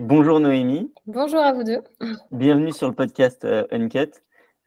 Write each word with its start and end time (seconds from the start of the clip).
Bonjour 0.00 0.40
Noémie. 0.40 0.90
Bonjour 1.04 1.40
à 1.40 1.52
vous 1.52 1.62
deux. 1.62 1.82
Bienvenue 2.32 2.72
sur 2.72 2.88
le 2.88 2.94
podcast 2.94 3.44
euh, 3.44 3.66
Uncut. 3.70 4.10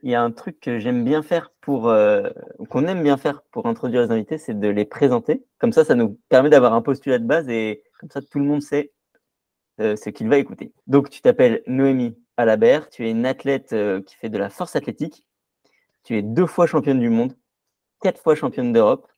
Il 0.04 0.10
y 0.12 0.14
a 0.14 0.22
un 0.22 0.30
truc 0.30 0.60
que 0.60 0.78
j'aime 0.78 1.04
bien 1.04 1.24
faire 1.24 1.50
pour, 1.60 1.88
euh, 1.88 2.30
qu'on 2.70 2.86
aime 2.86 3.02
bien 3.02 3.16
faire 3.16 3.42
pour 3.50 3.66
introduire 3.66 4.02
les 4.02 4.12
invités, 4.12 4.38
c'est 4.38 4.56
de 4.56 4.68
les 4.68 4.84
présenter. 4.84 5.44
Comme 5.58 5.72
ça, 5.72 5.84
ça 5.84 5.96
nous 5.96 6.20
permet 6.28 6.50
d'avoir 6.50 6.72
un 6.72 6.82
postulat 6.82 7.18
de 7.18 7.26
base 7.26 7.48
et 7.48 7.82
comme 7.98 8.10
ça, 8.10 8.22
tout 8.22 8.38
le 8.38 8.44
monde 8.44 8.62
sait 8.62 8.92
euh, 9.80 9.96
ce 9.96 10.08
qu'il 10.08 10.28
va 10.28 10.38
écouter. 10.38 10.72
Donc, 10.86 11.10
tu 11.10 11.20
t'appelles 11.20 11.64
Noémie 11.66 12.16
Alabert, 12.36 12.88
tu 12.88 13.04
es 13.04 13.10
une 13.10 13.26
athlète 13.26 13.72
euh, 13.72 14.02
qui 14.02 14.14
fait 14.14 14.28
de 14.28 14.38
la 14.38 14.50
force 14.50 14.76
athlétique. 14.76 15.24
Tu 16.04 16.16
es 16.16 16.22
deux 16.22 16.46
fois 16.46 16.68
championne 16.68 17.00
du 17.00 17.10
monde, 17.10 17.34
quatre 18.00 18.22
fois 18.22 18.36
championne 18.36 18.72
d'Europe. 18.72 19.08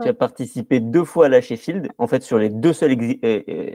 Tu 0.00 0.08
as 0.08 0.14
participé 0.14 0.78
deux 0.78 1.04
fois 1.04 1.26
à 1.26 1.28
la 1.28 1.40
Sheffield, 1.40 1.88
en 1.98 2.06
fait, 2.06 2.22
sur 2.22 2.38
les 2.38 2.50
deux 2.50 2.72
seules 2.72 2.92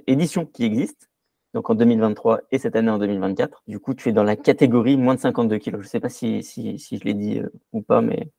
éditions 0.08 0.46
qui 0.46 0.64
existent, 0.64 1.06
donc 1.54 1.70
en 1.70 1.76
2023 1.76 2.42
et 2.52 2.60
cette 2.60 2.76
année 2.76 2.90
en 2.92 2.98
2024. 3.00 3.64
Du 3.68 3.80
coup, 3.80 3.94
tu 3.94 4.10
es 4.10 4.12
dans 4.12 4.24
la 4.24 4.36
catégorie 4.36 4.98
moins 4.98 5.16
de 5.16 5.20
52 5.20 5.58
kilos. 5.58 5.82
Je 5.82 5.86
ne 5.88 5.90
sais 5.90 6.00
pas 6.00 6.10
si, 6.10 6.44
si, 6.44 6.78
si 6.80 6.98
je 6.98 7.04
l'ai 7.06 7.14
dit 7.14 7.40
euh, 7.40 7.50
ou 7.74 7.82
pas, 7.82 8.02
mais 8.02 8.30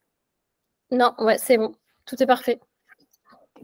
Non, 0.91 1.15
ouais, 1.19 1.39
c'est 1.39 1.59
bon. 1.59 1.73
Tout 2.07 2.23
est 2.23 2.27
parfait. 2.27 2.61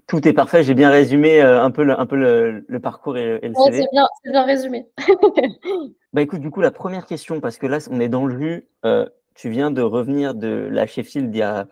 tout 0.06 0.26
est 0.28 0.32
parfait. 0.32 0.62
J'ai 0.62 0.74
bien 0.74 0.90
résumé 0.90 1.40
euh, 1.42 1.62
un 1.62 1.70
peu 1.70 1.82
le, 1.84 1.98
un 1.98 2.06
peu 2.06 2.16
le, 2.16 2.64
le 2.68 2.80
parcours 2.80 3.16
et, 3.16 3.38
et 3.42 3.48
le 3.48 3.54
Ouais, 3.56 3.64
CV. 3.64 3.82
c'est 3.82 3.88
bien, 3.92 4.06
bien 4.24 4.44
résumé. 4.44 4.86
Bah 6.12 6.22
écoute, 6.22 6.40
du 6.40 6.50
coup, 6.50 6.60
la 6.62 6.70
première 6.70 7.04
question, 7.06 7.40
parce 7.40 7.58
que 7.58 7.66
là, 7.66 7.78
on 7.90 8.00
est 8.00 8.08
dans 8.08 8.24
le 8.26 8.38
jus. 8.38 8.68
euh, 8.84 9.06
tu 9.34 9.50
viens 9.50 9.70
de 9.70 9.82
revenir 9.82 10.34
de 10.34 10.66
la 10.70 10.86
Sheffield 10.86 11.34
il 11.34 11.38
y 11.38 11.42
a, 11.42 11.68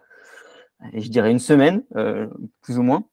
je 0.93 1.09
dirais, 1.09 1.31
une 1.31 1.39
semaine, 1.39 1.83
plus 2.61 2.77
ou 2.79 2.83
moins. 2.83 3.05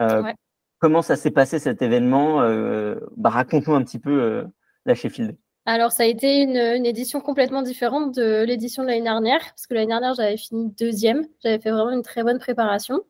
Ouais. 0.00 0.34
Comment 0.84 1.00
ça 1.00 1.16
s'est 1.16 1.30
passé 1.30 1.58
cet 1.58 1.80
événement 1.80 2.42
euh, 2.42 2.96
bah, 3.16 3.30
Raconte-nous 3.30 3.74
un 3.74 3.82
petit 3.82 3.98
peu 3.98 4.20
euh, 4.20 4.44
la 4.84 4.94
Sheffield. 4.94 5.34
Alors, 5.64 5.92
ça 5.92 6.02
a 6.02 6.06
été 6.06 6.42
une, 6.42 6.84
édition 6.84 7.22
complètement 7.22 7.62
différente 7.62 8.14
de 8.14 8.42
l'édition 8.42 8.82
de 8.82 8.88
l'année 8.88 9.00
dernière, 9.00 9.40
parce 9.40 9.66
que 9.66 9.72
l'année 9.72 9.86
dernière, 9.86 10.12
j'avais 10.12 10.36
fini 10.36 10.74
deuxième. 10.78 11.24
J'avais 11.42 11.58
fait 11.58 11.70
vraiment 11.70 11.92
une 11.92 12.02
très 12.02 12.22
bonne 12.22 12.38
préparation. 12.38 13.00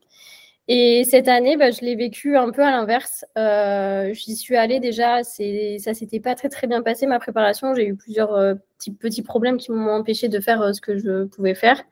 Et 0.68 1.02
cette 1.02 1.26
année, 1.26 1.56
bah, 1.56 1.72
je 1.72 1.80
l'ai 1.80 1.96
vécu 1.96 2.36
un 2.36 2.52
peu 2.52 2.62
à 2.62 2.70
l'inverse. 2.70 3.24
Euh, 3.36 4.14
J'y 4.14 4.36
suis 4.36 4.54
allée 4.54 4.78
déjà, 4.78 5.24
ça 5.24 5.94
s'était 5.94 6.20
pas 6.20 6.36
très 6.36 6.50
très 6.50 6.68
bien 6.68 6.80
passé 6.80 7.08
ma 7.08 7.18
préparation. 7.18 7.74
J'ai 7.74 7.88
eu 7.88 7.96
plusieurs 7.96 8.56
petits, 8.78 8.92
petits 8.92 9.22
problèmes 9.24 9.56
qui 9.56 9.72
m'ont 9.72 9.90
empêché 9.90 10.28
de 10.28 10.38
faire 10.38 10.72
ce 10.72 10.80
que 10.80 10.96
je 10.96 11.24
pouvais 11.24 11.56
faire. 11.56 11.82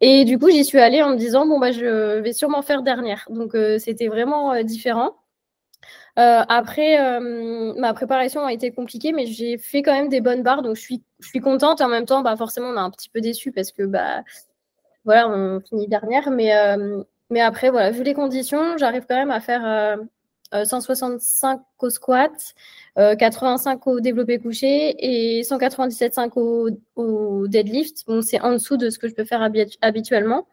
Et 0.00 0.24
du 0.24 0.38
coup, 0.38 0.50
j'y 0.50 0.64
suis 0.64 0.78
allée 0.78 1.02
en 1.02 1.10
me 1.10 1.16
disant, 1.16 1.46
bon, 1.46 1.58
bah, 1.58 1.72
je 1.72 2.20
vais 2.20 2.32
sûrement 2.32 2.62
faire 2.62 2.82
dernière. 2.82 3.26
Donc, 3.30 3.54
euh, 3.54 3.78
c'était 3.78 4.08
vraiment 4.08 4.52
euh, 4.52 4.62
différent. 4.62 5.16
Euh, 6.18 6.42
après, 6.48 6.98
ma 7.78 7.92
préparation 7.94 8.44
a 8.44 8.52
été 8.52 8.72
compliquée, 8.72 9.12
mais 9.12 9.26
j'ai 9.26 9.58
fait 9.58 9.82
quand 9.82 9.92
même 9.92 10.08
des 10.08 10.20
bonnes 10.22 10.42
barres, 10.42 10.62
donc 10.62 10.76
je 10.76 10.80
suis, 10.80 11.02
je 11.20 11.28
suis 11.28 11.40
contente. 11.40 11.80
En 11.82 11.88
même 11.88 12.06
temps, 12.06 12.22
bah, 12.22 12.36
forcément, 12.36 12.68
on 12.68 12.76
est 12.76 12.80
un 12.80 12.90
petit 12.90 13.10
peu 13.10 13.20
déçu 13.20 13.52
parce 13.52 13.70
que 13.72 13.82
bah, 13.84 14.22
voilà, 15.04 15.28
on 15.28 15.60
finit 15.60 15.88
dernière. 15.88 16.30
Mais, 16.30 16.52
mais 17.30 17.40
après, 17.40 17.70
voilà, 17.70 17.90
vu 17.90 18.02
les 18.02 18.14
conditions, 18.14 18.76
j'arrive 18.78 19.04
quand 19.08 19.16
même 19.16 19.30
à 19.30 19.40
faire 19.40 19.64
euh, 19.66 19.96
euh, 20.54 20.64
165 20.64 21.60
au 21.80 21.90
squat, 21.90 22.54
85 22.96 23.86
au 23.86 24.00
développé 24.00 24.38
couché 24.38 24.94
et 25.38 25.42
197,5 25.42 26.32
au, 26.96 27.46
deadlift. 27.48 28.04
Bon, 28.06 28.22
c'est 28.22 28.40
en 28.40 28.52
dessous 28.52 28.76
de 28.76 28.90
ce 28.90 28.98
que 28.98 29.08
je 29.08 29.14
peux 29.14 29.24
faire 29.24 29.40
habi- 29.42 29.76
habituellement. 29.82 30.46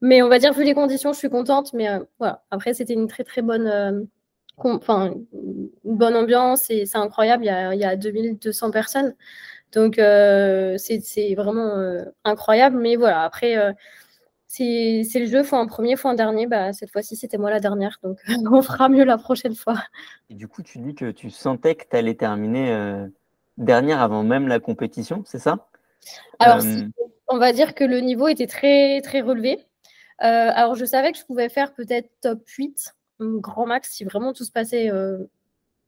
Mais 0.00 0.22
on 0.22 0.28
va 0.28 0.38
dire, 0.38 0.52
vu 0.52 0.64
les 0.64 0.74
conditions, 0.74 1.12
je 1.12 1.18
suis 1.18 1.30
contente. 1.30 1.72
Mais 1.74 1.88
euh, 1.88 2.00
voilà, 2.18 2.42
après, 2.50 2.74
c'était 2.74 2.94
une 2.94 3.06
très, 3.08 3.24
très 3.24 3.42
bonne. 3.42 3.66
euh, 3.68 4.02
enfin, 4.58 5.14
bonne 5.84 6.16
ambiance 6.16 6.70
et 6.70 6.86
c'est 6.86 6.98
incroyable. 6.98 7.44
Il 7.44 7.48
y 7.48 7.50
a, 7.50 7.74
il 7.74 7.80
y 7.80 7.84
a 7.84 7.96
2200 7.96 8.70
personnes. 8.70 9.14
Donc, 9.72 9.98
euh, 9.98 10.76
c'est 10.78 11.34
vraiment 11.36 11.78
euh, 11.78 12.04
incroyable. 12.24 12.78
Mais 12.78 12.96
voilà, 12.96 13.22
après, 13.24 13.56
c'est 14.46 15.02
c'est 15.10 15.20
le 15.20 15.26
jeu. 15.26 15.42
Faut 15.42 15.56
un 15.56 15.66
premier, 15.66 15.96
faut 15.96 16.08
un 16.08 16.14
dernier. 16.14 16.46
Bah, 16.46 16.72
cette 16.72 16.90
fois-ci, 16.90 17.16
c'était 17.16 17.38
moi 17.38 17.50
la 17.50 17.60
dernière. 17.60 17.98
Donc, 18.02 18.18
on 18.50 18.62
fera 18.62 18.88
mieux 18.88 19.04
la 19.04 19.18
prochaine 19.18 19.54
fois. 19.54 19.76
Et 20.30 20.34
du 20.34 20.48
coup, 20.48 20.62
tu 20.62 20.78
dis 20.78 20.94
que 20.94 21.10
tu 21.10 21.30
sentais 21.30 21.74
que 21.74 21.84
tu 21.90 21.96
allais 21.96 22.14
terminer 22.14 22.72
euh, 22.72 23.06
dernière 23.58 24.00
avant 24.00 24.22
même 24.22 24.48
la 24.48 24.60
compétition, 24.60 25.22
c'est 25.26 25.38
ça? 25.38 25.68
Alors, 26.38 26.58
Euh, 26.58 26.60
si- 26.60 26.86
on 27.28 27.38
va 27.38 27.52
dire 27.52 27.74
que 27.74 27.84
le 27.84 28.00
niveau 28.00 28.28
était 28.28 28.46
très, 28.46 29.00
très 29.00 29.20
relevé. 29.22 29.58
Euh, 30.22 30.50
alors, 30.54 30.74
je 30.74 30.84
savais 30.84 31.10
que 31.12 31.18
je 31.18 31.24
pouvais 31.24 31.48
faire 31.48 31.74
peut-être 31.74 32.10
top 32.20 32.46
8, 32.46 32.94
un 33.20 33.36
grand 33.38 33.66
max, 33.66 33.90
si 33.92 34.04
vraiment 34.04 34.32
tout 34.32 34.44
se 34.44 34.52
passait 34.52 34.90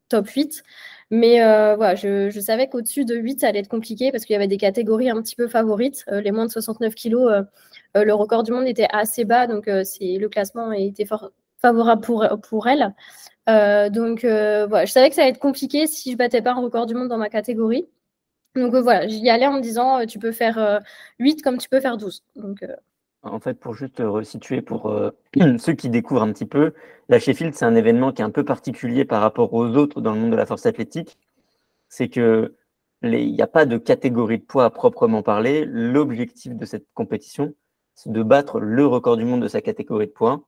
top 0.09 0.28
8. 0.28 0.62
Mais 1.11 1.43
euh, 1.43 1.77
voilà, 1.77 1.95
je, 1.95 2.31
je 2.31 2.41
savais 2.41 2.69
qu'au-dessus 2.69 3.05
de 3.05 3.15
8, 3.16 3.41
ça 3.41 3.49
allait 3.49 3.61
être 3.61 3.69
compliqué 3.69 4.11
parce 4.12 4.25
qu'il 4.25 4.34
y 4.34 4.37
avait 4.37 4.49
des 4.49 4.56
catégories 4.56 5.11
un 5.11 5.21
petit 5.22 5.37
peu 5.37 5.49
favorites. 5.49 6.05
Euh, 6.09 6.21
les 6.21 6.33
moins 6.33 6.47
de 6.47 6.50
69 6.50 6.95
kilos, 6.95 7.31
euh, 7.31 7.43
le 8.05 8.15
record 8.15 8.43
du 8.43 8.53
monde 8.53 8.67
était 8.67 8.89
assez 8.91 9.25
bas, 9.25 9.47
donc 9.47 9.69
euh, 9.69 9.84
c'est, 9.84 10.19
le 10.19 10.29
classement 10.29 10.73
était 10.73 11.07
fort 11.07 11.31
favorable 11.59 12.03
pour, 12.03 12.27
pour 12.49 12.67
elle. 12.69 12.95
Euh, 13.49 13.91
donc 13.91 14.25
euh, 14.25 14.67
voilà, 14.67 14.84
je 14.87 14.93
savais 14.93 15.09
que 15.09 15.15
ça 15.15 15.23
allait 15.23 15.31
être 15.31 15.39
compliqué 15.39 15.87
si 15.87 16.12
je 16.12 16.17
battais 16.17 16.43
pas 16.43 16.53
un 16.53 16.61
record 16.61 16.87
du 16.87 16.95
monde 16.95 17.09
dans 17.09 17.19
ma 17.19 17.29
catégorie. 17.29 17.87
Donc 18.57 18.75
euh, 18.75 18.81
voilà, 18.81 19.07
j'y 19.07 19.29
allais 19.29 19.47
en 19.47 19.55
me 19.55 19.61
disant, 19.61 20.01
euh, 20.01 20.07
tu 20.07 20.19
peux 20.19 20.33
faire 20.33 20.59
euh, 20.59 20.81
8 21.19 21.43
comme 21.43 21.59
tu 21.59 21.69
peux 21.69 21.81
faire 21.81 21.97
12. 21.97 22.25
Donc, 22.37 22.62
euh, 22.62 22.75
En 23.23 23.39
fait, 23.39 23.55
pour 23.55 23.75
juste 23.75 23.99
resituer 24.01 24.63
pour 24.63 24.91
euh, 24.91 25.11
ceux 25.59 25.75
qui 25.75 25.91
découvrent 25.91 26.23
un 26.23 26.33
petit 26.33 26.47
peu, 26.47 26.73
la 27.09 27.21
Sheffield, 27.21 27.55
c'est 27.55 27.67
un 27.67 27.75
événement 27.77 28.13
qui 28.13 28.23
est 28.23 28.25
un 28.25 28.31
peu 28.31 28.45
particulier 28.45 29.05
par 29.05 29.21
rapport 29.21 29.53
aux 29.55 29.69
autres 29.77 30.01
dans 30.01 30.13
le 30.13 30.21
monde 30.21 30.31
de 30.33 30.37
la 30.37 30.47
force 30.47 30.67
athlétique. 30.67 31.19
C'est 31.89 32.09
que 32.09 32.55
il 33.03 33.33
n'y 33.33 33.43
a 33.43 33.47
pas 33.47 33.67
de 33.67 33.77
catégorie 33.77 34.39
de 34.39 34.45
poids 34.45 34.65
à 34.65 34.71
proprement 34.71 35.23
parler. 35.23 35.65
L'objectif 35.67 36.55
de 36.57 36.65
cette 36.65 36.87
compétition, 36.95 37.55
de 38.05 38.23
battre 38.23 38.61
le 38.61 38.87
record 38.87 39.17
du 39.17 39.25
monde 39.25 39.43
de 39.43 39.49
sa 39.49 39.61
catégorie 39.62 40.07
de 40.07 40.12
poids. 40.12 40.43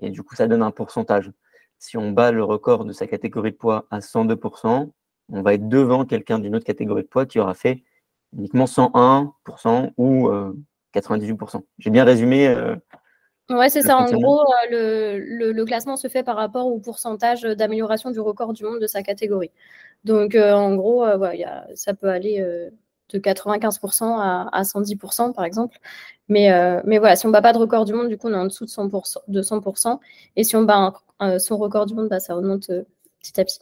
Et 0.00 0.10
du 0.10 0.22
coup, 0.22 0.34
ça 0.34 0.46
donne 0.46 0.62
un 0.62 0.70
pourcentage. 0.70 1.30
Si 1.78 1.96
on 1.96 2.10
bat 2.12 2.32
le 2.32 2.42
record 2.44 2.84
de 2.84 2.92
sa 2.92 3.06
catégorie 3.06 3.52
de 3.52 3.56
poids 3.56 3.86
à 3.90 4.00
102%, 4.00 4.90
on 5.30 5.42
va 5.42 5.54
être 5.54 5.68
devant 5.68 6.04
quelqu'un 6.04 6.38
d'une 6.38 6.56
autre 6.56 6.64
catégorie 6.64 7.02
de 7.02 7.08
poids 7.08 7.26
qui 7.26 7.38
aura 7.38 7.54
fait 7.54 7.82
uniquement 8.36 8.66
101% 8.66 9.92
ou 9.96 10.28
euh, 10.28 10.52
98%. 10.92 11.62
J'ai 11.78 11.90
bien 11.90 12.04
résumé. 12.04 12.48
euh, 12.48 12.74
Ouais, 13.50 13.70
c'est 13.70 13.80
ça. 13.82 13.96
En 13.96 14.06
gros, 14.20 14.40
euh, 14.42 14.70
le, 14.70 15.18
le- 15.18 15.52
le 15.52 15.64
classement 15.64 15.96
se 15.96 16.08
fait 16.08 16.22
par 16.22 16.36
rapport 16.36 16.66
au 16.66 16.78
pourcentage 16.80 17.42
d'amélioration 17.42 18.10
du 18.10 18.20
record 18.20 18.52
du 18.52 18.62
monde 18.64 18.78
de 18.80 18.86
sa 18.86 19.02
catégorie. 19.02 19.50
Donc, 20.04 20.34
euh, 20.34 20.52
en 20.52 20.74
gros, 20.76 21.04
euh, 21.04 21.16
ouais, 21.18 21.36
il 21.36 21.40
y 21.40 21.44
a- 21.44 21.66
ça 21.74 21.94
peut 21.94 22.08
aller 22.08 22.40
euh, 22.40 22.68
de 23.10 23.18
95% 23.18 24.18
à, 24.18 24.48
à 24.52 24.62
110%, 24.64 25.32
par 25.32 25.44
exemple. 25.44 25.78
Mais, 26.28 26.52
euh, 26.52 26.80
mais 26.84 26.98
voilà, 26.98 27.16
si 27.16 27.24
on 27.26 27.30
ne 27.30 27.32
bat 27.32 27.42
pas 27.42 27.52
de 27.52 27.58
record 27.58 27.84
du 27.84 27.92
monde, 27.94 28.08
du 28.08 28.18
coup, 28.18 28.28
on 28.28 28.32
est 28.32 28.36
en 28.36 28.44
dessous 28.44 28.64
de 28.66 28.70
100%. 28.70 29.18
De 29.28 29.42
100% 29.42 29.98
et 30.36 30.44
si 30.44 30.56
on 30.56 30.62
bat 30.62 30.76
un- 30.76 30.92
un- 31.20 31.38
son 31.38 31.56
record 31.56 31.86
du 31.86 31.94
monde, 31.94 32.08
bah, 32.08 32.20
ça 32.20 32.36
augmente 32.36 32.68
euh, 32.70 32.84
petit 33.20 33.40
à 33.40 33.44
petit. 33.44 33.60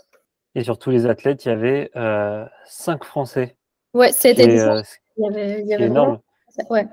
Et 0.55 0.65
sur 0.65 0.79
tous 0.79 0.91
les 0.91 1.07
athlètes, 1.07 1.45
il 1.45 1.49
y 1.49 1.53
avait 1.53 1.91
euh, 1.97 2.45
cinq 2.65 3.05
Français. 3.05 3.57
Ouais, 3.95 4.11
c'était 4.13 4.59
euh, 4.59 4.83
il 5.17 5.25
y 5.25 5.29
avait, 5.29 5.61
il 5.63 5.67
y 5.69 5.75
avait 5.75 5.85
énorme. 5.87 6.19
Ouais. 6.71 6.87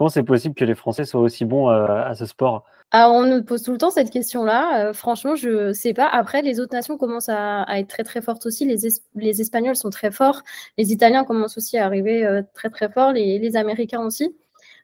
Comment 0.00 0.08
c'est 0.08 0.22
possible 0.22 0.54
que 0.54 0.64
les 0.64 0.74
Français 0.74 1.04
soient 1.04 1.20
aussi 1.20 1.44
bons 1.44 1.68
euh, 1.68 1.84
à 1.84 2.14
ce 2.14 2.24
sport? 2.24 2.64
Alors, 2.90 3.12
on 3.12 3.26
nous 3.26 3.44
pose 3.44 3.62
tout 3.62 3.70
le 3.70 3.76
temps 3.76 3.90
cette 3.90 4.08
question-là. 4.08 4.86
Euh, 4.86 4.92
franchement, 4.94 5.34
je 5.34 5.74
sais 5.74 5.92
pas. 5.92 6.06
Après, 6.06 6.40
les 6.40 6.58
autres 6.58 6.74
nations 6.74 6.96
commencent 6.96 7.28
à, 7.28 7.64
à 7.64 7.78
être 7.80 7.88
très 7.88 8.02
très 8.02 8.22
fortes 8.22 8.46
aussi. 8.46 8.64
Les, 8.64 8.86
Es- 8.86 9.02
les 9.14 9.42
Espagnols 9.42 9.76
sont 9.76 9.90
très 9.90 10.10
forts. 10.10 10.40
Les 10.78 10.90
Italiens 10.90 11.24
commencent 11.24 11.58
aussi 11.58 11.76
à 11.76 11.84
arriver 11.84 12.24
euh, 12.24 12.40
très 12.54 12.70
très 12.70 12.88
forts. 12.88 13.12
Les, 13.12 13.38
les 13.38 13.56
Américains 13.56 14.00
aussi. 14.02 14.34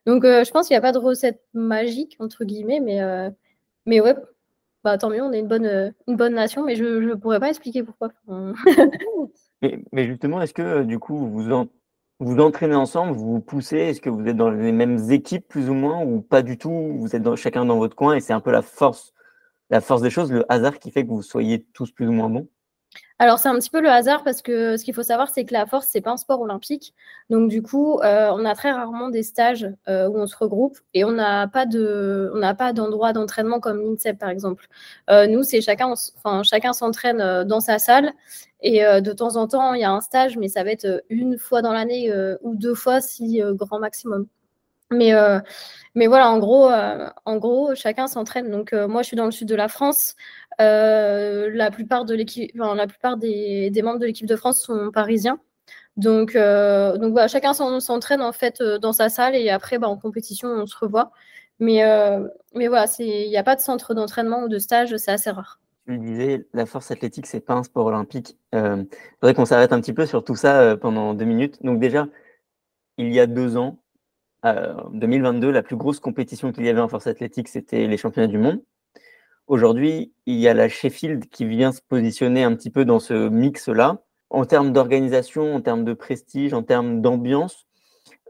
Donc, 0.04 0.22
euh, 0.26 0.44
je 0.44 0.50
pense 0.50 0.66
qu'il 0.68 0.74
n'y 0.74 0.80
a 0.80 0.82
pas 0.82 0.92
de 0.92 0.98
recette 0.98 1.40
magique 1.54 2.18
entre 2.20 2.44
guillemets, 2.44 2.80
mais 2.80 3.00
euh, 3.00 3.30
mais 3.86 4.02
ouais. 4.02 4.16
Bah, 4.84 4.98
tant 4.98 5.08
mieux, 5.08 5.22
on 5.22 5.32
est 5.32 5.40
une 5.40 5.48
bonne, 5.48 5.94
une 6.08 6.16
bonne 6.16 6.34
nation, 6.34 6.62
mais 6.62 6.76
je 6.76 6.84
ne 6.84 7.14
pourrais 7.14 7.40
pas 7.40 7.48
expliquer 7.48 7.82
pourquoi. 7.82 8.10
Mais, 9.62 9.82
mais 9.90 10.06
justement, 10.06 10.42
est-ce 10.42 10.52
que 10.52 10.82
du 10.82 10.98
coup, 10.98 11.16
vous 11.16 11.30
vous, 11.30 11.52
en- 11.52 11.68
vous 12.18 12.38
entraînez 12.40 12.74
ensemble, 12.74 13.16
vous 13.16 13.32
vous 13.34 13.40
poussez 13.40 13.76
Est-ce 13.78 14.00
que 14.00 14.10
vous 14.10 14.26
êtes 14.26 14.36
dans 14.36 14.50
les 14.50 14.72
mêmes 14.72 15.10
équipes 15.10 15.46
plus 15.48 15.68
ou 15.70 15.74
moins 15.74 16.02
ou 16.04 16.20
pas 16.20 16.42
du 16.42 16.58
tout 16.58 16.70
Vous 16.98 17.14
êtes 17.16 17.22
dans- 17.22 17.36
chacun 17.36 17.64
dans 17.64 17.78
votre 17.78 17.96
coin 17.96 18.14
et 18.14 18.20
c'est 18.20 18.32
un 18.32 18.40
peu 18.40 18.50
la 18.50 18.62
force, 18.62 19.12
la 19.70 19.80
force 19.82 20.02
des 20.02 20.10
choses, 20.10 20.32
le 20.32 20.50
hasard 20.52 20.78
qui 20.80 20.90
fait 20.92 21.04
que 21.04 21.10
vous 21.10 21.22
soyez 21.22 21.64
tous 21.74 21.92
plus 21.92 22.08
ou 22.08 22.12
moins 22.12 22.30
bons? 22.30 22.48
Alors, 23.18 23.38
c'est 23.38 23.48
un 23.48 23.54
petit 23.54 23.70
peu 23.70 23.80
le 23.80 23.88
hasard 23.88 24.22
parce 24.24 24.42
que 24.42 24.76
ce 24.76 24.84
qu'il 24.84 24.92
faut 24.94 25.02
savoir, 25.02 25.28
c'est 25.30 25.44
que 25.44 25.52
la 25.52 25.64
force, 25.66 25.88
c'est 25.90 26.02
pas 26.02 26.10
un 26.10 26.16
sport 26.16 26.40
olympique. 26.40 26.94
Donc, 27.30 27.48
du 27.48 27.62
coup, 27.62 27.98
euh, 28.00 28.30
on 28.32 28.44
a 28.44 28.54
très 28.54 28.70
rarement 28.72 29.08
des 29.08 29.22
stages 29.22 29.66
euh, 29.88 30.08
où 30.08 30.18
on 30.18 30.26
se 30.26 30.36
regroupe 30.36 30.78
et 30.92 31.04
on 31.04 31.12
n'a 31.12 31.48
pas 31.48 31.64
d'endroit 31.66 33.12
d'entraînement 33.12 33.58
comme 33.60 33.80
l'INSEP, 33.80 34.18
par 34.18 34.28
exemple. 34.28 34.66
Euh, 35.10 35.26
nous, 35.26 35.42
c'est 35.42 35.60
chacun, 35.62 35.92
enfin, 36.18 36.42
chacun 36.42 36.72
s'entraîne 36.72 37.44
dans 37.44 37.60
sa 37.60 37.78
salle 37.78 38.12
et 38.60 38.80
de 38.82 39.12
temps 39.12 39.36
en 39.36 39.46
temps, 39.46 39.74
il 39.74 39.80
y 39.80 39.84
a 39.84 39.90
un 39.92 40.00
stage, 40.00 40.36
mais 40.38 40.48
ça 40.48 40.64
va 40.64 40.70
être 40.70 41.04
une 41.10 41.38
fois 41.38 41.62
dans 41.62 41.72
l'année 41.72 42.12
ou 42.42 42.54
deux 42.56 42.74
fois 42.74 43.00
si 43.00 43.40
grand 43.54 43.78
maximum. 43.78 44.26
Mais, 44.90 45.12
mais 45.94 46.06
voilà, 46.06 46.30
en 46.30 46.38
gros, 46.38 46.70
en 47.24 47.36
gros 47.36 47.74
chacun 47.74 48.06
s'entraîne. 48.06 48.50
Donc, 48.50 48.72
moi, 48.72 49.02
je 49.02 49.08
suis 49.08 49.16
dans 49.16 49.24
le 49.24 49.30
sud 49.32 49.48
de 49.48 49.54
la 49.54 49.68
France. 49.68 50.16
la 50.58 51.70
plupart, 51.72 52.04
de 52.04 52.14
l'équipe, 52.14 52.50
la 52.54 52.86
plupart 52.86 53.16
des, 53.16 53.70
membres 53.82 53.98
de 53.98 54.06
l'équipe 54.06 54.26
de 54.26 54.36
France 54.36 54.62
sont 54.62 54.90
parisiens. 54.92 55.40
Donc, 55.96 56.36
euh, 56.36 56.98
donc 56.98 57.12
voilà, 57.12 57.28
chacun 57.28 57.54
s'entraîne 57.54 58.20
en 58.20 58.32
fait 58.32 58.60
euh, 58.60 58.78
dans 58.78 58.92
sa 58.92 59.08
salle 59.08 59.34
et 59.34 59.48
après, 59.50 59.78
bah, 59.78 59.88
en 59.88 59.96
compétition, 59.96 60.48
on 60.48 60.66
se 60.66 60.76
revoit. 60.76 61.10
Mais, 61.58 61.84
euh, 61.84 62.28
mais 62.54 62.68
voilà, 62.68 62.84
il 62.98 63.28
n'y 63.28 63.36
a 63.38 63.42
pas 63.42 63.56
de 63.56 63.60
centre 63.60 63.94
d'entraînement 63.94 64.42
ou 64.42 64.48
de 64.48 64.58
stage, 64.58 64.94
c'est 64.96 65.10
assez 65.10 65.30
rare. 65.30 65.58
Tu 65.88 65.98
disais, 65.98 66.46
la 66.52 66.66
force 66.66 66.90
athlétique, 66.90 67.26
c'est 67.26 67.40
pas 67.40 67.54
un 67.54 67.62
sport 67.62 67.86
olympique. 67.86 68.36
Il 68.52 68.86
faudrait 69.20 69.34
qu'on 69.34 69.46
s'arrête 69.46 69.72
un 69.72 69.80
petit 69.80 69.92
peu 69.92 70.04
sur 70.04 70.24
tout 70.24 70.34
ça 70.34 70.76
pendant 70.76 71.14
deux 71.14 71.24
minutes. 71.24 71.62
Donc 71.62 71.78
déjà, 71.78 72.08
il 72.98 73.14
y 73.14 73.20
a 73.20 73.26
deux 73.26 73.56
ans, 73.56 73.78
2022, 74.44 75.50
la 75.50 75.62
plus 75.62 75.76
grosse 75.76 76.00
compétition 76.00 76.52
qu'il 76.52 76.64
y 76.64 76.68
avait 76.68 76.80
en 76.80 76.88
force 76.88 77.06
athlétique, 77.06 77.48
c'était 77.48 77.86
les 77.86 77.96
championnats 77.96 78.28
du 78.28 78.38
monde. 78.38 78.62
Aujourd'hui, 79.46 80.12
il 80.26 80.36
y 80.36 80.48
a 80.48 80.54
la 80.54 80.68
Sheffield 80.68 81.28
qui 81.28 81.46
vient 81.46 81.72
se 81.72 81.80
positionner 81.80 82.44
un 82.44 82.54
petit 82.54 82.70
peu 82.70 82.84
dans 82.84 83.00
ce 83.00 83.28
mix-là 83.28 84.02
en 84.30 84.44
termes 84.44 84.72
d'organisation, 84.72 85.54
en 85.54 85.60
termes 85.60 85.84
de 85.84 85.92
prestige, 85.92 86.52
en 86.52 86.62
termes 86.62 87.00
d'ambiance, 87.00 87.66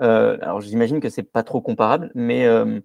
euh, 0.02 0.36
alors 0.42 0.60
j'imagine 0.60 1.00
que 1.00 1.08
c'est 1.08 1.22
pas 1.22 1.42
trop 1.42 1.60
comparable, 1.60 2.10
mais 2.14 2.46
euh, 2.46 2.80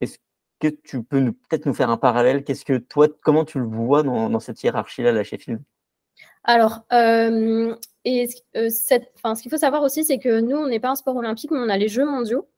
est-ce 0.00 0.18
que 0.60 0.68
tu 0.68 1.02
peux 1.02 1.32
peut-être 1.32 1.66
nous 1.66 1.74
faire 1.74 1.90
un 1.90 1.96
parallèle? 1.96 2.44
Qu'est-ce 2.44 2.64
que 2.64 2.76
toi, 2.76 3.08
comment 3.22 3.44
tu 3.44 3.58
le 3.58 3.66
vois 3.66 4.02
dans, 4.02 4.40
cette 4.40 4.62
hiérarchie-là, 4.62 5.12
la 5.12 5.24
Sheffield? 5.24 5.60
Alors, 6.44 6.84
euh, 6.92 7.74
et 8.04 8.28
cette, 8.68 9.12
ce 9.16 9.42
qu'il 9.42 9.50
faut 9.50 9.56
savoir 9.56 9.82
aussi, 9.82 10.04
c'est 10.04 10.18
que 10.18 10.40
nous, 10.40 10.56
on 10.56 10.66
n'est 10.66 10.80
pas 10.80 10.90
un 10.90 10.96
sport 10.96 11.16
olympique, 11.16 11.50
mais 11.50 11.58
on 11.58 11.68
a 11.68 11.76
les 11.76 11.88
Jeux 11.88 12.06
mondiaux. 12.06 12.48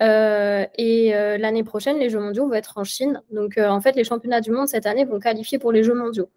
Et 0.00 1.12
l'année 1.38 1.64
prochaine, 1.64 1.98
les 1.98 2.10
Jeux 2.10 2.20
mondiaux 2.20 2.48
vont 2.48 2.54
être 2.54 2.78
en 2.78 2.84
Chine. 2.84 3.22
Donc, 3.30 3.58
en 3.58 3.80
fait, 3.80 3.94
les 3.96 4.04
championnats 4.04 4.40
du 4.40 4.50
monde 4.50 4.68
cette 4.68 4.86
année 4.86 5.04
vont 5.04 5.20
qualifier 5.20 5.58
pour 5.58 5.72
les 5.72 5.82
Jeux 5.84 5.94
mondiaux. 5.94 6.28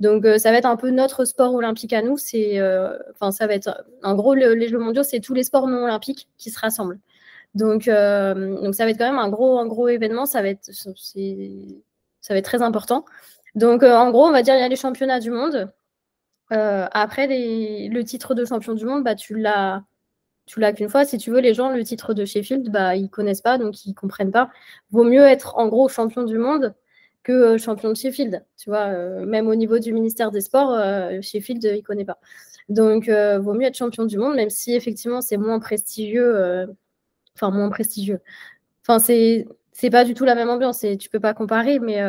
Donc, 0.00 0.24
euh, 0.24 0.38
ça 0.38 0.50
va 0.50 0.58
être 0.58 0.66
un 0.66 0.76
peu 0.76 0.90
notre 0.90 1.26
sport 1.26 1.54
olympique 1.54 1.92
à 1.92 2.02
nous. 2.02 2.16
C'est, 2.16 2.58
euh, 2.58 2.98
enfin, 3.12 3.30
ça 3.30 3.46
va 3.46 3.54
être, 3.54 3.84
en 4.02 4.14
gros, 4.14 4.34
les 4.34 4.68
Jeux 4.68 4.78
mondiaux, 4.78 5.02
c'est 5.02 5.20
tous 5.20 5.34
les 5.34 5.44
sports 5.44 5.68
non 5.68 5.84
olympiques 5.84 6.28
qui 6.38 6.50
se 6.50 6.58
rassemblent. 6.58 6.98
Donc, 7.54 7.88
euh, 7.88 8.62
donc, 8.62 8.74
ça 8.74 8.84
va 8.84 8.90
être 8.90 8.98
quand 8.98 9.06
même 9.06 9.18
un 9.18 9.28
gros, 9.28 9.58
un 9.58 9.66
gros 9.66 9.88
événement. 9.88 10.26
Ça 10.26 10.42
va 10.42 10.48
être, 10.48 10.70
ça 10.72 12.34
va 12.34 12.38
être 12.38 12.44
très 12.44 12.62
important. 12.62 13.04
Donc, 13.54 13.82
en 13.82 14.10
gros, 14.10 14.26
on 14.26 14.32
va 14.32 14.42
dire 14.42 14.54
il 14.54 14.60
y 14.60 14.62
a 14.62 14.68
les 14.68 14.76
championnats 14.76 15.20
du 15.20 15.30
monde. 15.30 15.70
après, 16.50 17.26
le 17.28 18.02
titre 18.02 18.34
de 18.34 18.44
champion 18.44 18.74
du 18.74 18.86
monde, 18.86 19.04
bah, 19.04 19.14
tu 19.14 19.36
l'as, 19.36 19.84
tu 20.50 20.58
l'as 20.60 20.72
qu'une 20.72 20.88
fois. 20.88 21.04
Si 21.04 21.16
tu 21.16 21.30
veux, 21.30 21.40
les 21.40 21.54
gens, 21.54 21.70
le 21.70 21.84
titre 21.84 22.12
de 22.12 22.24
Sheffield, 22.24 22.70
bah, 22.70 22.96
ils 22.96 23.08
connaissent 23.08 23.40
pas, 23.40 23.56
donc 23.56 23.86
ils 23.86 23.94
comprennent 23.94 24.32
pas. 24.32 24.50
Vaut 24.90 25.04
mieux 25.04 25.22
être 25.22 25.56
en 25.56 25.68
gros 25.68 25.88
champion 25.88 26.24
du 26.24 26.38
monde 26.38 26.74
que 27.22 27.32
euh, 27.32 27.58
champion 27.58 27.90
de 27.90 27.94
Sheffield. 27.94 28.44
Tu 28.56 28.68
vois, 28.70 28.88
euh, 28.88 29.24
même 29.26 29.46
au 29.46 29.54
niveau 29.54 29.78
du 29.78 29.92
ministère 29.92 30.32
des 30.32 30.40
Sports, 30.40 30.72
euh, 30.72 31.20
Sheffield, 31.22 31.62
il 31.64 31.82
connaît 31.82 32.04
pas. 32.04 32.18
Donc, 32.68 33.08
vaut 33.08 33.54
mieux 33.54 33.66
être 33.66 33.76
champion 33.76 34.04
du 34.06 34.18
monde, 34.18 34.36
même 34.36 34.50
si 34.50 34.74
effectivement 34.74 35.20
c'est 35.20 35.36
moins 35.36 35.60
prestigieux. 35.60 36.66
Enfin, 37.36 37.50
moins 37.50 37.70
prestigieux. 37.70 38.20
Enfin, 38.82 38.98
c'est 38.98 39.46
c'est 39.72 39.90
pas 39.90 40.04
du 40.04 40.14
tout 40.14 40.24
la 40.24 40.34
même 40.34 40.50
ambiance. 40.50 40.84
Et 40.84 40.96
tu 40.96 41.10
peux 41.10 41.20
pas 41.20 41.34
comparer, 41.34 41.78
mais 41.80 42.00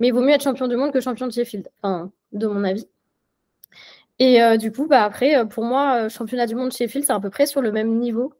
mais 0.00 0.10
vaut 0.10 0.20
mieux 0.20 0.32
être 0.32 0.42
champion 0.42 0.68
du 0.68 0.76
monde 0.76 0.92
que 0.92 1.00
champion 1.00 1.26
de 1.28 1.32
Sheffield. 1.32 1.68
Enfin, 1.82 2.12
de 2.32 2.46
mon 2.48 2.64
avis. 2.64 2.88
Et 4.18 4.40
du 4.58 4.70
coup, 4.70 4.86
bah 4.86 5.02
après, 5.02 5.46
pour 5.48 5.64
moi, 5.64 6.08
championnat 6.08 6.46
du 6.46 6.54
monde 6.54 6.72
Sheffield, 6.72 7.04
c'est 7.04 7.12
à 7.12 7.20
peu 7.20 7.30
près 7.30 7.46
sur 7.46 7.60
le 7.60 7.72
même 7.72 7.98
niveau. 7.98 8.32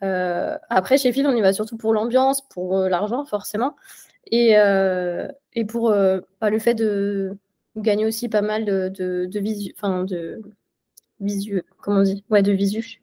après, 0.00 0.98
Sheffield, 0.98 1.28
on 1.28 1.36
y 1.36 1.40
va 1.40 1.52
surtout 1.52 1.76
pour 1.76 1.92
l'ambiance, 1.92 2.42
pour 2.48 2.76
l'argent, 2.76 3.24
forcément. 3.24 3.76
Et, 4.30 4.58
euh, 4.58 5.28
et 5.54 5.64
pour 5.64 5.90
euh, 5.90 6.20
bah, 6.40 6.50
le 6.50 6.58
fait 6.58 6.74
de 6.74 7.36
gagner 7.76 8.06
aussi 8.06 8.28
pas 8.28 8.42
mal 8.42 8.64
de, 8.64 8.88
de, 8.88 9.38
visu, 9.38 9.72
enfin 9.76 10.04
de 10.04 10.40
visu, 11.20 11.62
comment 11.78 12.00
on 12.00 12.02
dit? 12.02 12.24
Ouais, 12.30 12.42
de 12.42 12.52
visu. 12.52 13.00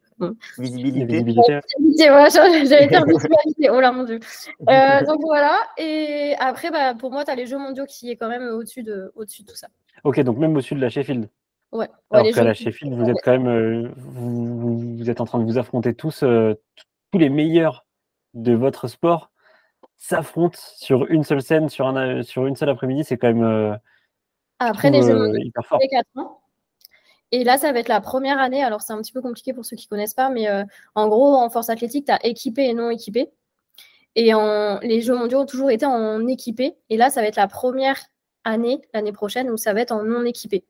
Visibilité. 0.58 1.04
Visibilité, 1.06 2.10
ouais, 2.10 2.30
j'allais 2.30 2.88
dire 2.88 3.04
visualité, 3.04 3.70
oh 3.70 3.80
là 3.80 3.90
mon 3.90 4.04
dieu. 4.04 4.20
Euh, 4.68 5.04
donc 5.04 5.20
voilà, 5.22 5.58
et 5.76 6.34
après, 6.38 6.70
bah, 6.70 6.94
pour 6.94 7.10
moi, 7.10 7.24
tu 7.24 7.30
as 7.30 7.34
les 7.34 7.46
Jeux 7.46 7.58
mondiaux 7.58 7.84
qui 7.86 8.10
est 8.10 8.16
quand 8.16 8.28
même 8.28 8.46
au-dessus 8.48 8.82
de, 8.82 9.12
au 9.16 9.24
-dessus 9.24 9.42
de 9.42 9.48
tout 9.48 9.56
ça. 9.56 9.68
Ok, 10.04 10.20
donc 10.20 10.38
même 10.38 10.52
au-dessus 10.52 10.74
de 10.74 10.80
la 10.80 10.90
Sheffield. 10.90 11.28
Ouais. 11.74 11.88
Alors 12.10 12.32
qu'à 12.32 12.44
la 12.44 12.54
Sheffield, 12.54 12.94
vous 12.94 13.10
êtes 13.10 13.20
quand 13.22 13.38
même, 13.38 13.92
vous, 13.96 14.96
vous, 14.96 15.10
êtes 15.10 15.20
en 15.20 15.26
train 15.26 15.38
de 15.38 15.44
vous 15.44 15.58
affronter 15.58 15.94
tous, 15.94 16.20
tous 16.20 17.18
les 17.18 17.28
meilleurs 17.28 17.84
de 18.34 18.52
votre 18.52 18.88
sport 18.88 19.30
s'affrontent 19.96 20.58
sur 20.76 21.06
une 21.06 21.24
seule 21.24 21.42
scène, 21.42 21.68
sur, 21.68 21.86
un, 21.86 22.22
sur 22.22 22.46
une 22.46 22.56
seule 22.56 22.68
après-midi, 22.68 23.04
c'est 23.04 23.16
quand 23.16 23.28
même 23.28 23.44
euh, 23.44 23.74
Après 24.58 24.90
les 24.90 25.02
Jeux 25.02 25.18
euh, 25.18 25.38
hyper 25.38 25.64
fort. 25.64 25.80
ans. 26.16 26.40
Et 27.32 27.42
là, 27.42 27.58
ça 27.58 27.72
va 27.72 27.78
être 27.78 27.88
la 27.88 28.00
première 28.00 28.38
année. 28.38 28.62
Alors, 28.62 28.82
c'est 28.82 28.92
un 28.92 29.00
petit 29.00 29.12
peu 29.12 29.22
compliqué 29.22 29.52
pour 29.52 29.64
ceux 29.64 29.76
qui 29.76 29.86
ne 29.86 29.88
connaissent 29.88 30.14
pas, 30.14 30.28
mais 30.28 30.48
euh, 30.48 30.64
en 30.94 31.08
gros, 31.08 31.34
en 31.34 31.48
force 31.50 31.70
athlétique, 31.70 32.06
tu 32.06 32.12
as 32.12 32.24
équipé 32.24 32.64
et 32.64 32.74
non 32.74 32.90
équipé. 32.90 33.30
Et 34.14 34.34
en, 34.34 34.78
les 34.80 35.00
Jeux 35.00 35.16
mondiaux 35.16 35.40
ont 35.40 35.46
toujours 35.46 35.70
été 35.70 35.86
en 35.86 36.26
équipé. 36.26 36.76
Et 36.90 36.96
là, 36.96 37.10
ça 37.10 37.20
va 37.20 37.26
être 37.26 37.36
la 37.36 37.48
première 37.48 37.98
année, 38.44 38.82
l'année 38.92 39.12
prochaine, 39.12 39.50
où 39.50 39.56
ça 39.56 39.72
va 39.72 39.80
être 39.80 39.92
en 39.92 40.04
non 40.04 40.24
équipé. 40.24 40.64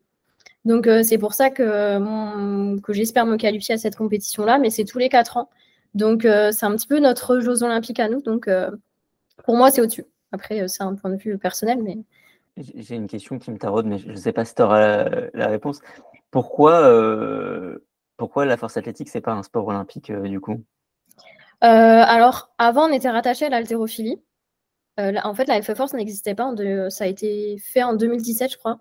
Donc, 0.65 0.89
c'est 1.03 1.19
pour 1.19 1.35
ça 1.35 1.51
que, 1.51 2.81
que 2.81 2.93
j'espère 2.93 3.27
me 3.27 3.37
qualifier 3.37 3.75
à 3.75 3.79
cette 3.79 3.97
compétition-là, 3.97 4.59
mais 4.59 4.71
c'est 4.71 4.85
tous 4.85 4.99
les 4.99 5.09
quatre 5.09 5.37
ans. 5.37 5.51
Donc, 5.95 6.23
c'est 6.23 6.65
un 6.65 6.75
petit 6.75 6.87
peu 6.87 7.01
notre 7.01 7.41
Jeux 7.41 7.63
olympiques 7.63 8.01
à 8.01 8.09
nous. 8.09 8.23
Donc, 8.23 8.49
pour 9.43 9.57
moi, 9.57 9.71
c'est 9.71 9.81
au-dessus. 9.81 10.07
Après, 10.33 10.61
euh, 10.61 10.69
c'est 10.69 10.83
un 10.83 10.95
point 10.95 11.11
de 11.11 11.17
vue 11.17 11.39
personnel, 11.39 11.83
mais. 11.83 11.99
J'ai 12.57 12.95
une 12.95 13.09
question 13.09 13.39
qui 13.39 13.51
me 13.51 13.59
taraude, 13.59 13.87
mais 13.87 13.99
je 13.99 14.11
ne 14.11 14.17
sais 14.17 14.33
pas 14.33 14.45
si 14.45 14.55
tu 14.55 14.63
auras 14.63 15.09
la, 15.35 15.49
réponse. 15.49 15.81
Pourquoi, 16.31 16.87
euh, 16.87 17.85
pourquoi 18.17 18.45
la 18.45 18.57
force 18.57 18.77
athlétique, 18.77 19.09
c'est 19.09 19.21
pas 19.21 19.33
un 19.33 19.43
sport 19.43 19.67
olympique 19.67 20.11
euh, 20.11 20.29
du 20.29 20.41
coup? 20.41 20.63
Alors, 21.61 22.53
avant, 22.59 22.89
on 22.89 22.93
était 22.93 23.11
rattaché 23.11 23.47
à 23.47 23.49
l'haltérophilie. 23.49 24.23
en 24.99 25.35
fait, 25.35 25.47
la 25.47 25.63
FF 25.63 25.75
Force 25.75 25.95
n'existait 25.95 26.35
pas. 26.35 26.53
ça 26.91 27.05
a 27.05 27.07
été 27.07 27.57
fait 27.59 27.83
en 27.83 27.95
2017, 27.95 28.53
je 28.53 28.59
crois. 28.59 28.81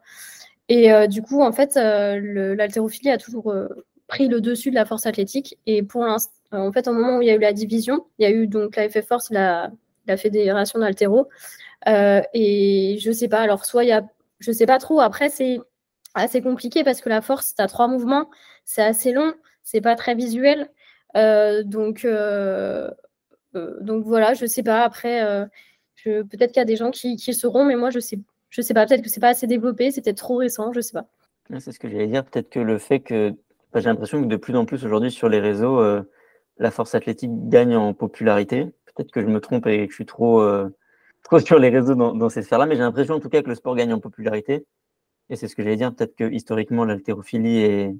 Et 0.70 1.08
du 1.08 1.22
coup, 1.22 1.42
en 1.42 1.52
fait, 1.52 1.76
l'haltérophilie 1.76 3.10
a 3.10 3.18
toujours 3.18 3.54
pris 4.08 4.28
le 4.28 4.42
dessus 4.42 4.70
de 4.70 4.76
la 4.76 4.86
force 4.86 5.06
athlétique. 5.06 5.58
Et 5.66 5.84
pour 5.84 6.06
l'instant, 6.06 6.32
en 6.52 6.72
fait, 6.72 6.88
au 6.88 6.94
moment 6.94 7.18
où 7.18 7.22
il 7.22 7.28
y 7.28 7.32
a 7.32 7.36
eu 7.36 7.40
la 7.40 7.54
division, 7.54 8.06
il 8.18 8.24
y 8.24 8.26
a 8.26 8.32
eu 8.32 8.48
donc 8.48 8.76
la 8.76 8.90
FF 8.90 9.06
Force, 9.08 9.30
la 9.30 9.72
fédération 10.18 10.80
d'altéro. 10.80 11.28
Euh, 11.88 12.22
et 12.34 12.98
je 13.00 13.12
sais 13.12 13.28
pas, 13.28 13.42
alors 13.42 13.66
soit 13.66 13.84
il 13.84 13.90
y 13.90 13.92
a, 13.92 14.04
je 14.40 14.52
sais 14.52 14.66
pas 14.66 14.80
trop, 14.80 15.02
après 15.02 15.30
c'est 15.30 15.60
assez 16.14 16.42
compliqué 16.42 16.84
parce 16.84 17.02
que 17.02 17.10
la 17.10 17.22
force, 17.22 17.56
tu 17.56 17.62
as 17.62 17.68
trois 17.68 17.88
mouvements, 17.88 18.30
c'est 18.66 18.84
assez 18.84 19.12
long, 19.12 19.34
c'est 19.64 19.82
pas 19.82 19.96
très 19.96 20.16
visuel. 20.16 20.70
Euh, 21.16 21.64
donc, 21.64 22.06
euh, 22.06 22.90
donc 23.54 24.06
voilà, 24.06 24.34
je 24.34 24.46
sais 24.46 24.64
pas, 24.64 24.84
après, 24.84 25.48
peut-être 26.04 26.52
qu'il 26.52 26.58
y 26.58 26.60
a 26.60 26.66
des 26.66 26.76
gens 26.78 26.92
qui, 26.92 27.16
qui 27.18 27.34
seront, 27.34 27.66
mais 27.66 27.76
moi 27.76 27.90
je 27.90 28.00
sais, 28.00 28.20
je 28.54 28.62
sais 28.62 28.76
pas, 28.76 28.86
peut-être 28.86 29.02
que 29.02 29.10
c'est 29.10 29.20
pas 29.20 29.30
assez 29.30 29.48
développé, 29.48 29.90
c'était 29.90 30.14
trop 30.14 30.38
récent, 30.38 30.72
je 30.74 30.80
sais 30.80 30.94
pas. 30.94 31.08
C'est 31.60 31.72
ce 31.72 31.80
que 31.80 31.90
j'allais 31.90 32.08
dire, 32.08 32.24
peut-être 32.24 32.50
que 32.50 32.60
le 32.60 32.78
fait 32.78 33.00
que, 33.00 33.34
j'ai 33.74 33.82
l'impression 33.82 34.22
que 34.22 34.28
de 34.28 34.36
plus 34.36 34.56
en 34.56 34.66
plus 34.66 34.86
aujourd'hui 34.86 35.10
sur 35.10 35.28
les 35.28 35.40
réseaux, 35.40 35.82
la 36.58 36.72
force 36.72 36.96
athlétique 36.96 37.32
gagne 37.50 37.76
en 37.76 37.94
popularité. 37.94 38.66
Peut-être 38.86 39.12
que 39.12 39.22
je 39.22 39.28
me 39.28 39.40
trompe 39.40 39.66
et 39.68 39.86
que 39.88 39.92
je 39.92 39.96
suis 39.96 40.06
trop, 40.06 40.42
euh, 40.42 40.70
trop 41.24 41.40
sur 41.40 41.58
les 41.58 41.70
réseaux 41.70 41.96
dans, 41.96 42.30
ces 42.30 42.44
sphères-là, 42.44 42.66
mais 42.66 42.76
j'ai 42.76 42.82
l'impression 42.82 43.16
en 43.16 43.20
tout 43.20 43.30
cas 43.30 43.42
que 43.42 43.50
le 43.50 43.56
sport 43.56 43.76
gagne 43.76 43.94
en 43.94 44.00
popularité. 44.00 44.66
Et 45.30 45.36
c'est 45.36 45.48
ce 45.48 45.56
que 45.56 45.64
j'allais 45.64 45.78
dire. 45.78 45.94
Peut-être 45.96 46.16
que 46.16 46.30
historiquement, 46.32 46.86
l'haltérophilie 46.86 47.62
est 47.62 47.96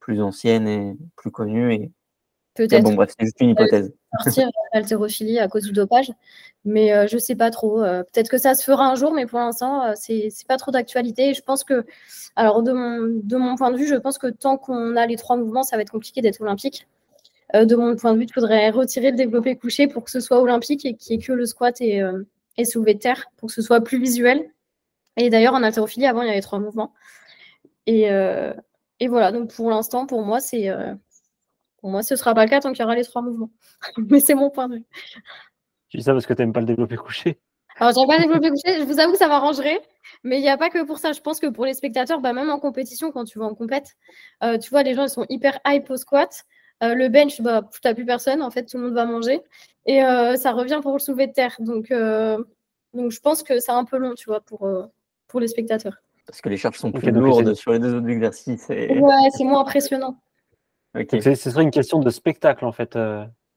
plus 0.00 0.20
ancienne 0.20 0.66
et 0.66 0.96
plus 1.16 1.30
connue. 1.30 1.74
Et... 1.74 1.92
Peut-être. 2.54 2.82
Bon, 2.82 2.94
bref, 2.94 3.12
c'est 3.16 3.26
juste 3.26 3.40
une 3.40 3.50
hypothèse. 3.50 3.92
Sortir 4.22 4.48
l'haltérophilie 4.72 5.38
à 5.38 5.48
cause 5.48 5.64
du 5.64 5.72
dopage, 5.72 6.12
mais 6.64 6.92
euh, 6.92 7.06
je 7.06 7.14
ne 7.14 7.20
sais 7.20 7.36
pas 7.36 7.50
trop. 7.50 7.82
Euh, 7.82 8.02
peut-être 8.02 8.28
que 8.28 8.38
ça 8.38 8.54
se 8.54 8.64
fera 8.64 8.86
un 8.86 8.94
jour, 8.94 9.12
mais 9.12 9.26
pour 9.26 9.38
l'instant, 9.38 9.94
c'est 9.94 10.28
c'est 10.30 10.46
pas 10.46 10.56
trop 10.56 10.70
d'actualité. 10.70 11.34
Je 11.34 11.42
pense 11.42 11.64
que, 11.64 11.84
alors 12.36 12.62
de 12.62 12.72
mon, 12.72 13.56
point 13.56 13.70
de 13.70 13.76
vue, 13.76 13.86
je 13.86 13.94
pense 13.94 14.18
que 14.18 14.28
tant 14.28 14.58
qu'on 14.58 14.96
a 14.96 15.06
les 15.06 15.16
trois 15.16 15.36
mouvements, 15.36 15.62
ça 15.62 15.76
va 15.76 15.82
être 15.82 15.90
compliqué 15.90 16.20
d'être 16.20 16.40
olympique. 16.40 16.86
Euh, 17.54 17.64
de 17.64 17.76
mon 17.76 17.94
point 17.96 18.12
de 18.12 18.18
vue, 18.18 18.24
il 18.24 18.32
faudrait 18.32 18.70
retirer 18.70 19.10
le 19.10 19.16
développé 19.16 19.56
couché 19.56 19.86
pour 19.86 20.04
que 20.04 20.10
ce 20.10 20.20
soit 20.20 20.40
olympique 20.40 20.84
et 20.84 20.94
qu'il 20.94 21.16
n'y 21.16 21.22
ait 21.22 21.26
que 21.26 21.32
le 21.32 21.46
squat 21.46 21.80
et, 21.80 22.02
euh, 22.02 22.24
et 22.56 22.64
soulevé 22.64 22.94
de 22.94 22.98
terre 22.98 23.26
pour 23.36 23.48
que 23.48 23.54
ce 23.54 23.62
soit 23.62 23.80
plus 23.80 24.00
visuel. 24.00 24.50
Et 25.16 25.30
d'ailleurs, 25.30 25.54
en 25.54 25.62
haltérophilie, 25.62 26.06
avant, 26.06 26.22
il 26.22 26.28
y 26.28 26.30
avait 26.30 26.40
trois 26.40 26.58
mouvements. 26.58 26.92
Euh, 27.88 28.52
et 29.00 29.08
voilà, 29.08 29.32
donc 29.32 29.54
pour 29.54 29.70
l'instant, 29.70 30.06
pour 30.06 30.22
moi, 30.22 30.40
c'est 30.40 30.68
pour 31.78 31.90
moi, 31.90 32.02
ce 32.02 32.14
ne 32.14 32.18
sera 32.18 32.34
pas 32.34 32.44
le 32.44 32.50
cas 32.50 32.60
tant 32.60 32.72
qu'il 32.72 32.80
y 32.80 32.84
aura 32.84 32.94
les 32.94 33.04
trois 33.04 33.22
mouvements. 33.22 33.50
Mais 33.96 34.20
c'est 34.20 34.34
mon 34.34 34.50
point 34.50 34.68
de 34.68 34.76
vue. 34.76 34.84
Tu 35.88 35.98
dis 35.98 36.02
ça 36.02 36.12
parce 36.12 36.26
que 36.26 36.34
tu 36.34 36.42
n'aimes 36.42 36.52
pas 36.52 36.60
le 36.60 36.66
développé 36.66 36.96
couché 36.96 37.40
alors, 37.78 37.92
j'aime 37.92 38.06
pas 38.06 38.16
le 38.16 38.22
développé 38.22 38.48
couché. 38.48 38.80
Je 38.80 38.84
vous 38.84 39.00
avoue 39.00 39.12
que 39.12 39.18
ça 39.18 39.28
m'arrangerait. 39.28 39.80
Mais 40.24 40.38
il 40.38 40.40
n'y 40.40 40.48
a 40.48 40.56
pas 40.56 40.70
que 40.70 40.82
pour 40.84 40.98
ça. 40.98 41.12
Je 41.12 41.20
pense 41.20 41.40
que 41.40 41.46
pour 41.46 41.66
les 41.66 41.74
spectateurs, 41.74 42.20
bah, 42.20 42.32
même 42.32 42.48
en 42.48 42.58
compétition, 42.58 43.12
quand 43.12 43.24
tu 43.24 43.38
vas 43.38 43.44
en 43.44 43.54
compète, 43.54 43.96
tu 44.62 44.70
vois, 44.70 44.82
les 44.82 44.94
gens 44.94 45.04
ils 45.04 45.10
sont 45.10 45.26
hyper 45.28 45.58
hype 45.66 45.90
au 45.90 45.96
squat. 45.96 46.44
le 46.80 47.08
bench, 47.08 47.40
bah, 47.42 47.68
tu 47.70 47.80
n'as 47.84 47.94
plus 47.94 48.06
personne, 48.06 48.40
en 48.40 48.50
fait, 48.50 48.64
tout 48.64 48.78
le 48.78 48.84
monde 48.84 48.94
va 48.94 49.04
manger. 49.04 49.42
Et 49.84 50.00
ça 50.36 50.52
revient 50.52 50.80
pour 50.82 50.94
le 50.94 50.98
soulever 50.98 51.26
de 51.26 51.32
terre. 51.32 51.54
Donc, 51.58 51.92
donc 52.94 53.10
je 53.10 53.20
pense 53.20 53.42
que 53.42 53.60
c'est 53.60 53.72
un 53.72 53.84
peu 53.84 53.98
long, 53.98 54.14
tu 54.14 54.30
vois, 54.30 54.40
pour, 54.40 54.66
pour 55.28 55.40
les 55.40 55.48
spectateurs. 55.48 55.98
Parce 56.26 56.40
que 56.40 56.48
les 56.48 56.56
charges 56.56 56.78
sont 56.78 56.90
plus 56.90 57.10
lourdes 57.10 57.54
sur 57.54 57.72
les 57.72 57.78
deux 57.78 57.94
autres 57.94 58.08
exercices. 58.08 58.70
Et... 58.70 58.98
Ouais, 58.98 59.28
c'est 59.36 59.44
moins 59.44 59.60
impressionnant. 59.60 60.16
Ce 61.10 61.50
serait 61.50 61.62
une 61.62 61.70
question 61.70 62.00
de 62.00 62.10
spectacle, 62.10 62.64
en 62.64 62.72
fait. 62.72 62.98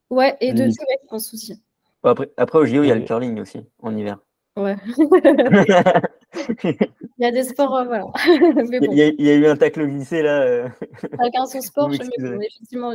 Ouais, 0.10 0.36
et 0.42 0.52
de 0.52 0.58
durée, 0.58 0.98
je 1.04 1.08
pense 1.08 1.34
aussi. 1.34 1.62
Après, 2.04 2.30
après 2.38 2.60
au 2.60 2.66
JO, 2.66 2.84
il 2.84 2.88
y 2.88 2.92
a 2.92 2.96
le 2.96 3.02
curling 3.04 3.40
aussi, 3.40 3.66
en 3.82 3.96
hiver. 3.96 4.20
Ouais. 4.56 4.76
il 6.64 6.78
y 7.20 7.26
a 7.26 7.32
des 7.32 7.44
sports, 7.44 7.76
euh, 7.76 7.86
voilà. 7.86 8.06
il, 8.28 8.94
y 8.94 9.30
a, 9.30 9.34
eu 9.34 9.48
un 9.48 9.56
tacle 9.56 9.86
glissé 9.88 10.22
là. 10.22 10.42
Euh... 10.42 10.70
Chacun 11.18 11.46
son 11.46 11.62
sport, 11.62 11.92
je 11.92 11.98
mais 12.38 12.48
effectivement. 12.48 12.94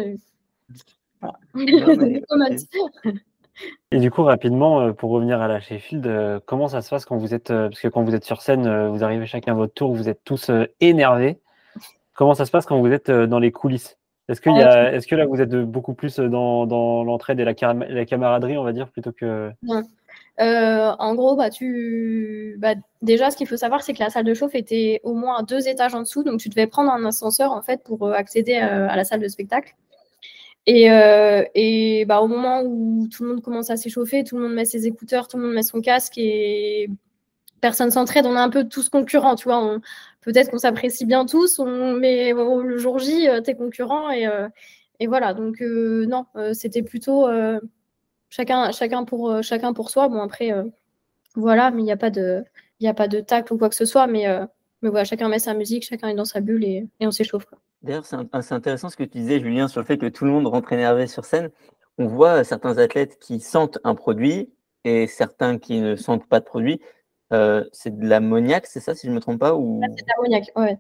Et 3.91 3.99
du 3.99 4.11
coup, 4.11 4.23
rapidement, 4.23 4.81
euh, 4.81 4.93
pour 4.93 5.11
revenir 5.11 5.41
à 5.41 5.49
la 5.49 5.61
Sheffield, 5.61 6.07
euh, 6.07 6.41
comment 6.45 6.69
ça 6.69 6.83
se 6.83 6.91
passe 6.91 7.05
quand 7.05 7.17
vous 7.17 7.35
êtes, 7.35 7.49
parce 7.49 7.81
que 7.81 7.89
quand 7.89 8.03
vous 8.03 8.15
êtes 8.15 8.25
sur 8.25 8.41
scène, 8.43 8.89
vous 8.89 9.03
arrivez 9.03 9.27
chacun 9.27 9.53
à 9.53 9.57
votre 9.57 9.75
tour, 9.75 9.95
vous 9.95 10.09
êtes 10.09 10.23
tous 10.25 10.51
énervés. 10.81 11.41
Comment 12.15 12.35
ça 12.35 12.47
se 12.47 12.51
passe 12.51 12.67
quand 12.67 12.81
vous 12.81 12.93
êtes 12.93 13.11
dans 13.11 13.41
les 13.41 13.53
coulisses? 13.53 13.99
Est-ce, 14.29 14.41
qu'il 14.41 14.57
y 14.57 14.63
a, 14.63 14.93
est-ce 14.93 15.07
que 15.07 15.15
là, 15.15 15.27
vous 15.27 15.41
êtes 15.41 15.55
beaucoup 15.55 15.95
plus 15.95 16.17
dans, 16.17 16.67
dans 16.67 17.05
l'entraide 17.05 17.41
et 17.41 17.45
la, 17.45 17.55
la, 17.89 18.05
camaraderie, 18.07 18.57
on 18.57 18.65
va 18.65 18.73
dire, 18.73 18.89
plutôt 18.89 19.13
que. 19.13 19.51
Non. 19.63 19.83
Euh, 20.41 20.93
en 20.99 21.15
gros, 21.15 21.37
bah, 21.37 21.51
tu... 21.51 22.57
Bah, 22.59 22.75
déjà, 23.03 23.31
ce 23.31 23.37
qu'il 23.37 23.47
faut 23.47 23.57
savoir, 23.57 23.83
c'est 23.83 23.93
que 23.93 24.03
la 24.03 24.11
salle 24.11 24.25
de 24.25 24.35
chauffe 24.35 24.55
était 24.55 25.01
au 25.05 25.15
moins 25.15 25.43
deux 25.43 25.69
étages 25.69 25.95
en 25.95 26.01
dessous, 26.01 26.23
donc 26.23 26.41
tu 26.41 26.49
devais 26.49 26.67
prendre 26.67 26.91
un 26.91 27.05
ascenseur 27.05 27.53
en 27.53 27.63
fait 27.63 27.83
pour 27.85 28.07
euh, 28.07 28.13
accéder 28.13 28.57
euh, 28.57 28.89
à, 28.89 28.97
la 28.97 29.05
salle 29.05 29.21
de 29.21 29.29
spectacle. 29.29 29.75
Et, 30.67 30.87
et 31.55 32.07
bah, 32.07 32.23
au 32.23 32.27
moment 32.27 32.63
où 32.63 33.07
tout 33.09 33.23
le 33.23 33.29
monde 33.29 33.43
commence 33.43 33.69
à 33.69 33.77
s'échauffer, 33.77 34.25
tout 34.25 34.39
le 34.39 34.45
monde 34.45 34.55
met 34.55 34.65
ses 34.65 34.87
écouteurs, 34.87 35.29
tout 35.29 35.37
le 35.37 35.43
monde 35.43 35.53
met 35.53 35.63
son 35.63 35.83
casque 35.83 36.17
et 36.17 36.89
personne 37.61 37.91
s'entraide. 37.91 38.27
On 38.27 38.37
est 38.37 38.39
un 38.39 38.51
peu 38.51 38.65
tous 38.69 38.89
concurrents, 38.89 39.37
tu 39.37 39.49
vois. 39.49 39.79
Peut-être 40.23 40.51
qu'on 40.51 40.59
s'apprécie 40.59 41.07
bien 41.07 41.27
tous, 41.27 41.61
mais 41.61 42.33
le 42.33 42.79
jour 42.79 42.99
J, 42.99 43.29
t'es 43.45 43.55
concurrent 43.55 44.11
et, 44.11 44.29
et 45.01 45.07
voilà. 45.07 45.35
Donc 45.35 45.61
non, 45.61 46.27
c'était 46.53 46.83
plutôt 46.83 47.27
chacun, 48.35 49.05
pour, 49.05 49.31
euh, 49.31 49.43
chacun 49.43 49.73
pour 49.73 49.91
soi. 49.91 50.09
Bon, 50.09 50.21
après, 50.21 50.53
euh, 50.53 50.65
voilà, 51.35 51.71
mais 51.71 51.83
il 51.83 51.85
n'y 51.85 51.93
a 51.93 51.97
pas 51.97 52.11
de. 52.11 52.45
Il 52.81 52.89
a 52.89 52.95
pas 52.95 53.09
de 53.09 53.21
tacle 53.21 53.55
ou 53.55 53.59
quoi 53.59 53.69
que 53.69 53.77
ce 53.77 53.85
soit, 53.85 54.07
mais, 54.07 54.27
euh, 54.27 54.45
mais 54.83 54.91
voilà, 54.91 55.05
chacun 55.05 55.29
met 55.29 55.39
sa 55.39 55.55
musique, 55.55 55.85
chacun 55.85 56.09
est 56.09 56.15
dans 56.15 56.25
sa 56.25 56.41
bulle 56.41 56.65
et, 56.65 56.87
on 57.01 57.13
s'échauffe. 57.13 57.47
D'ailleurs, 57.83 58.05
c'est 58.05 58.53
intéressant 58.53 58.91
ce 58.91 58.97
que 58.97 59.05
tu 59.05 59.19
disais, 59.19 59.41
Julien, 59.41 59.69
sur 59.69 59.81
le 59.81 59.87
fait 59.87 59.97
que 59.97 60.07
tout 60.07 60.25
le 60.25 60.33
monde 60.33 60.47
rentre 60.49 60.73
énervé 60.73 61.07
sur 61.07 61.25
scène. 61.25 61.51
On 61.99 62.09
voit 62.09 62.43
certains 62.43 62.77
athlètes 62.79 63.19
qui 63.21 63.41
sentent 63.41 63.79
un 63.85 63.95
produit 63.95 64.51
et 64.85 65.07
certains 65.07 65.59
qui 65.59 65.81
ne 65.81 65.95
sentent 65.95 66.27
pas 66.27 66.41
de 66.41 66.45
produit. 66.45 66.81
C'est 67.31 67.99
de 67.99 68.07
l'ammoniac, 68.07 68.67
c'est 68.67 68.81
ça, 68.81 68.95
si 68.95 69.07
je 69.07 69.11
ne 69.11 69.17
me 69.17 69.21
trompe 69.21 69.41
pas 69.41 69.55
ou... 69.55 69.81
C'est 69.83 70.05
de 70.05 70.09
l'ammoniac, 70.17 70.53
ouais. 70.57 70.79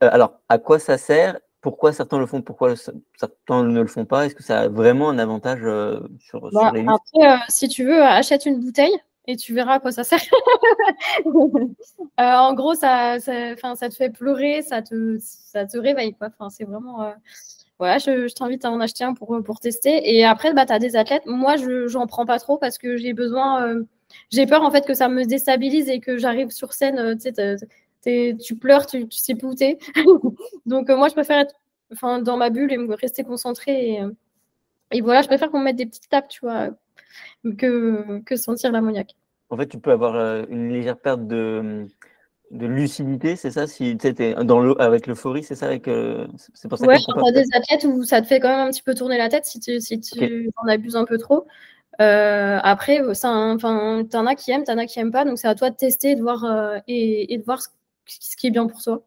alors, 0.00 0.40
à 0.48 0.58
quoi 0.58 0.78
ça 0.78 0.98
sert? 0.98 1.38
Pourquoi 1.62 1.92
certains 1.92 2.18
le 2.18 2.26
font, 2.26 2.42
pourquoi 2.42 2.74
certains 2.76 3.62
ne 3.62 3.80
le 3.80 3.86
font 3.86 4.04
pas? 4.04 4.26
Est-ce 4.26 4.34
que 4.34 4.42
ça 4.42 4.62
a 4.62 4.68
vraiment 4.68 5.08
un 5.08 5.18
avantage 5.20 5.60
euh, 5.62 6.00
sur, 6.18 6.50
bah, 6.50 6.72
les 6.74 6.80
Après, 6.80 7.32
euh, 7.32 7.36
si 7.48 7.68
tu 7.68 7.84
veux, 7.84 8.02
achète 8.02 8.46
une 8.46 8.58
bouteille 8.58 8.98
et 9.28 9.36
tu 9.36 9.54
verras 9.54 9.74
à 9.74 9.80
quoi 9.80 9.92
ça 9.92 10.04
sert. 10.04 10.18
Euh, 12.20 12.34
en 12.34 12.52
gros, 12.52 12.74
ça, 12.74 13.18
ça, 13.20 13.56
ça, 13.56 13.88
te 13.88 13.94
fait 13.94 14.10
pleurer, 14.10 14.60
ça 14.60 14.82
te, 14.82 15.16
ça 15.18 15.64
te 15.64 15.78
réveille. 15.78 16.14
Quoi. 16.14 16.28
c'est 16.50 16.64
vraiment. 16.64 17.10
Voilà, 17.78 17.98
je, 17.98 18.32
t'invite 18.34 18.64
à 18.66 18.70
en 18.70 18.80
acheter 18.80 19.04
un 19.04 19.14
pour, 19.14 19.40
pour 19.42 19.60
tester. 19.60 20.14
Et 20.14 20.24
après, 20.24 20.52
bah, 20.52 20.66
tu 20.66 20.72
as 20.72 20.78
des 20.78 20.94
athlètes. 20.94 21.24
Moi, 21.24 21.56
je 21.56 21.90
n'en 21.96 22.06
prends 22.06 22.26
pas 22.26 22.38
trop 22.38 22.58
parce 22.58 22.76
que 22.76 22.96
j'ai 22.96 23.14
besoin. 23.14 23.76
J'ai 24.30 24.46
peur 24.46 24.62
en 24.62 24.70
fait 24.70 24.86
que 24.86 24.94
ça 24.94 25.08
me 25.08 25.24
déstabilise 25.24 25.88
et 25.88 26.00
que 26.00 26.18
j'arrive 26.18 26.50
sur 26.50 26.72
scène. 26.72 27.18
Tu 27.18 27.32
sais, 28.00 28.36
tu 28.40 28.56
pleures, 28.56 28.86
tu, 28.86 29.06
tu 29.06 29.18
sais 29.18 29.34
plus 29.34 29.48
où 29.48 29.54
t'es. 29.54 29.78
Donc 30.66 30.90
euh, 30.90 30.96
moi, 30.96 31.08
je 31.08 31.12
préfère 31.14 31.38
être 31.38 31.54
enfin, 31.92 32.20
dans 32.20 32.36
ma 32.36 32.50
bulle 32.50 32.72
et 32.72 32.76
me 32.76 32.94
rester 32.94 33.22
concentrée. 33.22 33.92
Et, 33.92 34.02
euh, 34.02 34.10
et 34.90 35.00
voilà, 35.00 35.22
je 35.22 35.28
préfère 35.28 35.50
qu'on 35.50 35.60
me 35.60 35.64
mette 35.64 35.76
des 35.76 35.86
petites 35.86 36.08
tapes, 36.08 36.28
tu 36.28 36.40
vois, 36.40 36.70
que, 37.58 38.18
que 38.20 38.36
sentir 38.36 38.72
l'ammoniac. 38.72 39.14
En 39.50 39.56
fait, 39.56 39.68
tu 39.68 39.78
peux 39.78 39.92
avoir 39.92 40.16
euh, 40.16 40.44
une 40.48 40.72
légère 40.72 40.98
perte 40.98 41.26
de, 41.26 41.86
de 42.50 42.66
lucidité, 42.66 43.36
c'est 43.36 43.52
ça? 43.52 43.66
Si 43.66 43.96
tu 43.96 44.34
dans 44.44 44.60
l'eau 44.60 44.74
avec 44.80 45.06
l'euphorie, 45.06 45.44
c'est 45.44 45.54
ça? 45.54 45.66
Avec, 45.66 45.88
c'est 46.54 46.68
pour 46.68 46.78
ça 46.78 46.86
Ouais, 46.86 46.98
des 47.32 47.46
athlètes 47.54 47.84
où 47.84 48.02
ça 48.02 48.20
te 48.20 48.26
fait 48.26 48.40
quand 48.40 48.48
même 48.48 48.66
un 48.66 48.70
petit 48.70 48.82
peu 48.82 48.94
tourner 48.94 49.16
la 49.16 49.28
tête 49.28 49.46
si 49.46 49.60
tu, 49.60 49.80
si 49.80 50.00
tu 50.00 50.50
en 50.56 50.66
abuses 50.66 50.96
un 50.96 51.04
peu 51.04 51.18
trop. 51.18 51.46
Euh, 52.00 52.58
après, 52.62 53.00
enfin, 53.08 54.02
t'en 54.10 54.26
as 54.26 54.34
qui 54.34 54.50
aiment, 54.50 54.64
t'en 54.64 54.78
as 54.78 54.86
qui 54.86 54.98
aiment 54.98 55.12
pas, 55.12 55.24
donc 55.24 55.38
c'est 55.38 55.48
à 55.48 55.54
toi 55.54 55.70
de 55.70 55.76
tester 55.76 56.14
de 56.14 56.22
voir, 56.22 56.44
et, 56.88 57.32
et, 57.34 57.38
de 57.38 57.44
voir 57.44 57.60
ce, 57.60 57.68
ce 58.06 58.36
qui 58.36 58.46
est 58.46 58.50
bien 58.50 58.66
pour 58.66 58.80
toi. 58.82 59.02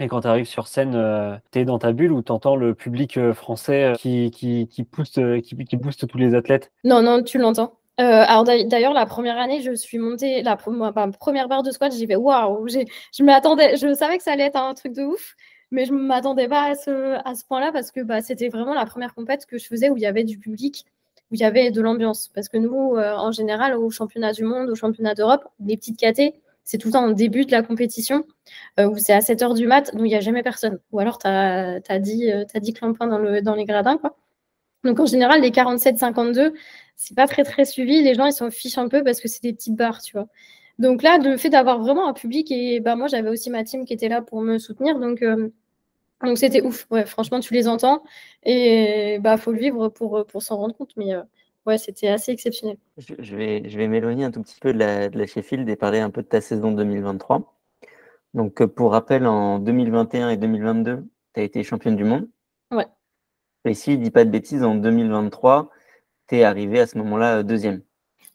Et 0.00 0.06
quand 0.06 0.20
tu 0.20 0.28
arrives 0.28 0.46
sur 0.46 0.68
scène, 0.68 0.94
euh, 0.94 1.36
tu 1.52 1.58
es 1.60 1.64
dans 1.64 1.78
ta 1.78 1.92
bulle 1.92 2.12
ou 2.12 2.22
tu 2.22 2.30
entends 2.30 2.56
le 2.56 2.74
public 2.74 3.16
euh, 3.16 3.34
français 3.34 3.84
euh, 3.84 3.94
qui, 3.94 4.30
qui, 4.30 4.68
qui, 4.68 4.84
pousse, 4.84 5.18
qui, 5.44 5.64
qui 5.64 5.76
booste 5.76 6.06
tous 6.06 6.18
les 6.18 6.34
athlètes? 6.34 6.70
Non, 6.84 7.02
non, 7.02 7.22
tu 7.22 7.38
l'entends. 7.38 7.78
alors 7.96 8.44
d'ailleurs, 8.44 8.92
la 8.92 9.06
première 9.06 9.38
année, 9.38 9.60
je 9.60 9.74
suis 9.74 9.98
montée, 9.98 10.42
la 10.42 10.56
première 10.56 11.48
barre 11.48 11.62
de 11.64 11.70
squat, 11.72 11.92
j'y 11.92 12.06
vais, 12.06 12.16
waouh, 12.16 12.68
je 12.68 13.22
m'attendais, 13.24 13.76
je 13.76 13.92
savais 13.92 14.18
que 14.18 14.22
ça 14.22 14.32
allait 14.32 14.44
être 14.44 14.56
un 14.56 14.74
truc 14.74 14.92
de 14.92 15.02
ouf, 15.02 15.34
mais 15.72 15.84
je 15.84 15.92
ne 15.92 15.98
m'attendais 15.98 16.46
pas 16.46 16.70
à 16.70 16.74
ce, 16.76 17.18
à 17.28 17.34
ce 17.34 17.44
point-là 17.44 17.72
parce 17.72 17.90
que 17.90 18.00
bah, 18.00 18.22
c'était 18.22 18.48
vraiment 18.48 18.74
la 18.74 18.86
première 18.86 19.14
compète 19.14 19.46
que 19.46 19.58
je 19.58 19.66
faisais 19.66 19.90
où 19.90 19.96
il 19.96 20.02
y 20.02 20.06
avait 20.06 20.24
du 20.24 20.38
public, 20.38 20.86
où 21.30 21.34
il 21.34 21.40
y 21.40 21.44
avait 21.44 21.70
de 21.70 21.80
l'ambiance. 21.80 22.28
Parce 22.34 22.48
que 22.48 22.56
nous, 22.56 22.96
en 22.96 23.32
général, 23.32 23.76
au 23.76 23.90
championnat 23.90 24.32
du 24.32 24.44
monde, 24.44 24.70
au 24.70 24.74
championnat 24.74 25.14
d'Europe, 25.14 25.44
les 25.60 25.76
petites 25.76 25.98
catés, 25.98 26.34
c'est 26.68 26.76
tout 26.76 26.88
le 26.88 26.92
temps 26.92 27.06
au 27.06 27.14
début 27.14 27.46
de 27.46 27.50
la 27.50 27.62
compétition 27.62 28.26
euh, 28.78 28.90
où 28.90 28.98
c'est 28.98 29.14
à 29.14 29.22
7 29.22 29.40
h 29.40 29.54
du 29.54 29.66
mat, 29.66 29.90
donc 29.94 30.02
il 30.02 30.10
n'y 30.10 30.14
a 30.14 30.20
jamais 30.20 30.42
personne. 30.42 30.78
Ou 30.92 31.00
alors 31.00 31.18
tu 31.18 31.26
as, 31.26 31.80
10, 31.98 32.30
as 32.52 32.60
10 32.60 32.74
clampins 32.74 33.06
dans, 33.06 33.16
le, 33.16 33.40
dans 33.40 33.54
les 33.54 33.64
gradins. 33.64 33.96
Quoi. 33.96 34.14
Donc 34.84 35.00
en 35.00 35.06
général, 35.06 35.40
les 35.40 35.50
47-52, 35.50 36.52
c'est 36.96 37.16
pas 37.16 37.26
très 37.26 37.42
très 37.42 37.64
suivi. 37.64 38.02
Les 38.02 38.14
gens, 38.14 38.26
ils 38.26 38.34
s'en 38.34 38.50
fichent 38.50 38.76
un 38.76 38.88
peu 38.88 39.02
parce 39.02 39.18
que 39.20 39.28
c'est 39.28 39.42
des 39.42 39.54
petites 39.54 39.76
barres, 39.76 40.02
tu 40.02 40.12
vois. 40.12 40.26
Donc 40.78 41.02
là, 41.02 41.16
le 41.16 41.38
fait 41.38 41.48
d'avoir 41.48 41.78
vraiment 41.80 42.06
un 42.06 42.12
public, 42.12 42.52
et 42.52 42.80
bah, 42.80 42.96
moi 42.96 43.08
j'avais 43.08 43.30
aussi 43.30 43.48
ma 43.48 43.64
team 43.64 43.86
qui 43.86 43.94
était 43.94 44.08
là 44.10 44.20
pour 44.20 44.42
me 44.42 44.58
soutenir, 44.58 44.98
donc 44.98 45.22
euh, 45.22 45.48
donc 46.22 46.38
c'était 46.38 46.62
ouf. 46.62 46.86
Ouais, 46.90 47.06
franchement, 47.06 47.40
tu 47.40 47.54
les 47.54 47.68
entends 47.68 48.02
et 48.44 49.18
bah 49.20 49.36
faut 49.36 49.52
le 49.52 49.58
vivre 49.58 49.88
pour, 49.88 50.24
pour 50.26 50.42
s'en 50.42 50.56
rendre 50.56 50.74
compte. 50.74 50.96
Mais 50.96 51.14
euh, 51.14 51.22
ouais, 51.66 51.78
c'était 51.78 52.08
assez 52.08 52.32
exceptionnel. 52.32 52.76
Je, 52.96 53.36
vais, 53.36 53.68
je 53.68 53.78
vais 53.78 53.88
m'éloigner 53.88 54.24
un 54.24 54.30
tout 54.30 54.42
petit 54.42 54.58
peu 54.60 54.72
de 54.72 54.78
la, 54.78 55.08
de 55.08 55.18
la, 55.18 55.26
Sheffield 55.26 55.68
et 55.68 55.76
parler 55.76 56.00
un 56.00 56.10
peu 56.10 56.22
de 56.22 56.26
ta 56.26 56.40
saison 56.40 56.72
2023. 56.72 57.54
Donc, 58.34 58.60
euh, 58.60 58.66
pour 58.66 58.92
rappel, 58.92 59.26
en 59.26 59.58
2021 59.58 60.30
et 60.30 60.36
2022, 60.36 61.04
tu 61.34 61.40
as 61.40 61.42
été 61.42 61.62
championne 61.62 61.96
du 61.96 62.04
monde. 62.04 62.28
Ouais. 62.70 62.86
Et 63.64 63.74
si 63.74 63.92
je 63.92 63.96
dis 63.96 64.10
pas 64.10 64.24
de 64.24 64.30
bêtises, 64.30 64.62
en 64.62 64.74
2023, 64.74 65.70
tu 66.28 66.36
es 66.36 66.44
arrivée 66.44 66.80
à 66.80 66.86
ce 66.86 66.98
moment-là 66.98 67.38
euh, 67.38 67.42
deuxième. 67.42 67.82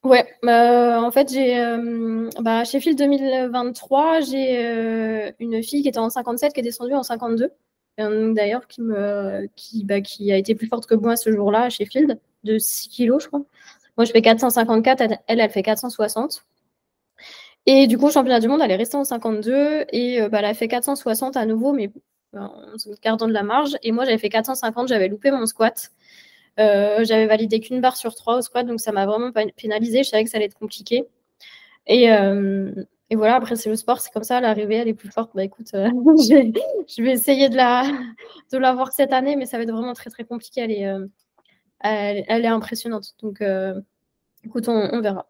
Ouais, 0.03 0.27
bah, 0.43 1.01
en 1.01 1.11
fait, 1.11 1.31
j'ai 1.31 1.57
euh, 1.59 2.29
bah, 2.41 2.65
Sheffield 2.65 2.97
2023, 2.97 4.19
j'ai 4.21 5.33
une 5.39 5.63
fille 5.63 5.81
qui 5.81 5.87
était 5.87 5.99
en 5.99 6.09
57 6.09 6.53
qui 6.53 6.59
est 6.59 6.63
descendue 6.63 6.93
en 6.93 7.03
52. 7.03 7.51
D'ailleurs, 7.97 8.67
qui, 8.67 8.81
me, 8.81 9.47
qui, 9.55 9.83
bah, 9.85 10.01
qui 10.01 10.31
a 10.31 10.37
été 10.37 10.55
plus 10.55 10.67
forte 10.67 10.87
que 10.87 10.95
moi 10.95 11.15
ce 11.15 11.31
jour-là 11.31 11.63
à 11.63 11.69
Sheffield 11.69 12.19
de 12.43 12.57
6 12.57 12.89
kilos, 12.89 13.23
je 13.23 13.27
crois. 13.27 13.43
Moi, 13.97 14.05
je 14.05 14.11
fais 14.11 14.21
454, 14.21 15.01
elle, 15.01 15.19
elle 15.27 15.49
fait 15.51 15.63
460. 15.63 16.45
Et 17.65 17.87
du 17.87 17.97
coup, 17.97 18.11
championnat 18.11 18.39
du 18.39 18.47
monde, 18.47 18.61
elle 18.63 18.71
est 18.71 18.75
restée 18.75 18.97
en 18.97 19.03
52 19.03 19.85
et 19.91 20.21
euh, 20.21 20.29
bah, 20.29 20.39
elle 20.39 20.45
a 20.45 20.53
fait 20.53 20.67
460 20.67 21.37
à 21.37 21.45
nouveau, 21.45 21.71
mais 21.73 21.91
en 22.35 22.51
gardant 23.03 23.27
de 23.27 23.33
la 23.33 23.43
marge. 23.43 23.77
Et 23.83 23.91
moi, 23.91 24.05
j'avais 24.05 24.17
fait 24.17 24.29
450, 24.29 24.87
j'avais 24.89 25.07
loupé 25.07 25.31
mon 25.31 25.45
squat. 25.45 25.91
Euh, 26.59 27.03
j'avais 27.05 27.25
validé 27.25 27.59
qu'une 27.59 27.81
barre 27.81 27.97
sur 27.97 28.15
trois 28.15 28.37
au 28.37 28.41
squat, 28.41 28.65
donc 28.65 28.79
ça 28.79 28.91
m'a 28.91 29.05
vraiment 29.05 29.31
pénalisé. 29.55 30.03
Je 30.03 30.09
savais 30.09 30.23
que 30.23 30.29
ça 30.29 30.37
allait 30.37 30.47
être 30.47 30.59
compliqué. 30.59 31.05
Et, 31.87 32.11
euh, 32.11 32.71
et 33.13 33.15
voilà, 33.15 33.35
après, 33.35 33.55
c'est 33.55 33.69
le 33.69 33.75
sport, 33.75 33.99
c'est 34.01 34.11
comme 34.11 34.23
ça. 34.23 34.41
L'arrivée, 34.41 34.73
elle 34.73 34.87
est 34.87 34.95
plus 34.95 35.11
forte. 35.11 35.29
Bah 35.35 35.43
écoute, 35.43 35.67
je, 35.73 37.03
vais, 37.03 37.11
essayer 37.11 37.47
de 37.47 37.55
la, 37.55 37.83
de 38.51 38.57
la 38.57 38.73
voir 38.73 38.91
cette 38.91 39.13
année, 39.13 39.35
mais 39.35 39.45
ça 39.45 39.57
va 39.57 39.63
être 39.63 39.71
vraiment 39.71 39.93
très, 39.93 40.09
très 40.09 40.23
compliqué. 40.23 40.61
Elle 40.61 40.71
est, 40.71 42.25
elle, 42.27 42.43
est 42.43 42.47
impressionnante. 42.47 43.13
Donc, 43.21 43.43
euh, 43.43 43.79
écoute, 44.43 44.67
on, 44.67 44.99
verra. 44.99 45.29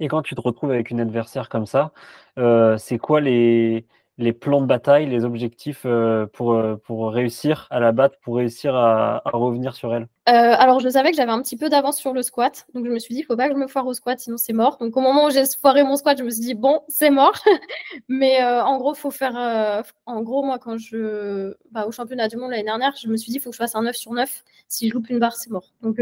Et 0.00 0.08
quand 0.08 0.22
tu 0.22 0.34
te 0.34 0.40
retrouves 0.40 0.70
avec 0.70 0.90
une 0.90 1.00
adversaire 1.00 1.50
comme 1.50 1.66
ça, 1.66 1.92
euh, 2.38 2.78
c'est 2.78 2.96
quoi 2.96 3.20
les, 3.20 3.84
les 4.18 4.32
plans 4.32 4.62
de 4.62 4.66
bataille, 4.66 5.06
les 5.06 5.24
objectifs 5.24 5.82
euh, 5.84 6.26
pour, 6.26 6.54
euh, 6.54 6.76
pour 6.76 7.12
réussir 7.12 7.66
à 7.70 7.80
la 7.80 7.92
battre, 7.92 8.16
pour 8.22 8.36
réussir 8.36 8.74
à, 8.74 9.20
revenir 9.26 9.74
sur 9.74 9.94
elle 9.94 10.08
euh, 10.28 10.54
Alors, 10.58 10.80
je 10.80 10.88
savais 10.88 11.10
que 11.10 11.16
j'avais 11.16 11.32
un 11.32 11.42
petit 11.42 11.56
peu 11.58 11.68
d'avance 11.68 11.98
sur 11.98 12.14
le 12.14 12.22
squat. 12.22 12.66
Donc, 12.74 12.86
je 12.86 12.90
me 12.90 12.98
suis 12.98 13.14
dit, 13.14 13.20
il 13.20 13.24
ne 13.24 13.26
faut 13.26 13.36
pas 13.36 13.48
que 13.48 13.54
je 13.54 13.58
me 13.58 13.66
foire 13.66 13.86
au 13.86 13.92
squat, 13.92 14.18
sinon 14.18 14.38
c'est 14.38 14.54
mort. 14.54 14.78
Donc, 14.78 14.96
au 14.96 15.00
moment 15.00 15.26
où 15.26 15.30
j'ai 15.30 15.44
foiré 15.60 15.82
mon 15.82 15.96
squat, 15.96 16.16
je 16.16 16.24
me 16.24 16.30
suis 16.30 16.40
dit, 16.40 16.54
bon, 16.54 16.80
c'est 16.88 17.10
mort. 17.10 17.34
Mais 18.08 18.42
en 18.42 18.78
gros, 18.78 18.94
faut 18.94 19.10
faire. 19.10 19.84
en 20.06 20.22
gros, 20.22 20.42
moi, 20.42 20.58
quand 20.58 20.78
je. 20.78 21.54
Bah, 21.70 21.86
au 21.86 21.92
championnat 21.92 22.28
du 22.28 22.36
monde 22.36 22.50
l'année 22.50 22.64
dernière, 22.64 22.94
je 23.00 23.08
me 23.08 23.16
suis 23.16 23.30
dit, 23.30 23.36
il 23.36 23.40
faut 23.40 23.50
que 23.50 23.56
je 23.56 23.60
fasse 23.60 23.74
un 23.74 23.82
9 23.82 23.94
sur 23.94 24.12
9. 24.12 24.44
Si 24.68 24.88
je 24.88 24.94
loupe 24.94 25.10
une 25.10 25.18
barre, 25.18 25.36
c'est 25.36 25.50
mort. 25.50 25.74
Donc, 25.82 26.00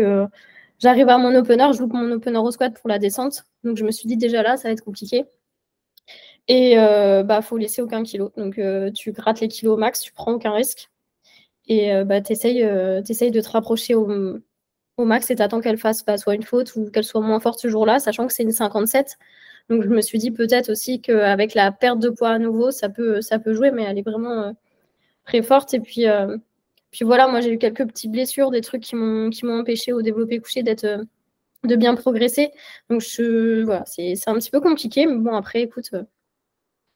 j'arrive 0.78 1.09
à 1.09 1.18
mon 1.18 1.35
opener, 1.35 1.66
je 1.73 1.80
loupe 1.80 1.92
mon 1.92 2.12
opener 2.12 2.38
au 2.38 2.50
squat 2.52 2.73
pour 2.78 2.88
la 2.88 3.00
descente. 3.00 3.44
Donc, 3.64 3.76
je 3.76 3.85
me 3.85 3.90
suis 3.90 4.06
dit, 4.06 4.16
déjà 4.16 4.42
là, 4.44 4.56
ça 4.56 4.68
va 4.68 4.73
être 4.73 4.85
compliqué. 4.85 5.25
Et 6.49 6.79
euh, 6.79 7.23
bah, 7.23 7.43
faut 7.43 7.57
laisser 7.57 7.83
aucun 7.83 8.03
kilo. 8.03 8.33
Donc, 8.37 8.59
euh, 8.59 8.91
tu 8.91 9.13
grattes 9.13 9.41
les 9.41 9.49
kilos 9.49 9.75
au 9.75 9.77
max, 9.79 10.01
tu 10.01 10.13
prends 10.13 10.33
aucun 10.33 10.53
risque. 10.53 10.91
Et 11.67 11.95
euh, 11.95 12.05
bah, 12.05 12.21
tu 12.21 12.33
essayes, 12.33 12.61
de 12.63 13.41
te 13.41 13.49
rapprocher 13.49 13.95
au, 13.95 14.41
au 14.99 15.05
max 15.05 15.31
et 15.31 15.37
t'attends 15.37 15.61
qu'elle 15.61 15.79
fasse 15.79 16.05
bah, 16.05 16.19
soit 16.19 16.35
une 16.35 16.43
faute 16.43 16.77
ou 16.77 16.91
qu'elle 16.91 17.05
soit 17.05 17.23
moins 17.23 17.41
forte 17.41 17.61
ce 17.61 17.69
jour-là, 17.69 17.99
sachant 17.99 18.27
que 18.27 18.33
c'est 18.35 18.43
une 18.43 18.53
57. 18.53 19.19
Donc, 19.71 19.83
je 19.83 19.89
me 19.89 20.03
suis 20.03 20.19
dit 20.19 20.31
peut-être 20.31 20.71
aussi 20.71 21.01
qu'avec 21.01 21.55
la 21.55 21.73
perte 21.73 21.99
de 22.01 22.11
poids 22.11 22.31
à 22.31 22.39
nouveau, 22.39 22.71
ça 22.71 22.89
peut, 22.91 23.23
ça 23.23 23.39
peut 23.39 23.55
jouer, 23.55 23.71
mais 23.71 23.85
elle 23.85 23.99
est 23.99 24.03
vraiment 24.03 24.55
très 25.27 25.43
forte. 25.43 25.75
Et 25.75 25.81
puis, 25.81 26.07
puis 26.91 27.05
voilà, 27.05 27.29
moi, 27.29 27.41
j'ai 27.41 27.53
eu 27.53 27.59
quelques 27.59 27.87
petites 27.87 28.13
blessures, 28.13 28.51
des 28.51 28.61
trucs 28.61 28.83
qui 28.83 28.97
m'ont 28.97 29.31
empêché 29.61 29.93
au 29.93 30.03
développé 30.03 30.39
couché 30.41 30.63
d'être 30.63 31.07
de 31.65 31.77
bien 31.77 31.95
progresser. 31.95 32.51
Donc, 32.91 33.01
je, 33.01 33.63
voilà, 33.65 33.85
c'est 33.87 34.15
un 34.27 34.35
petit 34.35 34.51
peu 34.51 34.61
compliqué, 34.61 35.07
mais 35.07 35.17
bon, 35.17 35.35
après, 35.35 35.63
écoute, 35.63 35.91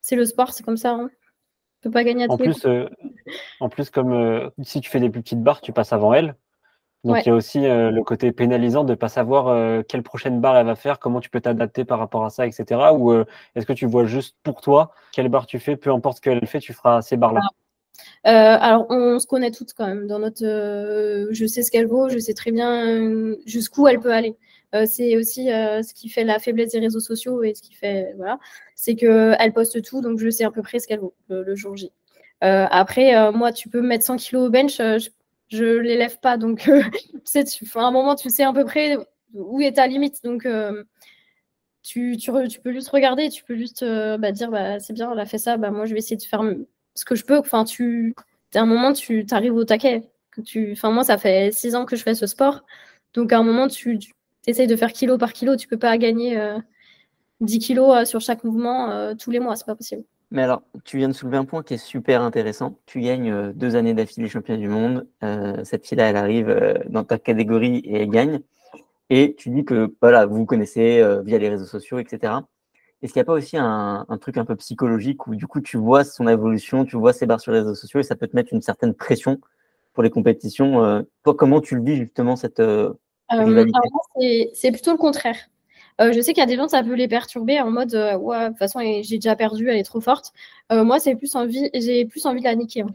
c'est 0.09 0.17
le 0.17 0.25
sport, 0.25 0.55
c'est 0.55 0.63
comme 0.65 0.79
ça. 0.79 0.93
Hein. 0.93 1.11
peut 1.83 1.91
pas 1.91 2.03
gagner 2.03 2.25
à 2.25 2.33
en 2.33 2.39
plus, 2.39 2.65
euh, 2.65 2.89
en 3.61 3.69
plus, 3.69 3.91
comme 3.91 4.13
euh, 4.13 4.49
si 4.63 4.81
tu 4.81 4.89
fais 4.89 5.01
des 5.01 5.11
plus 5.11 5.21
petites 5.21 5.43
barres, 5.43 5.61
tu 5.61 5.73
passes 5.73 5.93
avant 5.93 6.15
elle. 6.15 6.35
Donc 7.05 7.19
il 7.25 7.29
y 7.29 7.33
a 7.33 7.35
aussi 7.35 7.65
euh, 7.65 7.91
le 7.91 8.03
côté 8.03 8.33
pénalisant 8.33 8.83
de 8.85 8.91
ne 8.91 8.95
pas 8.97 9.09
savoir 9.09 9.85
quelle 9.85 10.03
prochaine 10.03 10.41
barre 10.41 10.57
elle 10.57 10.67
va 10.67 10.75
faire, 10.75 10.99
comment 10.99 11.21
tu 11.21 11.31
peux 11.31 11.41
t'adapter 11.41 11.85
par 11.85 11.99
rapport 11.99 12.25
à 12.25 12.31
ça, 12.31 12.47
etc. 12.47 12.81
Ou 12.93 13.13
est-ce 13.55 13.67
que 13.67 13.73
tu 13.73 13.87
vois 13.87 14.05
juste 14.05 14.37
pour 14.43 14.61
toi 14.63 14.93
quelle 15.13 15.29
barre 15.29 15.47
tu 15.47 15.59
fais, 15.59 15.77
peu 15.77 15.93
importe 15.93 16.17
ce 16.17 16.23
qu'elle 16.23 16.45
fait, 16.47 16.59
tu 16.59 16.73
feras 16.73 17.03
ces 17.03 17.17
barres-là? 17.17 17.43
Alors, 18.25 18.87
on 18.89 19.19
se 19.19 19.27
connaît 19.27 19.51
toutes 19.51 19.75
quand 19.75 19.87
même. 19.87 20.07
Dans 20.07 20.19
notre, 20.19 20.41
je 20.43 21.47
sais 21.47 21.63
ce 21.63 21.71
qu'elle 21.71 21.87
vaut, 21.87 22.09
je 22.09 22.19
sais 22.19 22.35
très 22.35 22.51
bien 22.51 23.37
jusqu'où 23.47 23.87
elle 23.87 24.01
peut 24.01 24.13
aller. 24.13 24.37
Euh, 24.75 24.85
c'est 24.87 25.17
aussi 25.17 25.51
euh, 25.51 25.83
ce 25.83 25.95
qui 25.95 26.09
fait 26.11 26.25
la 26.25 26.39
faiblesse 26.39 26.73
des 26.73 26.81
réseaux 26.81 27.01
sociaux 27.01 27.43
et 27.43 27.55
ce 27.55 27.63
qui 27.63 27.75
fait, 27.75 28.13
voilà, 28.17 28.39
c'est 28.75 28.97
qu'elle 28.97 29.53
poste 29.55 29.83
tout, 29.83 30.03
donc 30.03 30.19
je 30.19 30.29
sais 30.29 30.45
à 30.45 30.51
peu 30.51 30.63
près 30.63 30.79
ce 30.79 30.87
qu'elle 30.87 31.01
vaut 31.01 31.15
le, 31.29 31.55
jour 31.55 31.77
J. 31.77 31.91
Euh, 32.45 32.67
après, 32.71 33.33
moi, 33.33 33.53
tu 33.53 33.69
peux 33.69 33.81
mettre 33.81 34.05
100 34.05 34.17
kilos 34.17 34.47
au 34.47 34.51
bench, 34.51 34.77
je 34.79 35.65
ne 35.65 35.79
l'élève 35.79 36.19
pas, 36.21 36.37
donc 36.37 36.61
tu 36.65 37.21
sais, 37.25 37.45
à 37.75 37.81
un 37.81 37.91
moment, 37.91 38.15
tu 38.15 38.29
sais 38.29 38.45
à 38.45 38.53
peu 38.53 38.65
près 38.65 38.99
où 39.35 39.61
est 39.61 39.73
ta 39.73 39.87
limite, 39.87 40.23
donc 40.23 40.47
tu, 41.83 42.17
tu, 42.19 42.31
tu, 42.49 42.61
peux 42.61 42.73
juste 42.73 42.91
regarder, 42.91 43.31
tu 43.31 43.45
peux 43.45 43.57
juste 43.57 43.85
bah, 43.85 44.33
dire, 44.33 44.51
bah, 44.51 44.79
c'est 44.81 44.93
bien, 44.93 45.11
elle 45.13 45.21
a 45.21 45.27
fait 45.27 45.39
ça, 45.39 45.57
bah, 45.57 45.71
moi, 45.71 45.87
je 45.87 45.95
vais 45.95 45.99
essayer 45.99 46.17
de 46.17 46.23
faire 46.23 46.43
ce 46.95 47.05
que 47.07 47.15
je 47.15 47.25
peux. 47.25 47.39
Enfin, 47.39 47.65
tu, 47.65 48.15
à 48.55 48.61
un 48.61 48.67
moment, 48.67 48.93
tu 48.93 49.25
arrives 49.31 49.55
au 49.55 49.65
taquet. 49.65 50.11
Tu, 50.45 50.73
enfin, 50.73 50.91
moi, 50.91 51.05
ça 51.05 51.19
fait 51.19 51.53
six 51.53 51.75
ans 51.75 51.85
que 51.87 51.97
je 51.97 52.03
fais 52.03 52.15
ce 52.15 52.27
sport. 52.27 52.65
Donc, 53.15 53.33
à 53.33 53.39
un 53.39 53.43
moment, 53.43 53.69
tu, 53.69 53.99
essaye 54.49 54.67
de 54.67 54.77
faire 54.77 54.93
kilo 54.93 55.19
par 55.19 55.33
kilo, 55.33 55.57
tu 55.57 55.69
peux 55.69 55.79
pas 55.79 55.97
gagner 55.99 56.39
10 57.41 57.57
euh, 57.57 57.59
kilos 57.59 57.97
euh, 57.97 58.05
sur 58.05 58.21
chaque 58.21 58.45
mouvement 58.45 58.91
euh, 58.91 59.15
tous 59.15 59.31
les 59.31 59.41
mois, 59.41 59.57
c'est 59.57 59.67
pas 59.67 59.77
possible. 59.77 60.05
Mais 60.31 60.43
alors, 60.43 60.63
tu 60.85 60.99
viens 60.99 61.09
de 61.09 61.15
soulever 61.15 61.39
un 61.39 61.45
point 61.45 61.63
qui 61.63 61.75
est 61.75 61.79
super 61.79 62.21
intéressant. 62.23 62.79
Tu 62.85 63.01
gagnes 63.01 63.53
deux 63.53 63.77
années 63.77 63.95
d'affilée 63.95 64.29
champion 64.29 64.59
du 64.59 64.69
monde. 64.69 65.07
cette 65.65 65.87
fille-là, 65.87 66.11
elle 66.11 66.17
arrive 66.17 66.85
dans 66.91 67.03
ta 67.03 67.19
catégorie 67.19 67.79
et 67.79 68.03
elle 68.03 68.11
gagne. 68.11 68.41
Et 69.09 69.35
tu 69.39 69.49
dis 69.49 69.65
que 69.65 69.95
voilà, 70.03 70.27
vous 70.27 70.37
vous 70.37 70.45
connaissez 70.45 71.03
via 71.25 71.39
les 71.39 71.49
réseaux 71.49 71.65
sociaux, 71.65 71.99
etc. 71.99 72.35
Est-ce 73.01 73.15
qu'il 73.15 73.21
n'y 73.21 73.23
a 73.23 73.25
pas 73.25 73.33
aussi 73.33 73.57
un, 73.57 74.05
truc 74.21 74.37
un 74.37 74.45
peu 74.45 74.55
psychologique 74.57 75.27
où 75.27 75.35
du 75.35 75.47
coup 75.47 75.63
tu 75.63 75.79
vois 75.79 76.05
son 76.05 76.29
évolution, 76.29 76.85
tu 76.85 76.99
vois 76.99 77.15
ses 77.15 77.25
barres 77.25 77.41
sur 77.41 77.53
les 77.53 77.61
réseaux 77.61 77.75
sociaux 77.75 78.01
et 78.01 78.03
ça 78.03 78.15
peut 78.15 78.27
te 78.27 78.37
mettre 78.37 78.53
une 78.53 78.61
certaine 78.61 78.93
pression 78.93 79.41
pour 79.95 80.03
les 80.03 80.11
compétitions 80.11 81.07
Toi, 81.25 81.35
comment 81.37 81.63
tu 81.63 81.75
le 81.75 81.83
vis 81.83 81.97
justement 81.97 82.37
cette, 82.37 82.61
euh, 83.33 83.67
c'est 84.55 84.73
plutôt 84.73 84.93
le 84.93 84.97
contraire. 84.97 85.37
Euh, 86.01 86.13
je 86.13 86.21
sais 86.21 86.33
qu'il 86.33 86.41
y 86.41 86.45
a 86.45 86.47
des 86.47 86.57
gens, 86.57 86.69
ça 86.69 86.83
peut 86.83 86.95
les 86.95 87.09
perturber 87.09 87.61
en 87.61 87.71
mode 87.71 87.95
euh, 87.95 88.17
ouais, 88.17 88.45
de 88.45 88.49
toute 88.49 88.59
façon, 88.59 88.81
j'ai 88.81 89.17
déjà 89.17 89.35
perdu, 89.35 89.69
elle 89.69 89.77
est 89.77 89.85
trop 89.85 90.01
forte. 90.01 90.33
moi, 90.71 91.01
c'est 91.01 91.17
plus 91.17 91.35
envie, 91.35 91.71
j'ai 91.75 92.05
plus 92.05 92.25
envie 92.27 92.41
de 92.41 92.45
la 92.45 92.55
niquer. 92.55 92.83
Hein. 92.83 92.89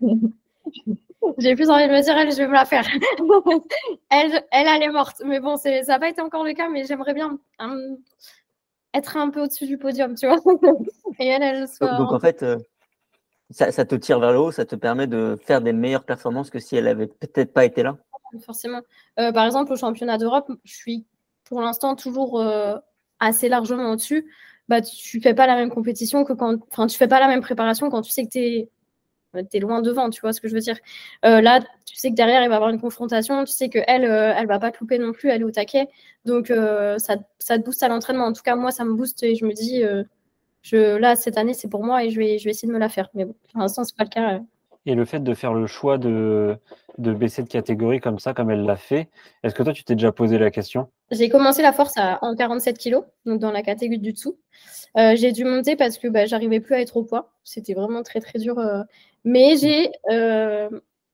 j'ai 1.38 1.54
plus 1.54 1.70
envie 1.70 1.88
de 1.88 1.92
me 1.92 2.02
dire, 2.02 2.16
elle, 2.16 2.30
je 2.30 2.36
vais 2.36 2.46
me 2.46 2.52
la 2.52 2.66
faire. 2.66 2.86
elle, 4.10 4.44
elle, 4.52 4.66
elle 4.66 4.82
est 4.82 4.92
morte. 4.92 5.22
Mais 5.24 5.40
bon, 5.40 5.56
ça 5.56 5.70
n'a 5.82 5.98
pas 5.98 6.08
été 6.08 6.20
encore 6.20 6.44
le 6.44 6.52
cas, 6.52 6.68
mais 6.68 6.84
j'aimerais 6.84 7.14
bien 7.14 7.38
être 8.92 9.16
un 9.16 9.30
peu 9.30 9.42
au-dessus 9.42 9.66
du 9.66 9.78
podium, 9.78 10.14
tu 10.14 10.26
vois. 10.26 10.38
Et 11.18 11.26
elle, 11.26 11.42
elle 11.42 11.68
soit... 11.68 11.96
donc, 11.96 12.12
en 12.12 12.20
fait, 12.20 12.44
ça, 13.50 13.72
ça, 13.72 13.84
te 13.84 13.94
tire 13.94 14.20
vers 14.20 14.32
le 14.32 14.38
haut, 14.38 14.52
ça 14.52 14.66
te 14.66 14.76
permet 14.76 15.06
de 15.06 15.38
faire 15.42 15.62
des 15.62 15.72
meilleures 15.72 16.04
performances 16.04 16.50
que 16.50 16.58
si 16.58 16.76
elle 16.76 16.88
avait 16.88 17.06
peut-être 17.06 17.52
pas 17.52 17.64
été 17.64 17.82
là? 17.82 17.96
Forcément. 18.40 18.80
Euh, 19.18 19.32
par 19.32 19.44
exemple, 19.46 19.72
au 19.72 19.76
championnat 19.76 20.18
d'Europe, 20.18 20.50
je 20.64 20.74
suis 20.74 21.04
pour 21.44 21.60
l'instant 21.60 21.94
toujours 21.94 22.40
euh, 22.40 22.76
assez 23.20 23.48
largement 23.48 23.90
au-dessus. 23.90 24.30
Bah, 24.68 24.80
tu 24.80 25.20
fais 25.20 25.34
pas 25.34 25.46
la 25.46 25.56
même 25.56 25.70
compétition 25.70 26.24
que 26.24 26.32
quand. 26.32 26.56
Enfin, 26.70 26.86
tu 26.86 26.96
fais 26.96 27.08
pas 27.08 27.20
la 27.20 27.28
même 27.28 27.42
préparation 27.42 27.90
quand 27.90 28.02
tu 28.02 28.10
sais 28.10 28.24
que 28.24 28.30
tu 28.30 28.38
es, 28.38 28.70
es, 29.52 29.60
loin 29.60 29.82
devant, 29.82 30.08
tu 30.10 30.20
vois 30.22 30.32
ce 30.32 30.40
que 30.40 30.48
je 30.48 30.54
veux 30.54 30.60
dire. 30.60 30.78
Euh, 31.24 31.40
là, 31.40 31.60
tu 31.84 31.96
sais 31.96 32.10
que 32.10 32.14
derrière, 32.14 32.42
il 32.42 32.48
va 32.48 32.54
y 32.54 32.56
avoir 32.56 32.70
une 32.70 32.80
confrontation. 32.80 33.44
Tu 33.44 33.52
sais 33.52 33.68
qu'elle, 33.68 34.04
elle 34.04 34.46
va 34.46 34.58
pas 34.58 34.70
te 34.70 34.78
louper 34.80 34.98
non 34.98 35.12
plus, 35.12 35.28
elle 35.28 35.42
est 35.42 35.44
au 35.44 35.50
taquet. 35.50 35.88
Donc, 36.24 36.48
ça, 36.48 37.16
ça, 37.38 37.58
te 37.58 37.64
booste 37.64 37.82
à 37.82 37.88
l'entraînement. 37.88 38.26
En 38.26 38.32
tout 38.32 38.42
cas, 38.42 38.56
moi, 38.56 38.70
ça 38.70 38.84
me 38.84 38.94
booste 38.94 39.22
et 39.22 39.34
je 39.34 39.44
me 39.44 39.52
dis. 39.52 39.82
Là, 40.72 41.14
cette 41.14 41.36
année, 41.36 41.52
c'est 41.52 41.68
pour 41.68 41.84
moi 41.84 42.04
et 42.04 42.10
je 42.10 42.18
vais, 42.18 42.38
je 42.38 42.44
vais 42.44 42.50
essayer 42.50 42.68
de 42.68 42.72
me 42.72 42.78
la 42.78 42.88
faire. 42.88 43.10
Mais 43.14 43.26
bon, 43.26 43.34
pour 43.52 43.60
l'instant, 43.60 43.84
c'est 43.84 43.96
pas 43.96 44.04
le 44.04 44.08
cas. 44.08 44.40
Et 44.86 44.94
le 44.94 45.04
fait 45.04 45.20
de 45.20 45.34
faire 45.34 45.54
le 45.54 45.66
choix 45.66 45.98
de, 45.98 46.56
de 46.98 47.12
baisser 47.12 47.42
de 47.42 47.48
catégorie 47.48 48.00
comme 48.00 48.18
ça, 48.18 48.34
comme 48.34 48.50
elle 48.50 48.64
l'a 48.64 48.76
fait, 48.76 49.08
est-ce 49.42 49.54
que 49.54 49.62
toi, 49.62 49.72
tu 49.72 49.84
t'es 49.84 49.94
déjà 49.94 50.12
posé 50.12 50.38
la 50.38 50.50
question? 50.50 50.88
J'ai 51.10 51.28
commencé 51.28 51.62
la 51.62 51.72
force 51.72 51.96
à, 51.96 52.18
en 52.22 52.34
47 52.34 52.78
kg, 52.78 53.00
donc 53.26 53.40
dans 53.40 53.50
la 53.50 53.62
catégorie 53.62 53.98
du 53.98 54.12
dessous. 54.12 54.38
Euh, 54.96 55.16
j'ai 55.16 55.32
dû 55.32 55.44
monter 55.44 55.76
parce 55.76 55.98
que 55.98 56.08
bah, 56.08 56.26
j'arrivais 56.26 56.60
plus 56.60 56.74
à 56.74 56.80
être 56.80 56.96
au 56.96 57.04
poids. 57.04 57.32
C'était 57.42 57.74
vraiment 57.74 58.02
très, 58.02 58.20
très 58.20 58.38
dur. 58.38 58.58
Euh. 58.58 58.82
Mais 59.24 59.56
j'ai 59.56 59.90
euh, 60.10 60.68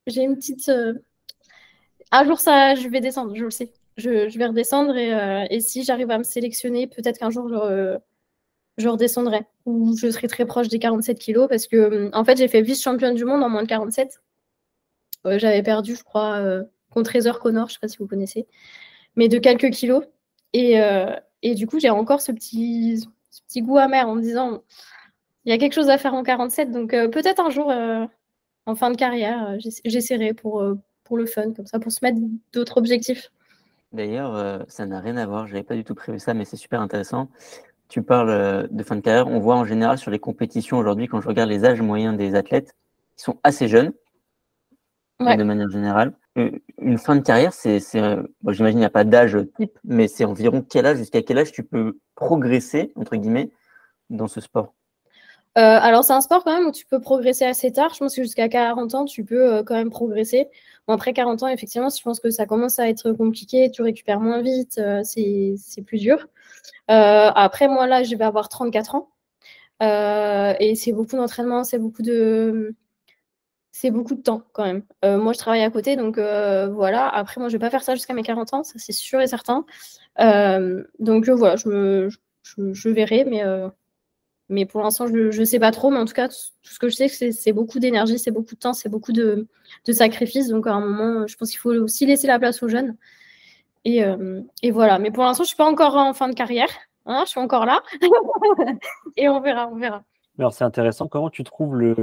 j'ai 0.07 0.23
une 0.23 0.37
petite. 0.37 0.71
Un 2.13 2.25
jour, 2.25 2.41
ça, 2.41 2.75
je 2.75 2.89
vais 2.89 3.01
descendre, 3.01 3.35
je 3.35 3.45
le 3.45 3.51
sais. 3.51 3.73
Je, 3.97 4.39
vais 4.39 4.47
redescendre 4.47 4.97
et, 4.97 5.61
si 5.61 5.85
j'arrive 5.85 6.11
à 6.11 6.19
me 6.19 6.23
sélectionner, 6.23 6.87
peut-être 6.87 7.19
qu'un 7.19 7.29
jour, 7.31 7.49
je, 8.79 8.89
redescendrai 8.89 9.43
ou 9.67 9.95
je 9.97 10.11
serai 10.11 10.27
très 10.27 10.47
proche 10.47 10.69
des 10.69 10.79
47 10.79 11.19
kilos 11.19 11.49
parce 11.49 11.67
que 11.67 12.11
en 12.15 12.25
fait 12.25 12.39
j'ai 12.39 12.49
fait 12.49 12.63
vice-championne 12.63 13.15
du 13.15 13.27
monde 13.27 13.43
en 13.43 13.51
moins 13.51 13.63
de 13.63 13.69
47. 13.69 14.23
Euh, 15.27 15.39
j'avais 15.39 15.63
perdu, 15.63 15.97
je 15.97 16.03
crois, 16.03 16.37
euh, 16.39 16.65
contre 16.91 17.15
Heather 17.15 17.39
Connor, 17.39 17.69
je 17.69 17.73
ne 17.73 17.75
sais 17.75 17.81
pas 17.81 17.89
si 17.89 17.99
vous 17.99 18.07
connaissez, 18.07 18.47
mais 19.17 19.29
de 19.29 19.39
quelques 19.39 19.71
kilos. 19.71 20.05
Et, 20.53 20.81
euh, 20.81 21.15
et 21.43 21.55
du 21.55 21.67
coup, 21.67 21.79
j'ai 21.79 21.91
encore 21.91 22.21
ce 22.21 22.33
petit, 22.33 23.07
ce 23.31 23.43
petit 23.43 23.63
goût 23.63 23.79
amer 23.79 24.09
en 24.09 24.17
me 24.17 24.23
disant 24.23 24.63
il 25.45 25.51
y 25.51 25.53
a 25.53 25.59
quelque 25.59 25.75
chose 25.75 25.89
à 25.89 25.99
faire 25.99 26.15
en 26.15 26.23
47, 26.23 26.71
donc 26.71 26.91
peut-être 26.91 27.41
un 27.41 27.49
jour 27.51 27.73
en 28.67 28.75
fin 28.75 28.91
de 28.91 28.97
carrière, 28.97 29.57
j'essaierai 29.85 30.35
pour, 30.35 30.63
pour 31.03 31.17
le 31.17 31.25
fun, 31.25 31.53
comme 31.55 31.67
ça, 31.67 31.79
pour 31.79 31.91
se 31.91 32.01
mettre 32.03 32.19
d'autres 32.53 32.77
objectifs. 32.77 33.33
D'ailleurs, 33.93 34.65
ça 34.69 34.85
n'a 34.85 35.01
rien 35.01 35.17
à 35.17 35.25
voir, 35.25 35.47
je 35.47 35.55
n'avais 35.55 35.65
pas 35.65 35.77
du 35.77 35.83
tout 35.83 35.95
prévu 35.95 36.19
ça, 36.19 36.35
mais 36.35 36.45
c'est 36.45 36.59
super 36.59 36.83
intéressant 36.83 37.31
tu 37.91 38.03
parles 38.03 38.31
euh, 38.31 38.67
de 38.71 38.83
fin 38.83 38.97
de 38.97 39.01
carrière. 39.03 39.27
On 39.29 39.41
voit 39.41 39.57
en 39.57 39.67
général 39.67 39.99
sur 39.99 40.11
les 40.11 40.19
compétitions 40.19 40.79
aujourd'hui, 40.79 41.09
quand 41.09 41.21
je 41.21 41.29
regarde 41.29 41.51
les 41.51 41.67
âges 41.67 41.83
moyens 41.83 42.17
des 42.17 42.35
athlètes, 42.35 42.75
ils 43.19 43.23
sont 43.23 43.39
assez 43.43 43.69
jeunes, 43.69 43.93
de 45.21 45.43
manière 45.43 45.71
générale. 45.71 46.13
Euh, 46.39 46.51
une 46.79 46.99
fin 46.99 47.17
de 47.17 47.21
carrière, 47.21 47.53
c'est, 47.53 47.81
euh, 47.97 48.23
j'imagine 48.49 48.75
qu'il 48.75 48.79
n'y 48.79 48.85
a 48.85 48.91
pas 48.91 49.05
d'âge 49.05 49.37
type, 49.59 49.79
mais 49.85 50.09
c'est 50.09 50.25
environ 50.25 50.65
quel 50.69 50.87
âge, 50.87 50.99
jusqu'à 50.99 51.23
quel 51.23 51.39
âge 51.39 51.53
tu 51.53 51.63
peux 51.63 51.99
progresser, 52.15 52.93
entre 52.97 53.17
guillemets, 53.17 53.51
dans 54.09 54.29
ce 54.29 54.41
sport? 54.41 54.75
Alors, 55.57 56.05
c'est 56.05 56.15
un 56.15 56.23
sport 56.23 56.43
quand 56.43 56.57
même 56.57 56.69
où 56.69 56.73
tu 56.73 56.87
peux 56.87 57.01
progresser 57.01 57.45
assez 57.45 57.71
tard. 57.71 57.93
Je 57.93 57.99
pense 57.99 58.17
que 58.17 58.23
jusqu'à 58.23 58.49
40 58.49 58.95
ans, 58.95 59.05
tu 59.05 59.25
peux 59.25 59.63
quand 59.65 59.75
même 59.75 59.91
progresser. 59.91 60.49
après 60.89 61.13
40 61.13 61.43
ans, 61.43 61.49
effectivement, 61.49 61.91
je 61.91 62.03
pense 62.03 62.19
que 62.19 62.31
ça 62.31 62.47
commence 62.47 62.79
à 62.79 62.89
être 62.89 63.13
compliqué. 63.13 63.71
Tu 63.71 63.83
récupères 63.83 64.21
moins 64.21 64.41
vite. 64.41 64.81
c'est, 65.05 65.55
c'est 65.59 65.83
plus 65.83 65.99
dur. 65.99 66.29
Euh, 66.91 67.31
après, 67.35 67.69
moi, 67.69 67.87
là, 67.87 68.03
je 68.03 68.17
vais 68.17 68.25
avoir 68.25 68.49
34 68.49 68.95
ans. 68.97 69.11
Euh, 69.83 70.55
et 70.61 70.75
c'est 70.75 70.93
beaucoup 70.93 71.17
d'entraînement, 71.17 71.65
c'est 71.65 71.79
beaucoup 71.79 72.03
de 72.03 72.75
c'est 73.81 73.91
beaucoup 73.91 74.15
de 74.15 74.21
temps 74.21 74.43
quand 74.53 74.65
même. 74.65 74.83
Euh, 75.05 75.17
moi, 75.17 75.33
je 75.33 75.39
travaille 75.39 75.63
à 75.63 75.71
côté, 75.71 75.97
donc 75.97 76.19
voilà. 76.19 77.09
Après, 77.09 77.41
moi, 77.41 77.49
je 77.49 77.55
vais 77.55 77.59
pas 77.59 77.71
faire 77.71 77.83
ça 77.83 77.95
jusqu'à 77.95 78.13
mes 78.15 78.23
40 78.23 78.55
ans, 78.55 78.63
ça 78.63 78.75
c'est 78.77 78.93
sûr 78.93 79.21
et 79.21 79.27
certain. 79.27 79.65
donc 80.19 81.29
voilà, 81.29 81.57
je, 81.57 81.69
me, 81.69 82.11
verrai, 82.93 83.25
mais 83.25 83.43
Mais 84.51 84.67
pour 84.67 84.83
l'instant, 84.83 85.07
je 85.07 85.39
ne 85.39 85.45
sais 85.45 85.59
pas 85.59 85.71
trop. 85.71 85.91
Mais 85.91 85.99
en 85.99 86.05
tout 86.05 86.13
cas, 86.13 86.29
tout 86.29 86.35
ce 86.75 86.79
que 86.79 86.89
je 86.89 86.97
sais, 86.97 87.09
c'est 87.09 87.53
beaucoup 87.53 87.79
d'énergie, 87.79 88.19
c'est 88.19 88.33
beaucoup 88.33 88.55
de 88.55 88.61
temps, 88.61 88.75
c'est 88.75 88.91
beaucoup 88.91 89.13
de, 89.13 89.47
de, 89.87 89.93
sacrifices. 89.93 90.49
Donc, 90.49 90.67
à 90.67 90.73
un 90.73 90.81
moment, 90.81 91.27
je 91.27 91.37
pense 91.37 91.51
qu'il 91.51 91.61
faut 91.61 91.73
aussi 91.73 92.05
laisser 92.05 92.27
la 92.27 92.39
place 92.39 92.63
aux 92.63 92.69
jeunes. 92.69 92.97
Et, 93.85 94.05
euh, 94.05 94.43
et 94.63 94.71
voilà. 94.71 94.99
Mais 94.99 95.11
pour 95.11 95.25
l'instant, 95.25 95.45
je 95.45 95.49
suis 95.49 95.57
pas 95.57 95.71
encore 95.71 95.97
en 95.97 96.13
fin 96.13 96.29
de 96.29 96.35
carrière. 96.35 96.69
Hein, 97.07 97.23
je 97.25 97.31
suis 97.31 97.41
encore 97.41 97.65
là. 97.65 97.83
et 99.17 99.29
on 99.29 99.41
verra, 99.41 99.69
on 99.73 99.77
verra. 99.77 100.03
Alors, 100.39 100.53
c'est 100.53 100.65
intéressant. 100.65 101.09
Comment 101.09 101.31
tu 101.31 101.45
trouves 101.45 101.77
le, 101.77 101.95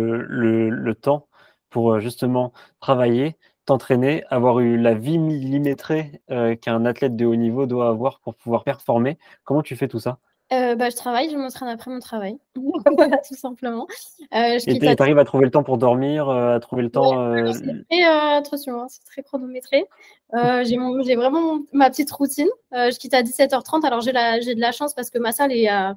le 0.70 0.96
temps 0.96 1.27
pour 1.70 1.94
euh, 1.94 2.00
justement 2.00 2.54
travailler, 2.80 3.38
t'entraîner, 3.66 4.24
avoir 4.30 4.60
eu 4.60 4.78
la 4.78 4.94
vie 4.94 5.18
millimétrée 5.18 6.22
euh, 6.32 6.56
qu'un 6.56 6.86
athlète 6.86 7.16
de 7.16 7.26
haut 7.26 7.36
niveau 7.36 7.66
doit 7.66 7.90
avoir 7.90 8.20
pour 8.20 8.36
pouvoir 8.36 8.64
performer 8.64 9.18
Comment 9.44 9.62
tu 9.62 9.76
fais 9.76 9.88
tout 9.88 10.00
ça? 10.00 10.20
Euh, 10.54 10.76
bah, 10.76 10.90
je 10.90 10.96
travaille, 10.96 11.30
je 11.30 11.36
m'entraîne 11.36 11.68
après 11.68 11.92
mon 11.92 12.00
travail. 12.00 12.38
tout 12.56 13.36
simplement. 13.36 13.86
Euh, 14.34 14.60
et 14.66 14.80
tu 14.80 15.02
arrives 15.02 15.18
à 15.18 15.26
trouver 15.26 15.46
le 15.46 15.52
temps 15.52 15.64
pour 15.64 15.78
dormir, 15.78 16.30
à 16.30 16.60
trouver 16.60 16.84
le 16.84 16.90
temps. 16.90 17.22
Euh, 17.22 17.52
très, 17.90 18.04
attention, 18.04 18.82
hein, 18.82 18.88
c'est 18.90 19.04
très 19.04 19.24
chronométré. 19.24 19.86
j'ai 20.64 21.16
vraiment 21.16 21.60
ma 21.74 21.90
petite 21.90 22.12
routine. 22.12 22.48
je 22.72 22.98
quitte 22.98 23.14
à 23.14 23.24
17h30. 23.24 23.86
Alors 23.86 24.02
j'ai 24.02 24.14
de 24.14 24.62
la 24.62 24.72
chance 24.72 24.94
parce 24.94 25.10
que 25.10 25.20
ma 25.20 25.32
salle 25.32 25.52
est 25.52 25.68
à 25.68 25.96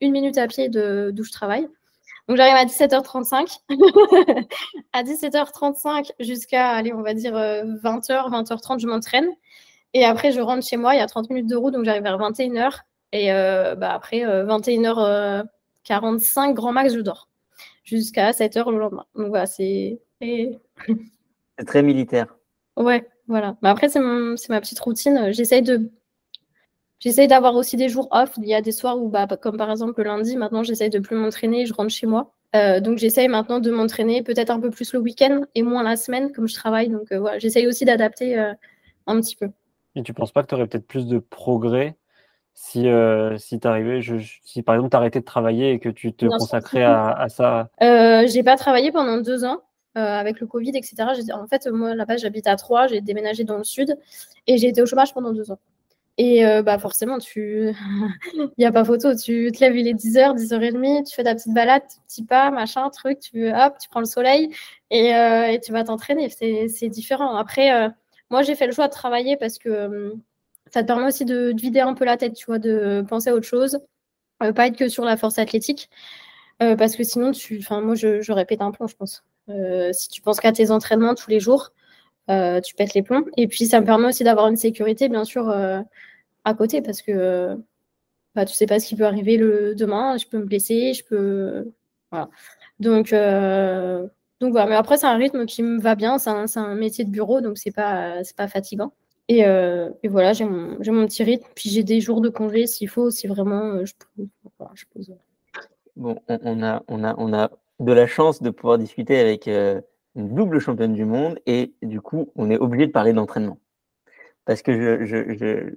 une 0.00 0.12
minute 0.12 0.38
à 0.38 0.48
pied 0.48 0.68
d'où 0.68 1.22
je 1.22 1.32
travaille. 1.32 1.68
Donc 2.30 2.36
j'arrive 2.36 2.54
à 2.54 2.64
17h35. 2.64 3.58
à 4.92 5.02
17h35 5.02 6.12
jusqu'à, 6.20 6.68
allez, 6.68 6.92
on 6.92 7.02
va 7.02 7.12
dire 7.12 7.32
20h, 7.34 8.30
20h30, 8.30 8.78
je 8.78 8.86
m'entraîne. 8.86 9.26
Et 9.94 10.04
après, 10.04 10.30
je 10.30 10.40
rentre 10.40 10.64
chez 10.64 10.76
moi, 10.76 10.94
il 10.94 10.98
y 10.98 11.00
a 11.00 11.08
30 11.08 11.28
minutes 11.30 11.48
de 11.48 11.56
route, 11.56 11.74
donc 11.74 11.84
j'arrive 11.84 12.04
vers 12.04 12.18
21h. 12.18 12.82
Et 13.10 13.32
euh, 13.32 13.74
bah, 13.74 13.92
après, 13.92 14.20
21h45, 14.20 15.42
euh, 16.50 16.52
grand 16.52 16.70
max, 16.70 16.94
je 16.94 17.00
dors. 17.00 17.28
Jusqu'à 17.82 18.30
7h 18.30 18.70
le 18.70 18.78
lendemain. 18.78 19.06
Donc 19.16 19.26
voilà, 19.30 19.46
c'est. 19.46 20.00
C'est 20.22 20.60
très 21.66 21.82
militaire. 21.82 22.36
Ouais, 22.76 23.08
voilà. 23.26 23.56
Mais 23.60 23.70
après, 23.70 23.88
c'est 23.88 23.98
ma 23.98 24.60
petite 24.60 24.78
routine. 24.78 25.32
J'essaye 25.32 25.62
de. 25.62 25.90
J'essaye 27.00 27.26
d'avoir 27.26 27.56
aussi 27.56 27.76
des 27.76 27.88
jours 27.88 28.08
off. 28.12 28.34
Il 28.38 28.46
y 28.46 28.54
a 28.54 28.62
des 28.62 28.72
soirs 28.72 29.02
où, 29.02 29.08
bah, 29.08 29.26
comme 29.26 29.56
par 29.56 29.70
exemple 29.70 29.94
le 29.98 30.04
lundi, 30.04 30.36
maintenant 30.36 30.62
j'essaye 30.62 30.90
de 30.90 30.98
plus 30.98 31.16
m'entraîner, 31.16 31.66
je 31.66 31.74
rentre 31.74 31.90
chez 31.90 32.06
moi. 32.06 32.32
Euh, 32.54 32.80
donc 32.80 32.98
j'essaye 32.98 33.28
maintenant 33.28 33.58
de 33.58 33.70
m'entraîner 33.70 34.22
peut-être 34.22 34.50
un 34.50 34.60
peu 34.60 34.70
plus 34.70 34.92
le 34.92 35.00
week-end 35.00 35.42
et 35.54 35.62
moins 35.62 35.82
la 35.82 35.96
semaine, 35.96 36.30
comme 36.32 36.46
je 36.46 36.54
travaille. 36.54 36.88
Donc 36.88 37.12
voilà, 37.12 37.38
j'essaye 37.38 37.66
aussi 37.66 37.84
d'adapter 37.84 38.36
un 39.06 39.20
petit 39.20 39.36
peu. 39.36 39.48
Et 39.96 40.02
tu 40.02 40.14
penses 40.14 40.32
pas 40.32 40.42
que 40.42 40.48
tu 40.48 40.54
aurais 40.54 40.66
peut-être 40.66 40.86
plus 40.86 41.06
de 41.06 41.18
progrès 41.18 41.96
si, 42.54 42.88
euh, 42.88 43.38
si 43.38 43.58
t'arrivais, 43.58 44.02
je, 44.02 44.16
si 44.44 44.62
par 44.62 44.74
exemple 44.74 44.90
tu 44.90 44.96
arrêtais 44.96 45.20
de 45.20 45.24
travailler 45.24 45.72
et 45.72 45.78
que 45.78 45.88
tu 45.88 46.12
te 46.12 46.26
consacrais 46.26 46.84
à, 46.84 47.26
ça? 47.28 47.70
Euh, 47.82 48.26
J'ai 48.26 48.42
pas 48.42 48.56
travaillé 48.56 48.92
pendant 48.92 49.18
deux 49.18 49.44
ans 49.44 49.62
euh, 49.96 50.00
avec 50.00 50.40
le 50.40 50.46
Covid, 50.46 50.72
etc. 50.74 50.96
En 51.32 51.46
fait, 51.46 51.66
moi 51.68 51.94
là-bas, 51.94 52.18
j'habite 52.18 52.46
à 52.46 52.56
Troyes, 52.56 52.88
j'ai 52.88 53.00
déménagé 53.00 53.44
dans 53.44 53.56
le 53.56 53.64
sud 53.64 53.96
et 54.46 54.58
j'ai 54.58 54.68
été 54.68 54.82
au 54.82 54.86
chômage 54.86 55.14
pendant 55.14 55.32
deux 55.32 55.50
ans. 55.50 55.58
Et 56.18 56.44
euh, 56.44 56.62
bah 56.62 56.78
forcément, 56.78 57.18
tu 57.18 57.70
il 58.34 58.50
n'y 58.58 58.66
a 58.66 58.72
pas 58.72 58.84
photo. 58.84 59.14
Tu 59.14 59.50
te 59.52 59.60
lèves, 59.60 59.76
il 59.76 59.88
est 59.88 59.94
10h, 59.94 60.36
10h30, 60.36 61.08
tu 61.08 61.14
fais 61.14 61.24
ta 61.24 61.34
petite 61.34 61.54
balade, 61.54 61.82
petit 62.06 62.24
pas, 62.24 62.50
machin, 62.50 62.90
truc, 62.90 63.20
tu 63.20 63.48
hop, 63.48 63.74
tu 63.80 63.88
prends 63.88 64.00
le 64.00 64.06
soleil 64.06 64.54
et, 64.90 65.14
euh, 65.14 65.58
tu 65.64 65.72
vas 65.72 65.84
t'entraîner. 65.84 66.28
C'est 66.28 66.88
différent. 66.88 67.36
Après, 67.36 67.90
moi, 68.30 68.42
j'ai 68.42 68.54
fait 68.54 68.66
le 68.66 68.72
choix 68.72 68.88
de 68.88 68.92
travailler 68.92 69.36
parce 69.36 69.58
que 69.58 70.14
ça 70.72 70.82
te 70.82 70.86
permet 70.86 71.06
aussi 71.06 71.24
de, 71.24 71.52
vider 71.56 71.80
un 71.80 71.94
peu 71.94 72.04
la 72.04 72.16
tête, 72.16 72.34
tu 72.34 72.46
vois, 72.46 72.58
de 72.58 73.04
penser 73.08 73.30
à 73.30 73.34
autre 73.34 73.46
chose, 73.46 73.80
euh, 74.42 74.52
pas 74.52 74.66
être 74.68 74.76
que 74.76 74.88
sur 74.88 75.04
la 75.04 75.16
force 75.16 75.38
athlétique, 75.38 75.90
euh, 76.62 76.76
parce 76.76 76.96
que 76.96 77.04
sinon, 77.04 77.32
tu, 77.32 77.64
moi, 77.70 77.94
je, 77.94 78.32
répète 78.32 78.62
un 78.62 78.70
plan, 78.70 78.86
je 78.86 78.96
pense. 78.96 79.24
Euh, 79.48 79.92
si 79.92 80.08
tu 80.08 80.22
penses 80.22 80.40
qu'à 80.40 80.52
tes 80.52 80.70
entraînements 80.70 81.14
tous 81.14 81.30
les 81.30 81.40
jours, 81.40 81.70
tu 82.62 82.74
pètes 82.74 82.94
les 82.94 83.02
plombs. 83.02 83.24
Et 83.36 83.48
puis, 83.48 83.66
ça 83.66 83.80
me 83.80 83.86
permet 83.86 84.08
aussi 84.08 84.24
d'avoir 84.24 84.48
une 84.48 84.56
sécurité, 84.56 85.08
bien 85.08 85.24
sûr, 85.24 85.50
à 85.50 86.54
côté, 86.54 86.82
parce 86.82 87.02
que 87.02 87.56
bah, 88.34 88.44
tu 88.44 88.54
sais 88.54 88.66
pas 88.66 88.78
ce 88.80 88.86
qui 88.86 88.96
peut 88.96 89.06
arriver 89.06 89.36
le 89.36 89.74
demain. 89.74 90.16
Je 90.16 90.26
peux 90.26 90.38
me 90.38 90.44
blesser, 90.44 90.94
je 90.94 91.04
peux, 91.04 91.72
voilà. 92.10 92.28
Donc 92.78 93.12
donc 94.40 94.52
voilà, 94.52 94.66
mais 94.66 94.74
après, 94.74 94.96
c'est 94.96 95.06
un 95.06 95.16
rythme 95.16 95.44
qui 95.44 95.62
me 95.62 95.78
va 95.78 95.94
bien. 95.94 96.18
C'est 96.18 96.30
un, 96.30 96.46
un, 96.56 96.74
métier 96.74 97.04
de 97.04 97.10
bureau, 97.10 97.42
donc 97.42 97.58
c'est 97.58 97.72
pas, 97.72 98.22
pas 98.36 98.48
fatigant. 98.48 98.92
Euh, 99.30 99.90
et, 100.02 100.08
voilà, 100.08 100.32
j'ai 100.32 100.44
mon, 100.44 100.78
mon, 100.78 101.06
petit 101.06 101.22
rythme. 101.22 101.46
Puis 101.54 101.70
j'ai 101.70 101.84
des 101.84 102.00
jours 102.00 102.20
de 102.20 102.30
congé 102.30 102.66
s'il 102.66 102.88
faut, 102.88 103.10
si 103.10 103.26
vraiment 103.26 103.62
euh, 103.64 103.84
je, 103.84 104.84
pose. 104.92 105.14
Bon, 105.94 106.16
on 106.28 106.62
a, 106.62 106.82
on, 106.88 107.04
a, 107.04 107.14
on 107.18 107.32
a 107.34 107.50
de 107.80 107.92
la 107.92 108.06
chance 108.06 108.42
de 108.42 108.50
pouvoir 108.50 108.78
discuter 108.78 109.18
avec 109.18 109.46
euh, 109.46 109.80
une 110.14 110.34
double 110.34 110.58
championne 110.58 110.92
du 110.92 111.04
monde 111.04 111.38
et 111.46 111.74
du 111.82 112.00
coup, 112.00 112.32
on 112.36 112.50
est 112.50 112.58
obligé 112.58 112.86
de 112.86 112.92
parler 112.92 113.12
d'entraînement. 113.12 113.58
Parce 114.44 114.62
que 114.62 114.72
je, 114.72 115.04
je, 115.04 115.34
je, 115.36 115.74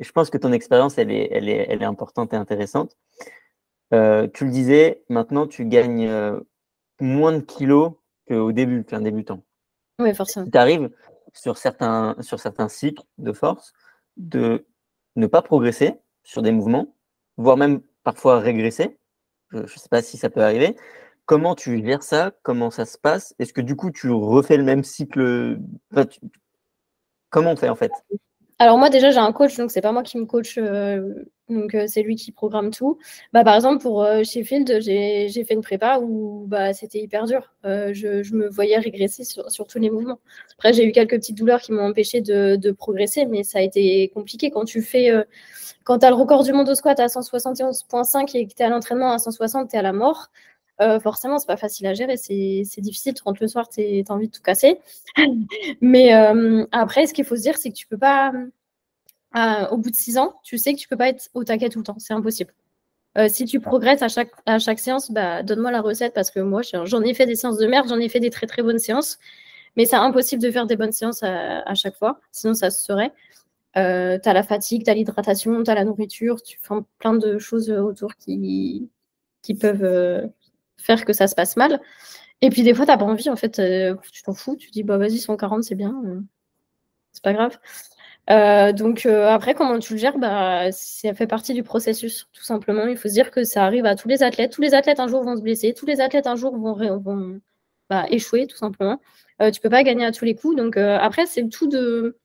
je, 0.00 0.12
pense 0.12 0.30
que 0.30 0.38
ton 0.38 0.52
expérience, 0.52 0.98
elle 0.98 1.10
est, 1.10 1.28
elle, 1.30 1.48
est, 1.48 1.66
elle 1.68 1.82
est 1.82 1.86
importante 1.86 2.32
et 2.32 2.36
intéressante. 2.36 2.96
tu 3.90 3.96
le 4.44 4.50
disais, 4.50 5.04
maintenant, 5.08 5.46
tu 5.46 5.66
gagnes 5.66 6.10
moins 7.00 7.32
de 7.32 7.40
kilos 7.40 7.92
qu'au 8.28 8.52
début, 8.52 8.84
qu'un 8.84 9.00
débutant. 9.02 9.42
Oui, 9.98 10.14
forcément. 10.14 10.46
Tu 10.50 10.58
arrives 10.58 10.90
sur 11.34 11.58
certains, 11.58 12.16
sur 12.20 12.40
certains 12.40 12.68
cycles 12.68 13.02
de 13.18 13.32
force 13.32 13.72
de 14.16 14.66
ne 15.16 15.26
pas 15.26 15.42
progresser 15.42 15.94
sur 16.22 16.42
des 16.42 16.52
mouvements, 16.52 16.94
voire 17.36 17.56
même 17.56 17.80
parfois 18.02 18.38
régresser. 18.38 18.98
Je 19.50 19.58
ne 19.58 19.66
sais 19.66 19.88
pas 19.90 20.02
si 20.02 20.16
ça 20.16 20.30
peut 20.30 20.42
arriver. 20.42 20.76
Comment 21.32 21.54
tu 21.54 21.82
gères 21.82 22.02
ça 22.02 22.30
Comment 22.42 22.70
ça 22.70 22.84
se 22.84 22.98
passe? 22.98 23.34
Est-ce 23.38 23.54
que 23.54 23.62
du 23.62 23.74
coup 23.74 23.90
tu 23.90 24.10
refais 24.10 24.58
le 24.58 24.64
même 24.64 24.84
cycle 24.84 25.58
Comment 27.30 27.52
on 27.52 27.56
fait 27.56 27.70
en 27.70 27.74
fait? 27.74 27.90
Alors 28.58 28.76
moi 28.76 28.90
déjà 28.90 29.10
j'ai 29.10 29.18
un 29.18 29.32
coach, 29.32 29.56
donc 29.56 29.70
c'est 29.70 29.80
pas 29.80 29.92
moi 29.92 30.02
qui 30.02 30.18
me 30.18 30.26
coach, 30.26 30.58
euh, 30.58 31.24
donc 31.48 31.74
euh, 31.74 31.86
c'est 31.86 32.02
lui 32.02 32.16
qui 32.16 32.32
programme 32.32 32.70
tout. 32.70 32.98
Bah, 33.32 33.44
par 33.44 33.54
exemple 33.54 33.80
pour 33.80 34.02
euh, 34.04 34.22
Sheffield, 34.24 34.82
j'ai 34.82 35.30
fait 35.30 35.54
une 35.54 35.62
prépa 35.62 36.00
où 36.00 36.44
bah, 36.48 36.74
c'était 36.74 36.98
hyper 36.98 37.24
dur. 37.24 37.54
Je, 37.64 38.34
me 38.34 38.50
voyais 38.50 38.76
régresser 38.76 39.24
sur, 39.24 39.66
tous 39.66 39.78
les 39.78 39.88
mouvements. 39.88 40.20
Après 40.58 40.74
j'ai 40.74 40.84
eu 40.84 40.92
quelques 40.92 41.16
petites 41.16 41.38
douleurs 41.38 41.62
qui 41.62 41.72
m'ont 41.72 41.88
empêché 41.88 42.20
de, 42.20 42.70
progresser, 42.72 43.24
mais 43.24 43.42
ça 43.42 43.60
a 43.60 43.62
été 43.62 44.10
compliqué 44.14 44.50
quand 44.50 44.66
tu 44.66 44.82
fais, 44.82 45.10
quand 45.84 46.00
tu 46.00 46.04
as 46.04 46.10
le 46.10 46.16
record 46.16 46.42
du 46.42 46.52
monde 46.52 46.68
au 46.68 46.74
squat 46.74 47.00
à 47.00 47.06
171.5 47.06 48.36
et 48.36 48.46
que 48.46 48.52
tu 48.52 48.62
es 48.62 48.66
à 48.66 48.68
l'entraînement 48.68 49.12
à 49.12 49.18
160, 49.18 49.70
tu 49.70 49.76
es 49.76 49.78
à 49.78 49.82
la 49.82 49.94
mort. 49.94 50.28
Euh, 50.82 51.00
forcément, 51.00 51.38
c'est 51.38 51.46
pas 51.46 51.56
facile 51.56 51.86
à 51.86 51.94
gérer, 51.94 52.16
c'est 52.16 52.80
difficile. 52.80 53.14
Tu 53.14 53.22
rentres 53.22 53.42
le 53.42 53.48
soir, 53.48 53.68
tu 53.68 53.80
as 53.80 54.12
envie 54.12 54.28
de 54.28 54.32
tout 54.32 54.42
casser. 54.42 54.78
Mais 55.80 56.14
euh, 56.14 56.66
après, 56.72 57.06
ce 57.06 57.14
qu'il 57.14 57.24
faut 57.24 57.36
se 57.36 57.42
dire, 57.42 57.56
c'est 57.56 57.70
que 57.70 57.76
tu 57.76 57.86
peux 57.86 57.98
pas, 57.98 58.32
euh, 59.36 59.68
au 59.70 59.76
bout 59.78 59.90
de 59.90 59.96
six 59.96 60.18
ans, 60.18 60.34
tu 60.42 60.58
sais 60.58 60.74
que 60.74 60.78
tu 60.78 60.88
peux 60.88 60.96
pas 60.96 61.08
être 61.08 61.28
au 61.34 61.44
taquet 61.44 61.68
tout 61.68 61.78
le 61.78 61.84
temps. 61.84 61.98
C'est 61.98 62.14
impossible. 62.14 62.52
si 63.28 63.44
tu 63.44 63.60
progresses 63.60 64.02
à 64.02 64.08
chaque, 64.08 64.32
à 64.46 64.58
chaque 64.58 64.78
séance, 64.78 65.10
bah, 65.10 65.42
donne-moi 65.42 65.70
la 65.70 65.80
recette 65.82 66.14
parce 66.14 66.30
que 66.30 66.40
moi, 66.40 66.62
j'en 66.62 67.02
ai 67.02 67.14
fait 67.14 67.26
des 67.26 67.36
séances 67.36 67.58
de 67.58 67.66
merde, 67.66 67.88
j'en 67.88 67.98
ai 67.98 68.08
fait 68.08 68.20
des 68.20 68.30
très 68.30 68.46
très 68.46 68.62
bonnes 68.62 68.78
séances. 68.78 69.18
Mais 69.76 69.86
c'est 69.86 69.96
impossible 69.96 70.42
de 70.42 70.50
faire 70.50 70.66
des 70.66 70.76
bonnes 70.76 70.92
séances 70.92 71.22
à, 71.22 71.74
chaque 71.74 71.96
fois, 71.96 72.20
sinon 72.32 72.54
ça 72.54 72.70
se 72.70 72.84
serait. 72.84 73.12
tu 73.74 73.80
as 73.80 74.32
la 74.32 74.42
fatigue, 74.42 74.84
tu 74.84 74.90
as 74.90 74.94
l'hydratation, 74.94 75.62
tu 75.62 75.70
as 75.70 75.74
la 75.74 75.84
nourriture, 75.84 76.42
tu 76.42 76.58
fais 76.60 76.74
plein 76.98 77.14
de 77.14 77.38
choses 77.38 77.70
autour 77.70 78.16
qui, 78.16 78.90
qui 79.42 79.54
peuvent 79.54 80.30
faire 80.78 81.04
que 81.04 81.12
ça 81.12 81.26
se 81.26 81.34
passe 81.34 81.56
mal. 81.56 81.80
Et 82.42 82.50
puis 82.50 82.62
des 82.64 82.74
fois, 82.74 82.84
tu 82.84 82.90
n'as 82.90 82.98
pas 82.98 83.04
envie, 83.04 83.30
en 83.30 83.36
fait, 83.36 83.58
euh, 83.60 83.94
tu 84.12 84.22
t'en 84.22 84.34
fous, 84.34 84.56
tu 84.56 84.70
dis, 84.70 84.82
bah 84.82 84.98
vas-y, 84.98 85.18
140, 85.18 85.62
c'est 85.62 85.76
bien, 85.76 86.02
euh, 86.06 86.20
c'est 87.12 87.22
pas 87.22 87.32
grave. 87.32 87.58
Euh, 88.30 88.72
donc 88.72 89.06
après, 89.06 89.54
comment 89.54 89.78
tu 89.78 89.94
le 89.94 89.98
gères? 89.98 90.18
Bah, 90.18 90.72
Ça 90.72 91.14
fait 91.14 91.26
partie 91.26 91.54
du 91.54 91.62
processus, 91.62 92.28
tout 92.32 92.44
simplement. 92.44 92.86
Il 92.86 92.96
faut 92.96 93.08
se 93.08 93.14
dire 93.14 93.30
que 93.30 93.44
ça 93.44 93.64
arrive 93.64 93.86
à 93.86 93.96
tous 93.96 94.08
les 94.08 94.22
athlètes. 94.22 94.52
Tous 94.52 94.62
les 94.62 94.74
athlètes 94.74 95.00
un 95.00 95.08
jour 95.08 95.22
vont 95.24 95.36
se 95.36 95.42
blesser, 95.42 95.74
tous 95.74 95.86
les 95.86 96.00
athlètes 96.00 96.26
un 96.26 96.36
jour 96.36 96.56
vont, 96.56 97.40
bah, 97.90 98.06
échouer, 98.10 98.46
tout 98.46 98.56
simplement. 98.56 99.00
tu 99.52 99.60
peux 99.60 99.70
pas 99.70 99.82
gagner 99.84 100.04
à 100.04 100.12
tous 100.12 100.24
les 100.24 100.34
coups. 100.34 100.56
Donc 100.56 100.76
après, 100.76 101.26
c'est 101.26 101.48
tout 101.48 101.68
de, 101.68 102.18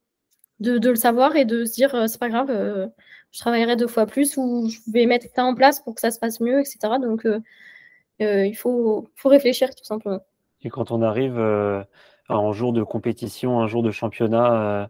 de, 0.60 0.90
le 0.90 0.96
savoir 0.96 1.36
et 1.36 1.46
de 1.46 1.66
se 1.66 1.74
dire, 1.74 2.10
c'est 2.10 2.20
pas 2.20 2.30
grave, 2.30 2.50
je 3.32 3.40
travaillerai 3.40 3.76
deux 3.76 3.88
fois 3.88 4.06
plus 4.08 4.38
ou 4.38 4.70
je 4.70 4.80
vais 4.92 5.06
mettre 5.06 5.28
ça 5.36 5.44
en 5.46 5.56
place 5.56 5.80
pour 5.80 5.96
que 5.96 6.02
ça 6.02 6.12
se 6.12 6.20
passe 6.20 6.40
mieux, 6.40 6.60
etc. 6.60 6.80
Donc 7.02 7.26
il 8.20 8.56
faut, 8.56 9.08
faut 9.16 9.30
réfléchir 9.30 9.70
tout 9.76 9.84
simplement. 9.84 10.22
Et 10.64 10.70
quand 10.70 10.92
on 10.92 11.02
arrive 11.02 11.38
euh, 11.38 11.84
en 12.30 12.52
jour 12.52 12.74
de 12.74 12.84
compétition, 12.84 13.60
un 13.60 13.68
jour 13.68 13.84
de 13.84 13.92
championnat 13.92 14.54
euh, 14.54 14.88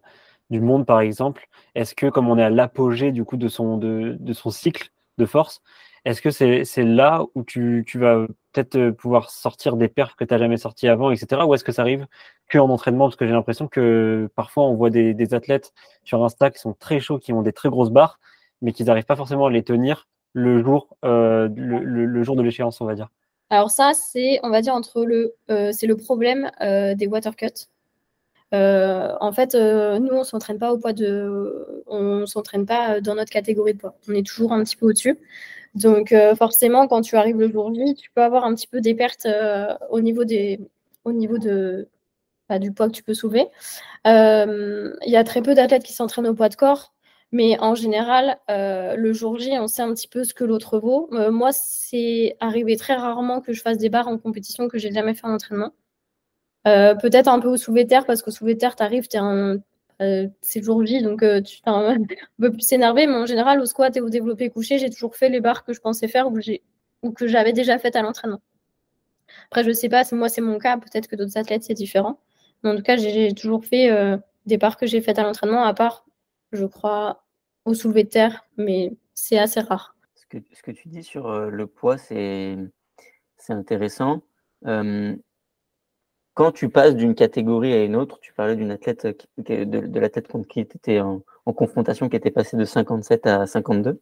du 0.49 0.61
monde 0.61 0.85
par 0.85 1.01
exemple, 1.01 1.47
est-ce 1.75 1.95
que 1.95 2.07
comme 2.07 2.29
on 2.29 2.37
est 2.37 2.43
à 2.43 2.49
l'apogée 2.49 3.11
du 3.11 3.23
coup 3.25 3.37
de 3.37 3.47
son, 3.47 3.77
de, 3.77 4.17
son 4.33 4.49
cycle 4.49 4.89
de 5.17 5.25
force, 5.25 5.61
est-ce 6.05 6.21
que 6.21 6.29
c'est 6.29 6.83
là 6.83 7.25
où 7.35 7.43
tu, 7.43 7.83
tu 7.85 7.99
vas 7.99 8.25
peut-être 8.53 8.91
pouvoir 8.91 9.29
sortir 9.29 9.75
des 9.75 9.89
perfs 9.89 10.15
que 10.15 10.23
tu 10.23 10.33
n'as 10.33 10.37
jamais 10.39 10.55
sortis 10.55 10.87
avant, 10.87 11.11
etc. 11.11 11.41
Ou 11.45 11.53
est-ce 11.53 11.65
que 11.65 11.73
ça 11.73 11.81
arrive 11.81 12.07
que 12.47 12.57
en 12.59 12.69
entraînement? 12.69 13.05
Parce 13.05 13.17
que 13.17 13.27
j'ai 13.27 13.33
l'impression 13.33 13.67
que 13.67 14.29
parfois 14.35 14.63
on 14.63 14.75
voit 14.75 14.89
des, 14.89 15.13
des, 15.13 15.33
athlètes 15.33 15.73
sur 16.05 16.23
Insta 16.23 16.49
qui 16.49 16.59
sont 16.59 16.73
très 16.73 17.01
chauds, 17.01 17.19
qui 17.19 17.33
ont 17.33 17.41
des 17.41 17.51
très 17.51 17.67
grosses 17.69 17.89
barres, 17.89 18.19
mais 18.61 18.71
qui 18.71 18.85
n'arrivent 18.85 19.05
pas 19.05 19.17
forcément 19.17 19.47
à 19.47 19.51
les 19.51 19.63
tenir 19.63 20.07
le 20.33 20.63
jour, 20.63 20.95
le, 21.03 22.23
jour 22.23 22.35
de 22.35 22.41
l'échéance, 22.41 22.79
on 22.79 22.85
va 22.85 22.95
dire 22.95 23.09
Alors 23.49 23.71
ça, 23.71 23.93
c'est, 23.93 24.39
on 24.43 24.49
va 24.49 24.61
dire, 24.61 24.73
entre 24.73 25.05
le, 25.05 25.35
c'est 25.71 25.87
le 25.87 25.95
problème 25.95 26.51
des 26.61 27.07
water 27.07 27.35
cuts. 27.35 27.47
en 28.51 29.31
fait, 29.33 29.55
nous, 29.55 30.13
on 30.13 30.23
s'entraîne 30.23 30.59
pas 30.59 30.73
au 30.73 30.77
poids 30.77 30.93
de, 30.93 31.83
on 31.87 32.25
s'entraîne 32.25 32.65
pas 32.65 33.01
dans 33.01 33.15
notre 33.15 33.31
catégorie 33.31 33.73
de 33.73 33.79
poids. 33.79 33.95
On 34.09 34.13
est 34.13 34.25
toujours 34.25 34.53
un 34.53 34.63
petit 34.63 34.75
peu 34.75 34.87
au-dessus. 34.87 35.17
Donc 35.75 36.13
forcément, 36.37 36.87
quand 36.87 37.01
tu 37.01 37.15
arrives 37.17 37.39
J, 37.39 37.95
tu 37.95 38.11
peux 38.11 38.21
avoir 38.23 38.45
un 38.45 38.55
petit 38.55 38.67
peu 38.67 38.81
des 38.81 38.95
pertes 38.95 39.27
au 39.89 40.01
niveau 40.01 40.25
des, 40.25 40.59
au 41.05 41.13
niveau 41.13 41.37
de, 41.37 41.87
bah, 42.49 42.59
du 42.59 42.71
poids 42.73 42.87
que 42.87 42.93
tu 42.93 43.03
peux 43.03 43.13
soulever. 43.13 43.47
Il 44.05 45.11
y 45.11 45.15
a 45.15 45.23
très 45.23 45.41
peu 45.41 45.53
d'athlètes 45.55 45.83
qui 45.83 45.93
s'entraînent 45.93 46.27
au 46.27 46.33
poids 46.35 46.49
de 46.49 46.55
corps. 46.55 46.93
Mais 47.31 47.59
en 47.59 47.75
général, 47.75 48.39
euh, 48.49 48.95
le 48.95 49.11
jour 49.11 49.37
J, 49.37 49.51
on 49.59 49.67
sait 49.67 49.81
un 49.81 49.93
petit 49.93 50.07
peu 50.07 50.23
ce 50.23 50.33
que 50.33 50.45
l'autre 50.45 50.79
vaut. 50.79 51.09
Euh, 51.13 51.29
moi, 51.29 51.51
c'est 51.51 52.37
arrivé 52.39 52.77
très 52.77 52.95
rarement 52.95 53.41
que 53.41 53.51
je 53.51 53.61
fasse 53.61 53.77
des 53.77 53.89
barres 53.89 54.07
en 54.07 54.17
compétition 54.17 54.69
que 54.69 54.77
j'ai 54.77 54.91
jamais 54.91 55.13
fait 55.13 55.25
en 55.27 55.33
entraînement. 55.33 55.73
Euh, 56.67 56.95
peut-être 56.95 57.27
un 57.27 57.39
peu 57.39 57.49
au 57.49 57.57
soulevé 57.57 57.85
terre, 57.87 58.05
parce 58.05 58.21
qu'au 58.21 58.31
soulevé 58.31 58.57
terre, 58.57 58.75
tu 58.75 58.83
arrives, 58.83 59.07
c'est 59.09 60.59
le 60.59 60.63
jour 60.63 60.85
J, 60.85 61.01
donc 61.01 61.19
tu 61.19 61.25
es 61.25 61.61
un 61.65 61.97
peu 62.39 62.51
plus 62.51 62.71
énervé. 62.71 63.07
Mais 63.07 63.15
en 63.15 63.25
général, 63.25 63.59
au 63.59 63.65
squat 63.65 63.95
et 63.97 64.01
au 64.01 64.09
développé 64.09 64.49
couché, 64.49 64.79
j'ai 64.79 64.89
toujours 64.89 65.15
fait 65.15 65.29
les 65.29 65.41
barres 65.41 65.65
que 65.65 65.73
je 65.73 65.81
pensais 65.81 66.07
faire 66.07 66.29
ou, 66.29 67.11
que 67.11 67.27
j'avais 67.27 67.53
déjà 67.53 67.77
faites 67.77 67.97
à 67.97 68.01
l'entraînement. 68.01 68.41
Après, 69.51 69.63
je 69.65 69.71
sais 69.71 69.89
pas, 69.89 70.03
moi, 70.13 70.29
c'est 70.29 70.41
mon 70.41 70.59
cas. 70.59 70.77
Peut-être 70.77 71.07
que 71.07 71.15
d'autres 71.17 71.37
athlètes, 71.37 71.63
c'est 71.63 71.73
différent. 71.73 72.19
Mais 72.63 72.69
en 72.71 72.75
tout 72.75 72.83
cas, 72.83 72.97
j'ai 72.97 73.33
toujours 73.33 73.65
fait 73.65 73.89
des 74.45 74.57
barres 74.57 74.77
que 74.77 74.87
j'ai 74.87 75.01
faites 75.01 75.19
à 75.19 75.23
l'entraînement, 75.23 75.63
à 75.63 75.73
part 75.73 76.06
je 76.51 76.65
crois, 76.65 77.23
au 77.65 77.73
soulevé 77.73 78.03
de 78.03 78.09
terre, 78.09 78.45
mais 78.57 78.93
c'est 79.13 79.37
assez 79.37 79.59
rare. 79.59 79.95
Ce 80.15 80.25
que, 80.27 80.37
ce 80.53 80.61
que, 80.61 80.71
tu 80.71 80.87
dis 80.87 81.03
sur 81.03 81.27
euh, 81.27 81.49
le 81.49 81.67
poids, 81.67 81.97
c'est 81.97 82.57
intéressant. 83.49 84.21
quand 86.33 86.51
tu 86.51 86.69
passes 86.69 86.95
d'une 86.95 87.15
catégorie 87.15 87.73
à 87.73 87.83
une 87.83 87.95
autre, 87.95 88.19
tu 88.19 88.33
parlais 88.33 88.55
d'une 88.55 88.71
athlète 88.71 89.07
de, 89.37 89.63
de 89.63 89.99
l'athlète 89.99 90.27
contre 90.27 90.47
qui 90.47 90.65
tu 90.67 90.77
étais 90.77 90.99
en, 90.99 91.23
confrontation, 91.45 92.09
qui 92.09 92.17
était 92.17 92.31
passée 92.31 92.57
de 92.57 92.65
57 92.65 93.25
à 93.25 93.47
52. 93.47 94.01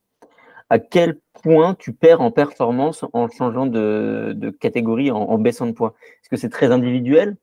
À 0.70 0.80
quel 0.80 1.20
point 1.44 1.76
tu 1.76 1.94
perds 1.94 2.22
en 2.22 2.32
performance 2.32 3.06
en 3.14 3.30
changeant 3.30 3.68
de, 3.68 4.50
catégorie, 4.60 5.12
en, 5.12 5.38
baissant 5.38 5.68
de 5.68 5.74
poids? 5.74 5.94
Est-ce 6.22 6.30
que 6.30 6.38
c'est 6.38 6.50
très 6.50 6.72
individuel? 6.72 7.38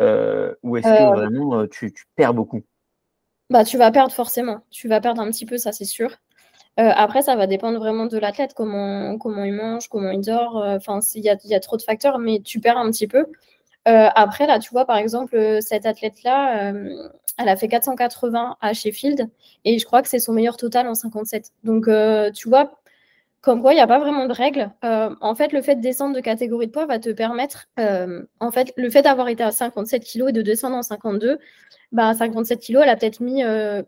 Euh, 0.00 0.54
ou 0.62 0.76
est-ce 0.76 0.86
que 0.86 1.02
euh, 1.02 1.10
vraiment 1.10 1.66
tu, 1.66 1.92
perds 2.16 2.34
beaucoup? 2.34 2.62
Bah, 3.50 3.64
tu 3.64 3.78
vas 3.78 3.90
perdre 3.90 4.12
forcément. 4.12 4.60
Tu 4.70 4.88
vas 4.88 5.00
perdre 5.00 5.20
un 5.20 5.30
petit 5.30 5.46
peu, 5.46 5.58
ça 5.58 5.72
c'est 5.72 5.84
sûr. 5.84 6.10
Euh, 6.78 6.90
après, 6.94 7.22
ça 7.22 7.36
va 7.36 7.46
dépendre 7.46 7.78
vraiment 7.78 8.06
de 8.06 8.18
l'athlète, 8.18 8.52
comment, 8.54 9.16
comment 9.18 9.44
il 9.44 9.54
mange, 9.54 9.88
comment 9.88 10.10
il 10.10 10.20
dort. 10.20 10.58
Euh, 10.62 10.76
enfin, 10.76 11.00
il 11.14 11.24
y 11.24 11.30
a, 11.54 11.60
trop 11.60 11.76
de 11.76 11.82
facteurs, 11.82 12.18
mais 12.18 12.40
tu 12.40 12.60
perds 12.60 12.78
un 12.78 12.90
petit 12.90 13.06
peu. 13.06 13.26
Euh, 13.88 14.08
après, 14.14 14.46
là, 14.46 14.58
tu 14.58 14.70
vois, 14.70 14.84
par 14.84 14.96
exemple, 14.98 15.58
cette 15.62 15.86
athlète-là, 15.86 16.72
elle 17.38 17.48
a 17.48 17.56
fait 17.56 17.68
480 17.68 18.56
à 18.60 18.72
Sheffield 18.72 19.28
et 19.64 19.78
je 19.78 19.84
crois 19.86 20.02
que 20.02 20.08
c'est 20.08 20.18
son 20.18 20.32
meilleur 20.32 20.56
total 20.56 20.88
en 20.88 20.94
57. 20.94 21.52
Donc, 21.64 21.88
tu 22.34 22.48
vois, 22.48 22.72
comme 23.46 23.62
quoi, 23.62 23.72
il 23.72 23.76
n'y 23.76 23.80
a 23.80 23.86
pas 23.86 23.98
vraiment 23.98 24.26
de 24.26 24.32
règles. 24.32 24.70
en 24.82 25.34
fait, 25.34 25.52
le 25.52 25.62
fait 25.62 25.76
de 25.76 25.80
descendre 25.80 26.14
de 26.14 26.20
catégorie 26.20 26.66
de 26.66 26.72
poids 26.72 26.86
va 26.86 26.98
te 26.98 27.10
permettre, 27.10 27.66
en 27.78 28.50
fait, 28.50 28.72
le 28.76 28.90
fait 28.90 29.02
d'avoir 29.02 29.28
été 29.28 29.42
à 29.42 29.52
57 29.52 30.04
kg 30.04 30.28
et 30.28 30.32
de 30.32 30.42
descendre 30.42 30.76
en 30.76 30.82
52, 30.82 31.38
bah, 31.92 32.14
57 32.14 32.60
kg, 32.60 32.80
elle 32.82 32.88
a 32.88 32.96
peut-être 32.96 33.20
mis. 33.20 33.44
Euh, 33.44 33.82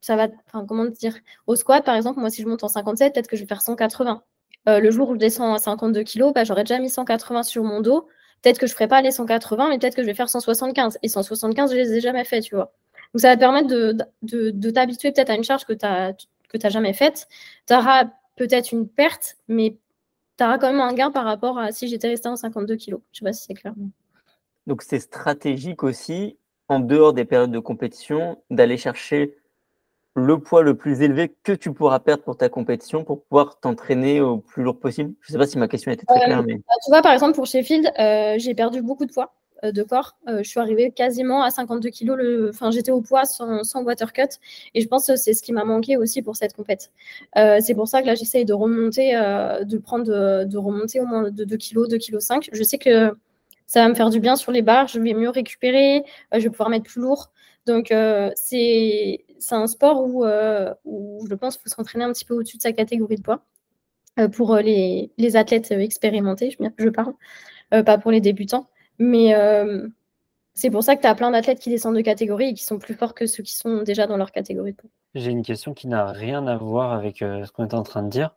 ça 0.00 0.16
va. 0.16 0.28
Enfin, 0.46 0.66
comment 0.66 0.84
dire 0.86 1.16
Au 1.46 1.56
squat, 1.56 1.84
par 1.84 1.94
exemple, 1.96 2.20
moi, 2.20 2.30
si 2.30 2.42
je 2.42 2.48
monte 2.48 2.64
en 2.64 2.68
57, 2.68 3.14
peut-être 3.14 3.28
que 3.28 3.36
je 3.36 3.42
vais 3.42 3.48
faire 3.48 3.62
180. 3.62 4.22
Euh, 4.68 4.80
le 4.80 4.90
jour 4.90 5.08
où 5.10 5.14
je 5.14 5.18
descends 5.18 5.54
à 5.54 5.58
52 5.58 6.02
kg, 6.04 6.32
bah, 6.34 6.44
j'aurais 6.44 6.64
déjà 6.64 6.78
mis 6.78 6.90
180 6.90 7.42
sur 7.44 7.64
mon 7.64 7.80
dos. 7.80 8.08
Peut-être 8.42 8.58
que 8.58 8.66
je 8.66 8.72
ne 8.72 8.74
ferai 8.74 8.88
pas 8.88 9.02
les 9.02 9.10
180, 9.12 9.68
mais 9.68 9.78
peut-être 9.78 9.94
que 9.94 10.02
je 10.02 10.06
vais 10.06 10.14
faire 10.14 10.28
175. 10.28 10.98
Et 11.02 11.08
175, 11.08 11.70
je 11.70 11.76
ne 11.76 11.80
les 11.80 11.94
ai 11.94 12.00
jamais 12.00 12.24
fait, 12.24 12.40
tu 12.40 12.54
vois. 12.54 12.72
Donc, 13.14 13.20
ça 13.20 13.28
va 13.28 13.36
te 13.36 13.40
permettre 13.40 13.68
de, 13.68 13.96
de, 14.22 14.70
t'habituer 14.70 15.12
peut-être 15.12 15.30
à 15.30 15.34
une 15.34 15.44
charge 15.44 15.64
que 15.64 15.72
tu 15.72 15.86
n'as 15.86 16.70
jamais 16.70 16.92
faite. 16.92 17.28
Tu 17.66 17.74
auras 17.74 18.04
peut-être 18.40 18.72
une 18.72 18.88
perte, 18.88 19.36
mais 19.48 19.76
tu 20.38 20.44
auras 20.44 20.56
quand 20.56 20.70
même 20.70 20.80
un 20.80 20.94
gain 20.94 21.10
par 21.10 21.26
rapport 21.26 21.58
à 21.58 21.72
si 21.72 21.88
j'étais 21.88 22.08
resté 22.08 22.26
en 22.26 22.36
52 22.36 22.74
kg. 22.76 22.84
Je 22.86 22.94
ne 22.94 22.98
sais 23.12 23.24
pas 23.24 23.32
si 23.34 23.44
c'est 23.44 23.54
clair. 23.54 23.74
Donc, 24.66 24.80
c'est 24.80 24.98
stratégique 24.98 25.82
aussi 25.82 26.38
en 26.68 26.80
dehors 26.80 27.12
des 27.12 27.26
périodes 27.26 27.50
de 27.50 27.58
compétition, 27.58 28.42
d'aller 28.48 28.78
chercher 28.78 29.36
le 30.14 30.38
poids 30.38 30.62
le 30.62 30.74
plus 30.74 31.02
élevé 31.02 31.36
que 31.42 31.52
tu 31.52 31.74
pourras 31.74 31.98
perdre 31.98 32.22
pour 32.22 32.38
ta 32.38 32.48
compétition 32.48 33.04
pour 33.04 33.22
pouvoir 33.24 33.60
t'entraîner 33.60 34.22
au 34.22 34.38
plus 34.38 34.62
lourd 34.62 34.80
possible 34.80 35.12
Je 35.20 35.28
ne 35.28 35.32
sais 35.32 35.38
pas 35.38 35.46
si 35.46 35.58
ma 35.58 35.68
question 35.68 35.92
était 35.92 36.06
très 36.06 36.24
claire. 36.24 36.42
Mais... 36.42 36.54
Tu 36.54 36.90
vois, 36.90 37.02
par 37.02 37.12
exemple, 37.12 37.34
pour 37.34 37.44
Sheffield, 37.44 37.92
euh, 37.98 38.36
j'ai 38.38 38.54
perdu 38.54 38.80
beaucoup 38.80 39.04
de 39.04 39.12
poids 39.12 39.34
euh, 39.34 39.39
de 39.62 39.82
corps. 39.82 40.16
Euh, 40.28 40.42
je 40.42 40.48
suis 40.48 40.60
arrivée 40.60 40.90
quasiment 40.90 41.42
à 41.42 41.50
52 41.50 41.90
kg. 41.90 42.14
Le... 42.16 42.50
Enfin, 42.50 42.70
j'étais 42.70 42.90
au 42.90 43.00
poids 43.00 43.24
sans, 43.24 43.82
water 43.82 44.12
cut. 44.12 44.22
Et 44.74 44.80
je 44.80 44.88
pense 44.88 45.06
que 45.06 45.16
c'est 45.16 45.34
ce 45.34 45.42
qui 45.42 45.52
m'a 45.52 45.64
manqué 45.64 45.96
aussi 45.96 46.22
pour 46.22 46.36
cette 46.36 46.54
compète. 46.54 46.90
c'est 47.34 47.74
pour 47.74 47.88
ça 47.88 48.02
que 48.02 48.06
là, 48.06 48.14
j'essaye 48.14 48.44
de 48.44 48.54
remonter, 48.54 49.12
de 49.12 49.78
prendre, 49.78 50.44
de, 50.44 50.56
remonter 50.58 51.00
au 51.00 51.06
moins 51.06 51.30
de 51.30 51.44
2 51.44 51.56
kg, 51.56 51.88
2 51.88 51.98
kg 51.98 52.20
5. 52.20 52.50
Je 52.52 52.62
sais 52.62 52.78
que 52.78 53.14
ça 53.70 53.82
va 53.84 53.88
me 53.88 53.94
faire 53.94 54.10
du 54.10 54.18
bien 54.18 54.34
sur 54.34 54.50
les 54.50 54.62
barres, 54.62 54.88
je 54.88 54.98
vais 54.98 55.14
mieux 55.14 55.30
récupérer, 55.30 55.98
euh, 56.34 56.40
je 56.40 56.40
vais 56.40 56.50
pouvoir 56.50 56.70
mettre 56.70 56.90
plus 56.90 57.00
lourd. 57.00 57.30
Donc, 57.66 57.92
euh, 57.92 58.32
c'est 58.34 59.24
un 59.52 59.68
sport 59.68 60.02
où, 60.04 60.24
euh, 60.24 60.74
où, 60.84 61.24
je 61.30 61.34
pense 61.36 61.56
qu'il 61.56 61.70
faut 61.70 61.76
s'entraîner 61.76 62.02
un 62.02 62.12
petit 62.12 62.24
peu 62.24 62.34
au-dessus 62.34 62.56
de 62.56 62.62
sa 62.62 62.72
catégorie 62.72 63.14
de 63.14 63.22
poids. 63.22 63.44
pour 64.32 64.56
les, 64.56 65.12
les, 65.18 65.36
athlètes 65.36 65.70
expérimentés, 65.70 66.56
je 66.78 66.88
parle, 66.88 67.14
pas 67.70 67.96
pour 67.96 68.10
les 68.10 68.20
débutants. 68.20 68.68
Mais 69.00 69.34
c'est 70.54 70.70
pour 70.70 70.84
ça 70.84 70.94
que 70.94 71.00
tu 71.00 71.08
as 71.08 71.14
plein 71.16 71.32
d'athlètes 71.32 71.58
qui 71.58 71.70
descendent 71.70 71.96
de 71.96 72.02
catégorie 72.02 72.50
et 72.50 72.54
qui 72.54 72.62
sont 72.62 72.78
plus 72.78 72.94
forts 72.94 73.14
que 73.14 73.26
ceux 73.26 73.42
qui 73.42 73.54
sont 73.54 73.82
déjà 73.82 74.06
dans 74.06 74.16
leur 74.16 74.30
catégorie. 74.30 74.76
J'ai 75.16 75.32
une 75.32 75.42
question 75.42 75.74
qui 75.74 75.88
n'a 75.88 76.12
rien 76.12 76.46
à 76.46 76.56
voir 76.56 76.92
avec 76.92 77.18
ce 77.18 77.50
qu'on 77.50 77.64
était 77.64 77.74
en 77.74 77.82
train 77.82 78.04
de 78.04 78.10
dire. 78.10 78.30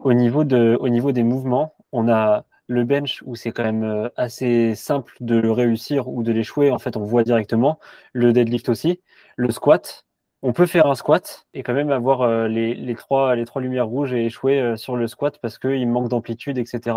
Au 0.00 0.12
niveau, 0.12 0.42
de, 0.42 0.76
au 0.80 0.88
niveau 0.88 1.12
des 1.12 1.22
mouvements, 1.22 1.74
on 1.92 2.08
a 2.08 2.44
le 2.68 2.84
bench 2.84 3.22
où 3.24 3.36
c'est 3.36 3.52
quand 3.52 3.64
même 3.64 3.84
euh, 3.84 4.08
assez 4.16 4.74
simple 4.74 5.14
de 5.20 5.48
réussir 5.48 6.08
ou 6.08 6.22
de 6.22 6.32
l'échouer, 6.32 6.70
en 6.70 6.78
fait, 6.78 6.96
on 6.96 7.04
voit 7.04 7.22
directement. 7.22 7.78
Le 8.12 8.32
deadlift 8.32 8.68
aussi. 8.68 9.00
Le 9.36 9.50
squat, 9.50 10.04
on 10.42 10.52
peut 10.52 10.66
faire 10.66 10.86
un 10.86 10.94
squat 10.94 11.46
et 11.54 11.62
quand 11.62 11.74
même 11.74 11.90
avoir 11.90 12.22
euh, 12.22 12.48
les, 12.48 12.94
trois, 12.94 13.36
les 13.36 13.44
trois 13.44 13.62
lumières 13.62 13.86
rouges 13.86 14.12
et 14.12 14.26
échouer 14.26 14.60
euh, 14.60 14.76
sur 14.76 14.96
le 14.96 15.06
squat 15.06 15.38
parce 15.40 15.58
qu'il 15.58 15.88
manque 15.88 16.08
d'amplitude, 16.08 16.58
etc. 16.58 16.96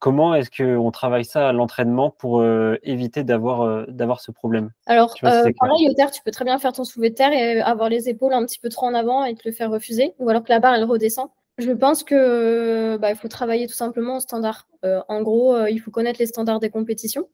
Comment 0.00 0.34
est-ce 0.34 0.50
qu'on 0.50 0.90
travaille 0.90 1.24
ça 1.24 1.48
à 1.48 1.52
l'entraînement 1.52 2.10
pour 2.10 2.44
éviter 2.82 3.22
d'avoir 3.22 3.86
d'avoir 3.86 4.20
ce 4.20 4.32
problème? 4.32 4.70
Alors, 4.86 5.14
pareil, 5.20 5.88
au 5.88 5.94
terre, 5.94 6.10
tu 6.10 6.22
peux 6.22 6.30
très 6.30 6.44
bien 6.44 6.58
faire 6.58 6.72
ton 6.72 6.84
soulevé 6.84 7.10
de 7.10 7.14
terre 7.14 7.32
et 7.32 7.60
avoir 7.60 7.88
les 7.88 8.08
épaules 8.08 8.32
un 8.32 8.44
petit 8.44 8.58
peu 8.58 8.70
trop 8.70 8.86
en 8.86 8.94
avant 8.94 9.24
et 9.24 9.34
te 9.34 9.46
le 9.46 9.52
faire 9.52 9.70
refuser, 9.70 10.14
ou 10.18 10.28
alors 10.30 10.42
que 10.42 10.48
la 10.48 10.58
barre, 10.58 10.74
elle 10.74 10.84
redescend. 10.84 11.28
Je 11.60 11.72
pense 11.72 12.04
que 12.04 12.96
bah, 12.96 13.10
il 13.10 13.16
faut 13.16 13.28
travailler 13.28 13.66
tout 13.66 13.74
simplement 13.74 14.16
au 14.16 14.20
standard. 14.20 14.66
Euh, 14.84 15.02
en 15.08 15.22
gros, 15.22 15.54
euh, 15.54 15.70
il 15.70 15.78
faut 15.78 15.90
connaître 15.90 16.18
les 16.18 16.26
standards 16.26 16.58
des 16.58 16.70
compétitions 16.70 17.28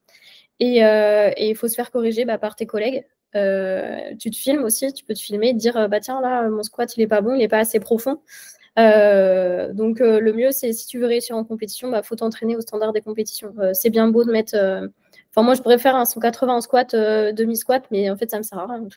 et, 0.59 0.85
euh, 0.85 1.31
il 1.39 1.55
faut 1.55 1.69
se 1.69 1.75
faire 1.75 1.91
corriger 1.93 2.25
bah, 2.25 2.39
par 2.39 2.57
tes 2.57 2.67
collègues. 2.67 3.05
tu 3.35 4.31
te 4.31 4.37
filmes 4.37 4.65
aussi, 4.65 4.93
tu 4.93 5.05
peux 5.05 5.15
te 5.15 5.21
filmer 5.21 5.51
et 5.51 5.53
te 5.53 5.59
dire 5.59 5.89
bah 5.89 6.01
tiens 6.01 6.21
là 6.21 6.49
mon 6.49 6.63
squat 6.63 6.97
il 6.97 7.03
est 7.03 7.07
pas 7.07 7.21
bon, 7.21 7.35
il 7.35 7.43
est 7.43 7.49
pas 7.49 7.59
assez 7.59 7.79
profond. 7.81 8.21
Donc 8.77 10.01
le 10.01 10.33
mieux 10.33 10.51
c'est 10.53 10.73
si 10.73 10.87
tu 10.87 10.99
veux 10.99 11.07
réussir 11.07 11.37
en 11.37 11.45
compétition, 11.45 11.91
bah 11.91 12.03
faut 12.03 12.17
t'entraîner 12.17 12.57
au 12.57 12.61
standard 12.61 12.93
des 12.93 13.01
compétitions. 13.01 13.55
c'est 13.73 13.91
bien 13.91 14.09
beau 14.09 14.25
de 14.25 14.33
mettre 14.33 14.57
Enfin, 15.35 15.45
moi, 15.45 15.55
je 15.55 15.61
préfère 15.61 15.95
un 15.95 16.07
180 16.07 16.55
en 16.55 16.61
squat, 16.62 16.95
demi-squat, 16.95 17.85
mais 17.91 18.09
en 18.09 18.17
fait, 18.17 18.31
ça 18.31 18.39
me 18.39 18.43
sert 18.43 18.59
à 18.59 18.67
rien. 18.67 18.89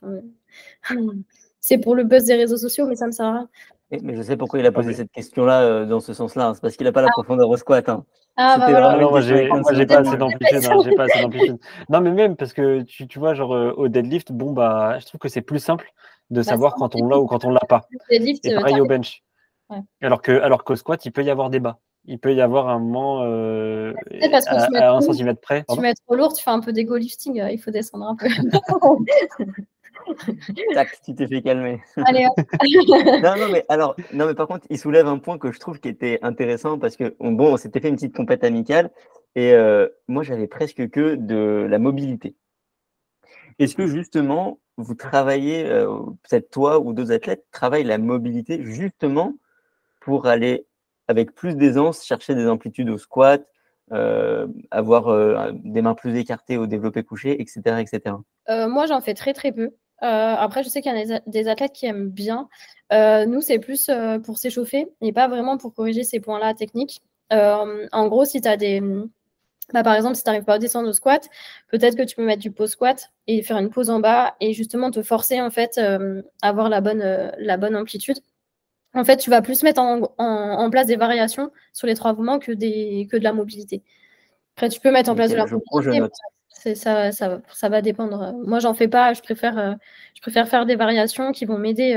c'est 1.59 1.77
pour 1.77 1.95
le 1.95 2.05
buzz 2.05 2.23
des 2.23 2.35
réseaux 2.35 2.55
sociaux, 2.55 2.87
mais 2.87 2.95
ça 2.95 3.07
me 3.07 3.11
sert 3.11 3.25
à 3.25 3.33
rien. 3.33 3.49
Mais 4.03 4.15
je 4.15 4.21
sais 4.21 4.37
pourquoi 4.37 4.59
il 4.59 4.65
a 4.65 4.71
posé 4.71 4.93
cette 4.93 5.11
question-là 5.11 5.61
euh, 5.61 5.85
dans 5.85 5.99
ce 5.99 6.13
sens-là. 6.13 6.47
Hein. 6.47 6.53
C'est 6.53 6.61
parce 6.61 6.77
qu'il 6.77 6.85
n'a 6.85 6.91
pas 6.91 7.01
la 7.01 7.07
ah. 7.07 7.13
profondeur 7.13 7.49
au 7.49 7.57
squat. 7.57 7.89
Hein. 7.89 8.05
Ah, 8.37 8.57
bah 8.59 8.67
voilà. 8.69 8.97
Non, 8.97 9.09
moi, 9.09 9.21
j'ai 9.21 9.49
pas 9.85 9.99
assez 9.99 10.17
d'amplitude. 10.17 11.57
non, 11.89 11.99
mais 12.01 12.11
même 12.11 12.35
parce 12.35 12.53
que 12.53 12.83
tu, 12.83 13.07
tu 13.07 13.19
vois, 13.19 13.33
genre 13.33 13.55
euh, 13.55 13.73
au 13.75 13.87
deadlift, 13.87 14.31
bon, 14.31 14.53
bah, 14.53 14.97
je 14.99 15.07
trouve 15.07 15.19
que 15.19 15.27
c'est 15.27 15.41
plus 15.41 15.59
simple 15.59 15.91
de 16.29 16.37
bah, 16.37 16.43
savoir 16.43 16.75
quand 16.75 16.95
on 16.95 17.07
l'a 17.07 17.19
ou 17.19 17.25
quand 17.25 17.45
on 17.45 17.49
l'a 17.49 17.65
pas. 17.67 17.81
Deadlift, 18.11 18.45
Et 18.45 18.53
pareil 18.53 18.79
au 18.79 18.85
bench. 18.85 19.23
Ouais. 19.69 19.81
Alors 20.01 20.21
qu'au 20.21 20.31
alors 20.31 20.63
qu'au 20.63 20.75
squat, 20.75 21.03
il 21.05 21.11
peut 21.11 21.23
y 21.23 21.29
avoir 21.29 21.49
débat. 21.49 21.79
Il 22.05 22.17
peut 22.17 22.33
y 22.33 22.41
avoir 22.41 22.69
un 22.69 22.79
moment 22.79 23.23
euh, 23.23 23.93
à, 24.21 24.95
un 24.95 25.01
centimètre 25.01 25.41
près. 25.41 25.65
Tu 25.69 25.79
mets 25.79 25.93
trop 25.93 26.15
lourd, 26.15 26.33
tu 26.33 26.43
fais 26.43 26.49
un 26.49 26.61
peu 26.61 26.71
d'ego 26.73 26.95
lifting, 26.95 27.43
il 27.51 27.59
faut 27.59 27.71
descendre 27.71 28.05
un 28.05 28.15
peu. 28.15 28.27
Tac, 30.73 31.01
tu 31.03 31.15
t'es 31.15 31.27
fait 31.27 31.41
calmer. 31.41 31.81
Allez, 31.97 32.25
non, 33.23 33.35
non, 33.37 33.49
mais 33.51 33.65
alors, 33.69 33.95
non, 34.13 34.25
mais 34.27 34.33
par 34.33 34.47
contre, 34.47 34.65
il 34.69 34.77
soulève 34.77 35.07
un 35.07 35.19
point 35.19 35.37
que 35.37 35.51
je 35.51 35.59
trouve 35.59 35.79
qui 35.79 35.89
était 35.89 36.19
intéressant 36.21 36.79
parce 36.79 36.95
que, 36.95 37.15
bon, 37.19 37.53
on 37.53 37.57
s'était 37.57 37.79
fait 37.79 37.89
une 37.89 37.95
petite 37.95 38.15
compète 38.15 38.43
amicale 38.43 38.91
et 39.35 39.53
euh, 39.53 39.87
moi, 40.07 40.23
j'avais 40.23 40.47
presque 40.47 40.89
que 40.89 41.15
de 41.15 41.67
la 41.69 41.79
mobilité. 41.79 42.35
Est-ce 43.59 43.75
que 43.75 43.87
justement, 43.87 44.59
vous 44.77 44.95
travaillez, 44.95 45.65
euh, 45.65 45.87
peut-être 46.29 46.49
toi 46.49 46.79
ou 46.79 46.93
d'autres 46.93 47.11
athlètes, 47.11 47.45
travaillent 47.51 47.83
la 47.83 47.97
mobilité 47.97 48.63
justement 48.63 49.33
pour 50.09 50.25
aller 50.25 50.65
avec 51.07 51.35
plus 51.35 51.55
d'aisance 51.55 52.03
chercher 52.03 52.33
des 52.33 52.47
amplitudes 52.47 52.89
au 52.89 52.97
squat, 52.97 53.45
avoir 54.71 55.51
des 55.53 55.81
mains 55.81 55.95
plus 55.95 56.17
écartées 56.17 56.57
au 56.57 56.67
développé 56.67 57.03
couché, 57.03 57.39
etc. 57.41 57.61
etc. 57.79 58.15
moi, 58.67 58.85
j'en 58.87 59.01
fais 59.01 59.13
très 59.13 59.33
très 59.33 59.51
peu. 59.51 59.71
après, 60.01 60.63
je 60.63 60.69
sais 60.69 60.81
qu'il 60.81 60.95
y 60.95 61.13
a 61.13 61.19
des, 61.25 61.47
athlètes 61.47 61.73
qui 61.73 61.85
aiment 61.85 62.09
bien. 62.09 62.49
nous, 62.91 63.41
c'est 63.41 63.59
plus 63.59 63.89
pour 64.23 64.37
s'échauffer 64.37 64.87
et 65.01 65.13
pas 65.13 65.27
vraiment 65.27 65.57
pour 65.57 65.73
corriger 65.73 66.03
ces 66.03 66.19
points-là 66.19 66.53
techniques. 66.53 67.01
en 67.31 68.07
gros, 68.07 68.25
si 68.25 68.41
tu 68.41 68.47
as 68.47 68.57
des, 68.57 68.81
bah, 69.73 69.83
par 69.83 69.95
exemple, 69.95 70.15
si 70.15 70.23
tu 70.23 70.29
n'arrives 70.29 70.45
pas 70.45 70.55
à 70.55 70.59
descendre 70.59 70.89
au 70.89 70.93
squat, 70.93 71.29
peut-être 71.67 71.95
que 71.95 72.03
tu 72.03 72.15
peux 72.15 72.25
mettre 72.25 72.41
du 72.41 72.51
pause 72.51 72.71
squat 72.71 73.11
et 73.27 73.43
faire 73.43 73.57
une 73.57 73.69
pause 73.69 73.89
en 73.89 73.99
bas 73.99 74.35
et 74.39 74.53
justement 74.53 74.89
te 74.91 75.03
forcer 75.03 75.41
en 75.41 75.51
fait 75.51 75.77
euh, 75.77 76.21
à 76.41 76.49
avoir 76.49 76.69
la 76.69 76.81
bonne, 76.81 77.01
euh, 77.01 77.29
la 77.37 77.57
bonne 77.57 77.75
amplitude. 77.75 78.17
En 78.93 79.03
fait, 79.03 79.17
tu 79.17 79.29
vas 79.29 79.41
plus 79.41 79.63
mettre 79.63 79.81
en, 79.81 80.69
place 80.69 80.87
des 80.87 80.95
variations 80.95 81.51
sur 81.73 81.87
les 81.87 81.95
trois 81.95 82.13
mouvements 82.13 82.39
que, 82.39 82.51
des, 82.51 83.07
que 83.11 83.17
de 83.17 83.23
la 83.23 83.33
mobilité. 83.33 83.83
Après, 84.55 84.69
tu 84.69 84.79
peux 84.79 84.91
mettre 84.91 85.09
en 85.09 85.15
place 85.15 85.31
de 85.31 85.35
la 85.35 85.45
mobilité. 85.45 86.13
Ça, 86.75 87.11
ça, 87.11 87.39
ça, 87.47 87.69
va 87.69 87.81
dépendre. 87.81 88.33
Moi, 88.45 88.59
j'en 88.59 88.73
fais 88.73 88.89
pas. 88.89 89.13
Je 89.13 89.21
préfère, 89.21 89.57
euh, 89.57 89.73
je 90.15 90.21
préfère 90.21 90.49
faire 90.49 90.65
des 90.65 90.75
variations 90.75 91.31
qui 91.31 91.45
vont 91.45 91.57
m'aider 91.57 91.93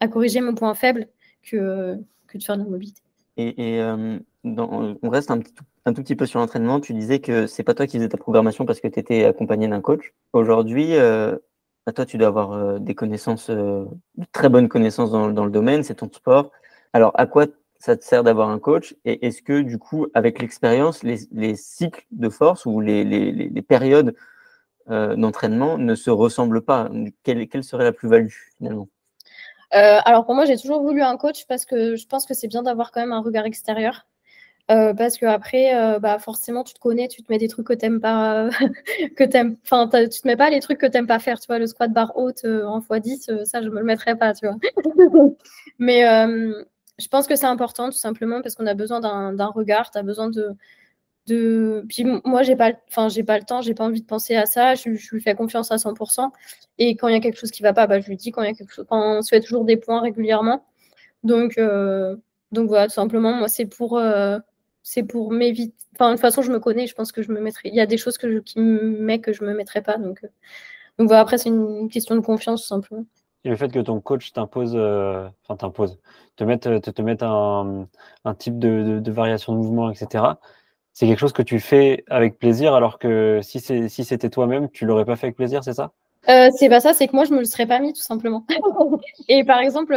à 0.00 0.08
corriger 0.08 0.40
mon 0.40 0.54
point 0.54 0.74
faible 0.74 1.06
que, 1.42 1.96
que 2.26 2.36
de 2.36 2.42
faire 2.42 2.58
de 2.58 2.64
la 2.64 2.68
mobilité. 2.68 3.00
Et, 3.36 3.80
on 4.44 5.10
reste 5.10 5.30
un 5.30 5.38
petit, 5.38 5.54
un 5.88 5.92
tout 5.92 6.02
petit 6.02 6.16
peu 6.16 6.26
sur 6.26 6.38
l'entraînement. 6.38 6.80
Tu 6.80 6.94
disais 6.94 7.18
que 7.18 7.46
c'est 7.46 7.62
pas 7.62 7.74
toi 7.74 7.86
qui 7.86 7.96
faisais 7.96 8.08
ta 8.08 8.18
programmation 8.18 8.64
parce 8.64 8.80
que 8.80 8.88
tu 8.88 9.00
étais 9.00 9.24
accompagné 9.24 9.66
d'un 9.68 9.80
coach. 9.80 10.12
Aujourd'hui, 10.32 10.96
euh, 10.96 11.36
bah, 11.88 11.92
toi, 11.94 12.04
tu 12.04 12.18
dois 12.18 12.28
avoir 12.28 12.52
euh, 12.52 12.78
des 12.78 12.94
connaissances, 12.94 13.48
euh, 13.48 13.86
de 14.16 14.26
très 14.32 14.50
bonnes 14.50 14.68
connaissances 14.68 15.10
dans, 15.10 15.26
le 15.46 15.50
domaine, 15.50 15.82
c'est 15.82 15.94
ton 15.94 16.10
sport. 16.12 16.50
Alors, 16.92 17.12
à 17.14 17.24
quoi 17.24 17.46
ça 17.78 17.96
te 17.96 18.04
sert 18.04 18.22
d'avoir 18.22 18.50
un 18.50 18.58
coach? 18.58 18.94
Et 19.06 19.26
est-ce 19.26 19.40
que, 19.40 19.62
du 19.62 19.78
coup, 19.78 20.06
avec 20.12 20.38
l'expérience, 20.38 21.02
les, 21.02 21.54
cycles 21.56 22.04
de 22.10 22.28
force 22.28 22.66
ou 22.66 22.82
les, 22.82 23.62
périodes 23.66 24.14
d'entraînement 24.86 25.78
ne 25.78 25.94
se 25.94 26.10
ressemblent 26.10 26.60
pas? 26.60 26.90
Quelle, 27.22 27.48
quelle 27.48 27.64
serait 27.64 27.84
la 27.84 27.92
plus-value 27.92 28.34
finalement? 28.58 28.88
Alors 29.70 30.26
pour 30.26 30.34
moi, 30.34 30.44
j'ai 30.44 30.58
toujours 30.58 30.82
voulu 30.82 31.00
un 31.00 31.16
coach 31.16 31.46
parce 31.46 31.64
que 31.64 31.96
je 31.96 32.06
pense 32.06 32.26
que 32.26 32.34
c'est 32.34 32.48
bien 32.48 32.62
d'avoir 32.62 32.92
quand 32.92 33.00
même 33.00 33.12
un 33.12 33.22
regard 33.22 33.46
extérieur. 33.46 34.06
Euh, 34.70 34.92
parce 34.92 35.16
que 35.16 35.24
après, 35.24 35.74
euh, 35.74 35.98
bah 35.98 36.18
forcément, 36.18 36.62
tu 36.62 36.74
te 36.74 36.78
connais, 36.78 37.08
tu 37.08 37.22
te 37.22 37.32
mets 37.32 37.38
des 37.38 37.48
trucs 37.48 37.66
que 37.66 37.72
t'aimes 37.72 38.00
pas, 38.00 38.50
que 39.16 39.24
t'aimes, 39.24 39.56
enfin, 39.64 39.88
tu 39.88 40.20
te 40.20 40.28
mets 40.28 40.36
pas 40.36 40.50
les 40.50 40.60
trucs 40.60 40.78
que 40.78 40.86
t'aimes 40.86 41.06
pas 41.06 41.18
faire, 41.18 41.40
tu 41.40 41.46
vois, 41.46 41.58
le 41.58 41.66
squat 41.66 41.90
bar 41.90 42.12
haute 42.16 42.44
euh, 42.44 42.66
en 42.66 42.80
x10, 42.80 43.44
ça, 43.46 43.62
je 43.62 43.68
me 43.70 43.78
le 43.78 43.84
mettrais 43.84 44.16
pas, 44.16 44.34
tu 44.34 44.46
vois. 44.46 44.56
Mais 45.78 46.02
je 46.98 47.08
pense 47.08 47.26
que 47.26 47.36
c'est 47.36 47.46
important, 47.46 47.86
tout 47.86 47.96
simplement, 47.96 48.42
parce 48.42 48.56
qu'on 48.56 48.66
a 48.66 48.74
besoin 48.74 49.00
d'un 49.00 49.46
regard, 49.46 49.90
tu 49.90 49.98
as 49.98 50.02
besoin 50.02 50.28
de, 50.28 50.50
de. 51.28 51.84
Puis 51.88 52.04
moi, 52.24 52.42
j'ai 52.42 52.56
pas, 52.56 52.72
enfin, 52.88 53.08
j'ai 53.08 53.22
pas 53.24 53.38
le 53.38 53.44
temps, 53.44 53.62
j'ai 53.62 53.74
pas 53.74 53.84
envie 53.84 54.02
de 54.02 54.06
penser 54.06 54.36
à 54.36 54.46
ça, 54.46 54.74
je, 54.74 54.90
lui 54.90 55.20
fais 55.22 55.34
confiance 55.34 55.72
à 55.72 55.76
100%. 55.76 56.30
Et 56.78 56.96
quand 56.96 57.08
il 57.08 57.14
y 57.14 57.16
a 57.16 57.20
quelque 57.20 57.38
chose 57.38 57.52
qui 57.52 57.62
va 57.62 57.72
pas, 57.72 57.86
bah, 57.86 58.00
je 58.00 58.08
lui 58.08 58.16
dis 58.16 58.32
quand 58.32 58.42
il 58.42 58.48
y 58.48 58.50
a 58.50 58.54
quelque 58.54 58.72
chose, 58.72 58.86
on 58.90 59.22
se 59.22 59.30
fait 59.30 59.40
toujours 59.40 59.64
des 59.64 59.78
points 59.78 60.00
régulièrement. 60.02 60.66
Donc, 61.24 61.58
donc 62.52 62.68
voilà, 62.68 62.86
tout 62.86 62.94
simplement, 62.94 63.32
moi, 63.32 63.48
c'est 63.48 63.66
pour 63.66 63.98
c'est 64.82 65.02
pour 65.02 65.32
m'éviter. 65.32 65.74
Enfin, 65.94 66.10
de 66.10 66.14
toute 66.14 66.20
façon, 66.20 66.42
je 66.42 66.52
me 66.52 66.60
connais, 66.60 66.86
je 66.86 66.94
pense 66.94 67.12
que 67.12 67.22
je 67.22 67.30
me 67.32 67.40
mettrai. 67.40 67.68
Il 67.68 67.74
y 67.74 67.80
a 67.80 67.86
des 67.86 67.98
choses 67.98 68.18
que 68.18 68.30
je... 68.30 68.38
qui 68.38 68.60
me 68.60 68.80
met 68.80 69.20
que 69.20 69.32
je 69.32 69.44
me 69.44 69.54
mettrai 69.54 69.82
pas. 69.82 69.98
Donc, 69.98 70.20
euh. 70.24 70.28
donc 70.98 71.08
voilà, 71.08 71.20
après, 71.20 71.38
c'est 71.38 71.48
une 71.48 71.88
question 71.88 72.14
de 72.14 72.20
confiance, 72.20 72.62
tout 72.62 72.68
simplement. 72.68 73.04
Et 73.44 73.50
le 73.50 73.56
fait 73.56 73.70
que 73.70 73.78
ton 73.78 74.00
coach 74.00 74.32
t'impose, 74.32 74.72
euh, 74.74 75.28
enfin 75.44 75.56
t'impose, 75.56 75.98
te 76.36 76.44
mette, 76.44 76.66
euh, 76.66 76.80
te, 76.80 76.90
te 76.90 77.02
mette 77.02 77.22
un, 77.22 77.86
un 78.24 78.34
type 78.34 78.58
de, 78.58 78.98
de, 79.00 79.12
variation 79.12 79.52
de 79.52 79.58
mouvement, 79.58 79.90
etc. 79.90 80.24
C'est 80.92 81.06
quelque 81.06 81.20
chose 81.20 81.32
que 81.32 81.42
tu 81.42 81.60
fais 81.60 82.04
avec 82.08 82.38
plaisir, 82.38 82.74
alors 82.74 82.98
que 82.98 83.40
si 83.42 83.60
c'est 83.60 83.88
si 83.88 84.04
c'était 84.04 84.30
toi-même, 84.30 84.68
tu 84.70 84.86
l'aurais 84.86 85.04
pas 85.04 85.14
fait 85.16 85.26
avec 85.26 85.36
plaisir, 85.36 85.62
c'est 85.62 85.74
ça? 85.74 85.92
C'est 86.26 86.68
pas 86.68 86.80
ça, 86.80 86.92
c'est 86.94 87.06
que 87.06 87.14
moi 87.14 87.24
je 87.24 87.32
me 87.32 87.38
le 87.38 87.44
serais 87.44 87.66
pas 87.66 87.78
mis 87.78 87.92
tout 87.92 88.00
simplement. 88.00 88.44
et 89.28 89.44
par 89.44 89.60
exemple, 89.60 89.96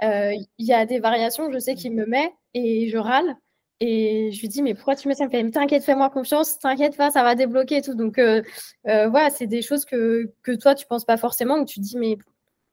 il 0.00 0.46
y 0.58 0.72
a 0.72 0.86
des 0.86 1.00
variations, 1.00 1.50
je 1.50 1.58
sais 1.58 1.74
qu'il 1.74 1.92
me 1.92 2.06
met 2.06 2.32
et 2.54 2.88
je 2.88 2.96
râle. 2.96 3.36
Et 3.80 4.30
je 4.32 4.40
lui 4.42 4.48
dis, 4.48 4.62
mais 4.62 4.74
pourquoi 4.74 4.94
tu 4.94 5.08
me 5.08 5.14
ça 5.14 5.24
me 5.24 5.30
fait, 5.30 5.50
t'inquiète, 5.50 5.84
fais-moi 5.84 6.10
confiance, 6.10 6.58
t'inquiète 6.58 6.96
pas, 6.98 7.10
ça 7.10 7.22
va 7.22 7.34
débloquer 7.34 7.78
et 7.78 7.82
tout. 7.82 7.94
Donc, 7.94 8.18
euh, 8.18 8.42
euh, 8.86 9.08
voilà, 9.08 9.30
c'est 9.30 9.46
des 9.46 9.62
choses 9.62 9.86
que, 9.86 10.30
que 10.42 10.52
toi, 10.52 10.74
tu 10.74 10.86
penses 10.86 11.06
pas 11.06 11.16
forcément, 11.16 11.64
que 11.64 11.70
tu 11.70 11.80
te 11.80 11.84
dis, 11.84 11.96
mais 11.96 12.18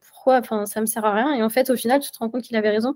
pourquoi? 0.06 0.38
Enfin, 0.38 0.66
ça 0.66 0.82
me 0.82 0.86
sert 0.86 1.06
à 1.06 1.14
rien. 1.14 1.34
Et 1.34 1.42
en 1.42 1.48
fait, 1.48 1.70
au 1.70 1.76
final, 1.76 2.00
tu 2.00 2.10
te 2.10 2.18
rends 2.18 2.28
compte 2.28 2.42
qu'il 2.42 2.56
avait 2.56 2.68
raison. 2.68 2.94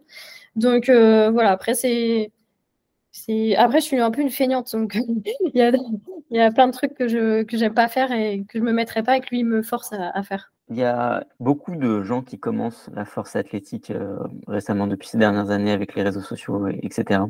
Donc, 0.56 0.90
euh, 0.90 1.30
voilà, 1.30 1.52
après, 1.52 1.74
c'est. 1.74 2.30
Après, 3.56 3.80
je 3.80 3.84
suis 3.84 4.00
un 4.00 4.10
peu 4.10 4.20
une 4.22 4.30
feignante, 4.30 4.72
donc 4.72 4.94
il, 4.96 5.50
y 5.54 5.62
a, 5.62 5.70
il 6.30 6.36
y 6.36 6.40
a 6.40 6.50
plein 6.50 6.66
de 6.66 6.72
trucs 6.72 6.94
que 6.94 7.08
je 7.08 7.42
que 7.42 7.58
j'aime 7.58 7.74
pas 7.74 7.88
faire 7.88 8.10
et 8.10 8.44
que 8.48 8.58
je 8.58 8.64
me 8.64 8.72
mettrai 8.72 9.02
pas 9.02 9.18
et 9.18 9.20
que 9.20 9.28
lui 9.30 9.44
me 9.44 9.62
force 9.62 9.92
à 9.92 10.22
faire. 10.22 10.52
Il 10.70 10.76
y 10.76 10.84
a 10.84 11.24
beaucoup 11.38 11.76
de 11.76 12.02
gens 12.02 12.22
qui 12.22 12.38
commencent 12.38 12.88
la 12.94 13.04
force 13.04 13.36
athlétique 13.36 13.92
récemment 14.48 14.86
depuis 14.86 15.08
ces 15.08 15.18
dernières 15.18 15.50
années 15.50 15.72
avec 15.72 15.94
les 15.94 16.02
réseaux 16.02 16.22
sociaux, 16.22 16.68
etc. 16.68 17.20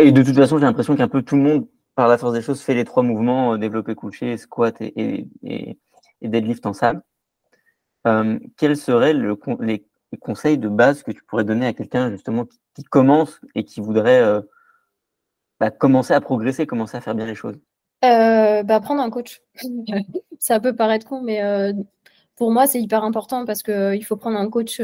Et 0.00 0.12
de 0.12 0.22
toute 0.22 0.34
façon, 0.34 0.56
j'ai 0.56 0.64
l'impression 0.64 0.96
qu'un 0.96 1.08
peu 1.08 1.22
tout 1.22 1.36
le 1.36 1.42
monde, 1.42 1.68
par 1.94 2.08
la 2.08 2.16
force 2.16 2.32
des 2.32 2.40
choses, 2.40 2.62
fait 2.62 2.72
les 2.72 2.86
trois 2.86 3.02
mouvements, 3.02 3.52
euh, 3.52 3.58
développé 3.58 3.94
couché, 3.94 4.38
squat 4.38 4.74
et, 4.80 5.28
deadlift 6.22 6.64
en 6.64 6.72
salle. 6.72 7.02
Euh, 8.06 8.38
quels 8.56 8.78
seraient 8.78 9.12
le, 9.12 9.38
les, 9.60 9.84
conseils 10.18 10.56
de 10.56 10.68
base 10.68 11.02
que 11.02 11.12
tu 11.12 11.22
pourrais 11.24 11.44
donner 11.44 11.66
à 11.66 11.74
quelqu'un 11.74 12.10
justement 12.10 12.46
qui, 12.74 12.82
commence 12.84 13.40
et 13.54 13.64
qui 13.64 13.80
voudrait 13.80 14.22
euh, 14.22 14.40
bah, 15.60 15.70
commencer 15.70 16.14
à 16.14 16.20
progresser, 16.22 16.66
commencer 16.66 16.96
à 16.96 17.02
faire 17.02 17.14
bien 17.14 17.26
les 17.26 17.34
choses? 17.34 17.58
Bah, 18.00 18.80
Prendre 18.80 19.02
un 19.02 19.10
coach. 19.10 19.42
Ça 20.38 20.60
peut 20.60 20.74
paraître 20.74 21.06
con, 21.06 21.20
mais 21.20 21.42
pour 22.36 22.50
moi, 22.50 22.66
c'est 22.66 22.80
hyper 22.80 23.04
important 23.04 23.44
parce 23.44 23.62
qu'il 23.62 24.02
faut 24.06 24.16
prendre 24.16 24.38
un 24.38 24.48
coach 24.48 24.80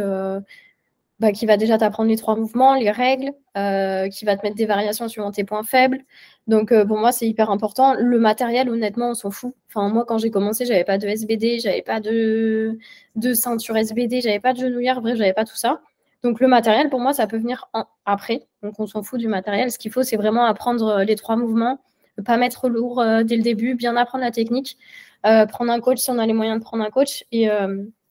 bah, 1.18 1.32
qui 1.32 1.46
va 1.46 1.56
déjà 1.56 1.78
t'apprendre 1.78 2.10
les 2.10 2.16
trois 2.16 2.36
mouvements, 2.36 2.74
les 2.74 2.90
règles, 2.90 3.32
euh, 3.56 4.08
qui 4.08 4.26
va 4.26 4.36
te 4.36 4.42
mettre 4.42 4.56
des 4.56 4.66
variations 4.66 5.08
suivant 5.08 5.30
tes 5.32 5.44
points 5.44 5.62
faibles. 5.62 6.04
Donc 6.46 6.72
euh, 6.72 6.84
pour 6.84 6.98
moi, 6.98 7.10
c'est 7.10 7.26
hyper 7.26 7.50
important. 7.50 7.94
Le 7.94 8.18
matériel, 8.18 8.68
honnêtement, 8.68 9.10
on 9.10 9.14
s'en 9.14 9.30
fout. 9.30 9.54
Enfin, 9.68 9.88
moi, 9.88 10.04
quand 10.06 10.18
j'ai 10.18 10.30
commencé, 10.30 10.66
j'avais 10.66 10.84
pas 10.84 10.98
de 10.98 11.06
SBD, 11.08 11.58
j'avais 11.60 11.80
pas 11.80 12.00
de, 12.00 12.78
de 13.14 13.32
ceinture 13.34 13.76
SBD, 13.78 14.20
j'avais 14.20 14.40
pas 14.40 14.52
de 14.52 14.58
genouillère, 14.58 15.00
bref, 15.00 15.16
j'avais 15.16 15.32
pas 15.32 15.46
tout 15.46 15.56
ça. 15.56 15.80
Donc 16.22 16.38
le 16.40 16.48
matériel, 16.48 16.90
pour 16.90 17.00
moi, 17.00 17.14
ça 17.14 17.26
peut 17.26 17.38
venir 17.38 17.70
après. 18.04 18.46
Donc 18.62 18.78
on 18.78 18.86
s'en 18.86 19.02
fout 19.02 19.18
du 19.18 19.28
matériel. 19.28 19.70
Ce 19.72 19.78
qu'il 19.78 19.92
faut, 19.92 20.02
c'est 20.02 20.16
vraiment 20.16 20.44
apprendre 20.44 21.02
les 21.02 21.16
trois 21.16 21.36
mouvements, 21.36 21.80
ne 22.18 22.22
pas 22.24 22.36
mettre 22.36 22.68
lourd 22.68 23.00
euh, 23.00 23.22
dès 23.22 23.36
le 23.36 23.42
début, 23.42 23.74
bien 23.74 23.96
apprendre 23.96 24.24
la 24.24 24.30
technique, 24.32 24.76
prendre 25.22 25.72
un 25.72 25.80
coach 25.80 25.98
si 25.98 26.10
on 26.10 26.18
a 26.18 26.26
les 26.26 26.34
moyens 26.34 26.58
de 26.58 26.62
prendre 26.62 26.84
un 26.84 26.90
coach 26.90 27.24
et 27.32 27.48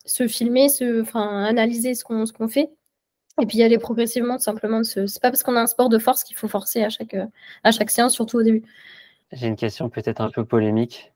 se 0.05 0.27
filmer, 0.27 0.67
se, 0.67 1.05
analyser 1.15 1.95
ce 1.95 2.03
qu'on 2.03 2.47
fait 2.49 2.71
et 3.41 3.45
puis 3.45 3.61
aller 3.63 3.77
progressivement, 3.77 4.37
tout 4.37 4.43
simplement. 4.43 4.83
Ce... 4.83 5.07
C'est 5.07 5.21
pas 5.21 5.31
parce 5.31 5.43
qu'on 5.43 5.55
a 5.55 5.61
un 5.61 5.67
sport 5.67 5.89
de 5.89 5.97
force 5.97 6.23
qu'il 6.23 6.37
faut 6.37 6.47
forcer 6.47 6.83
à 6.83 6.89
chaque, 6.89 7.15
à 7.63 7.71
chaque 7.71 7.89
séance, 7.89 8.13
surtout 8.13 8.37
au 8.37 8.43
début. 8.43 8.63
J'ai 9.31 9.47
une 9.47 9.55
question 9.55 9.89
peut-être 9.89 10.21
un 10.21 10.29
peu 10.29 10.45
polémique. 10.45 11.11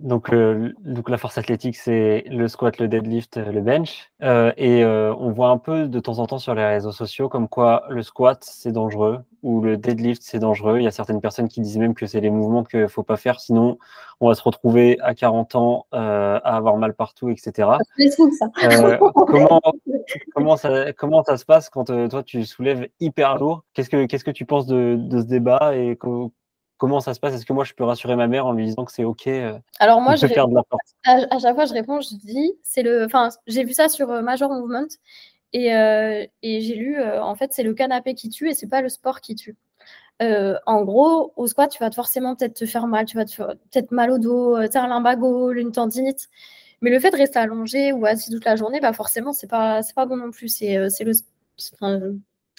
Donc, 0.00 0.32
euh, 0.32 0.72
donc 0.80 1.08
la 1.08 1.18
force 1.18 1.38
athlétique, 1.38 1.76
c'est 1.76 2.24
le 2.28 2.48
squat, 2.48 2.78
le 2.78 2.88
deadlift, 2.88 3.36
le 3.36 3.60
bench. 3.60 4.10
Euh, 4.22 4.52
et 4.56 4.82
euh, 4.82 5.14
on 5.18 5.30
voit 5.30 5.48
un 5.48 5.58
peu 5.58 5.88
de 5.88 6.00
temps 6.00 6.18
en 6.18 6.26
temps 6.26 6.38
sur 6.38 6.54
les 6.54 6.64
réseaux 6.64 6.92
sociaux 6.92 7.28
comme 7.28 7.48
quoi 7.48 7.84
le 7.88 8.02
squat, 8.02 8.42
c'est 8.42 8.72
dangereux 8.72 9.20
ou 9.42 9.60
le 9.60 9.76
deadlift, 9.76 10.22
c'est 10.24 10.38
dangereux. 10.38 10.78
Il 10.78 10.84
y 10.84 10.86
a 10.86 10.92
certaines 10.92 11.20
personnes 11.20 11.48
qui 11.48 11.60
disent 11.60 11.78
même 11.78 11.94
que 11.94 12.06
c'est 12.06 12.20
les 12.20 12.30
mouvements 12.30 12.62
qu'il 12.62 12.80
ne 12.80 12.86
faut 12.86 13.02
pas 13.02 13.16
faire, 13.16 13.40
sinon 13.40 13.78
on 14.20 14.28
va 14.28 14.34
se 14.34 14.42
retrouver 14.42 15.00
à 15.00 15.14
40 15.14 15.56
ans 15.56 15.86
à 15.90 16.36
avoir 16.36 16.76
mal 16.76 16.94
partout, 16.94 17.28
etc. 17.28 17.70
comment, 19.26 19.60
comment, 20.32 20.56
ça, 20.56 20.92
comment 20.92 21.24
ça 21.24 21.36
se 21.36 21.44
passe 21.44 21.70
quand 21.70 21.86
toi 22.08 22.22
tu 22.22 22.44
soulèves 22.44 22.88
hyper 23.00 23.38
lourd? 23.38 23.64
Qu'est-ce 23.74 23.90
que 23.90 24.06
Qu'est-ce 24.06 24.24
que 24.24 24.30
tu 24.30 24.46
penses 24.46 24.66
de, 24.66 24.96
de 24.96 25.20
ce 25.20 25.26
débat 25.26 25.74
et 25.76 25.96
Comment 26.82 26.98
ça 26.98 27.14
se 27.14 27.20
passe? 27.20 27.34
Est-ce 27.34 27.46
que 27.46 27.52
moi 27.52 27.62
je 27.62 27.74
peux 27.74 27.84
rassurer 27.84 28.16
ma 28.16 28.26
mère 28.26 28.44
en 28.44 28.54
lui 28.54 28.64
disant 28.64 28.84
que 28.84 28.90
c'est 28.90 29.04
ok 29.04 29.28
euh, 29.28 29.56
Alors 29.78 30.00
moi, 30.00 30.16
je 30.16 30.26
faire 30.26 30.48
de 30.48 30.54
la 30.56 30.64
À, 31.04 31.38
chaque 31.38 31.54
fois, 31.54 31.64
je 31.64 31.72
réponds, 31.74 32.00
je 32.00 32.16
dis, 32.16 32.54
c'est 32.64 32.82
le, 32.82 33.04
enfin, 33.04 33.28
j'ai 33.46 33.62
vu 33.62 33.72
ça 33.72 33.88
sur 33.88 34.10
euh, 34.10 34.20
Major 34.20 34.50
Movement 34.50 34.88
et, 35.52 35.76
euh, 35.76 36.26
et 36.42 36.60
j'ai 36.60 36.74
lu, 36.74 37.00
en 37.00 37.36
fait, 37.36 37.52
c'est 37.52 37.62
le 37.62 37.72
canapé 37.72 38.14
qui 38.14 38.30
tue 38.30 38.50
et 38.50 38.54
c'est 38.54 38.66
pas 38.66 38.82
le 38.82 38.88
sport 38.88 39.20
qui 39.20 39.36
tue. 39.36 39.56
en 40.18 40.82
gros, 40.82 41.32
au 41.36 41.46
squat, 41.46 41.70
tu 41.70 41.78
vas 41.78 41.92
forcément 41.92 42.34
peut-être 42.34 42.54
te 42.54 42.66
faire 42.66 42.88
mal, 42.88 43.04
tu 43.04 43.16
vas 43.16 43.26
te 43.26 43.30
faire 43.30 43.54
peut-être 43.70 43.92
mal 43.92 44.10
au 44.10 44.18
dos, 44.18 44.58
tu 44.66 44.76
as 44.76 44.82
un 44.82 44.88
lumbago, 44.88 45.52
une 45.52 45.70
tendinite. 45.70 46.30
Mais 46.80 46.90
le 46.90 46.98
fait 46.98 47.12
de 47.12 47.16
rester 47.16 47.38
allongé 47.38 47.92
ou 47.92 48.06
assis 48.06 48.32
toute 48.32 48.44
la 48.44 48.56
journée, 48.56 48.80
bah 48.80 48.92
forcément, 48.92 49.32
c'est 49.32 49.46
pas, 49.46 49.84
c'est 49.84 49.94
pas 49.94 50.06
bon 50.06 50.16
non 50.16 50.32
plus. 50.32 50.48
C'est, 50.48 50.90
c'est 50.90 51.04
le, 51.04 51.12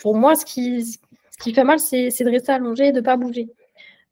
pour 0.01 0.15
moi, 0.15 0.37
ce 0.37 0.45
qui, 0.45 0.85
ce 0.85 0.97
qui 1.43 1.53
fait 1.53 1.65
mal, 1.65 1.81
c'est, 1.81 2.09
c'est 2.09 2.23
de 2.23 2.29
rester 2.29 2.53
allongé 2.53 2.87
et 2.87 2.91
de 2.93 3.01
pas 3.01 3.17
bouger. 3.17 3.49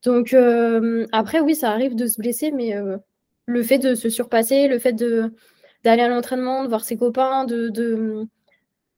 Donc 0.04 0.34
euh, 0.34 1.06
après, 1.12 1.40
oui, 1.40 1.56
ça 1.56 1.72
arrive 1.72 1.96
de 1.96 2.08
se 2.08 2.20
blesser, 2.20 2.52
mais 2.52 2.76
euh, 2.76 2.98
le 3.46 3.64
fait 3.64 3.78
de 3.78 3.96
se 3.96 4.10
surpasser, 4.10 4.68
le 4.68 4.80
fait 4.80 4.94
d'aller 4.94 6.02
à 6.02 6.08
l'entraînement, 6.08 6.64
de 6.64 6.70
voir 6.70 6.84
ses 6.84 6.98
copains, 6.98 7.46
de, 7.46 8.28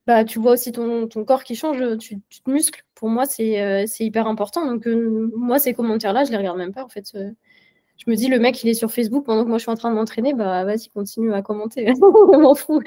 bah, 0.08 0.24
tu 0.24 0.40
vois 0.40 0.54
aussi 0.54 0.72
ton, 0.72 1.08
corps 1.26 1.44
qui 1.44 1.56
change, 1.56 1.98
tu, 1.98 2.20
te 2.20 2.50
muscles. 2.50 2.84
Pour 2.96 3.10
moi, 3.10 3.26
c'est 3.26 3.86
c'est 3.88 4.06
hyper 4.06 4.28
important. 4.28 4.66
Donc, 4.66 4.88
moi, 4.88 5.60
ces 5.60 5.74
commentaires-là, 5.74 6.24
je 6.24 6.32
les 6.32 6.38
regarde 6.38 6.58
même 6.58 6.74
pas, 6.74 6.84
en 6.84 6.90
fait. 6.90 7.12
je 7.14 8.10
me 8.10 8.16
dis, 8.16 8.28
le 8.28 8.40
mec, 8.40 8.64
il 8.64 8.70
est 8.70 8.74
sur 8.74 8.92
Facebook 8.92 9.26
pendant 9.26 9.44
que 9.44 9.50
moi, 9.50 9.58
je 9.58 9.64
suis 9.64 9.72
en 9.72 9.76
train 9.76 9.92
de 9.92 9.96
m'entraîner, 9.96 10.34
bah, 10.34 10.64
vas-y, 10.64 10.90
continue 10.90 11.34
à 11.34 11.42
commenter. 11.42 11.86
je 11.96 12.38
m'en 12.40 12.56
fous. 12.56 12.82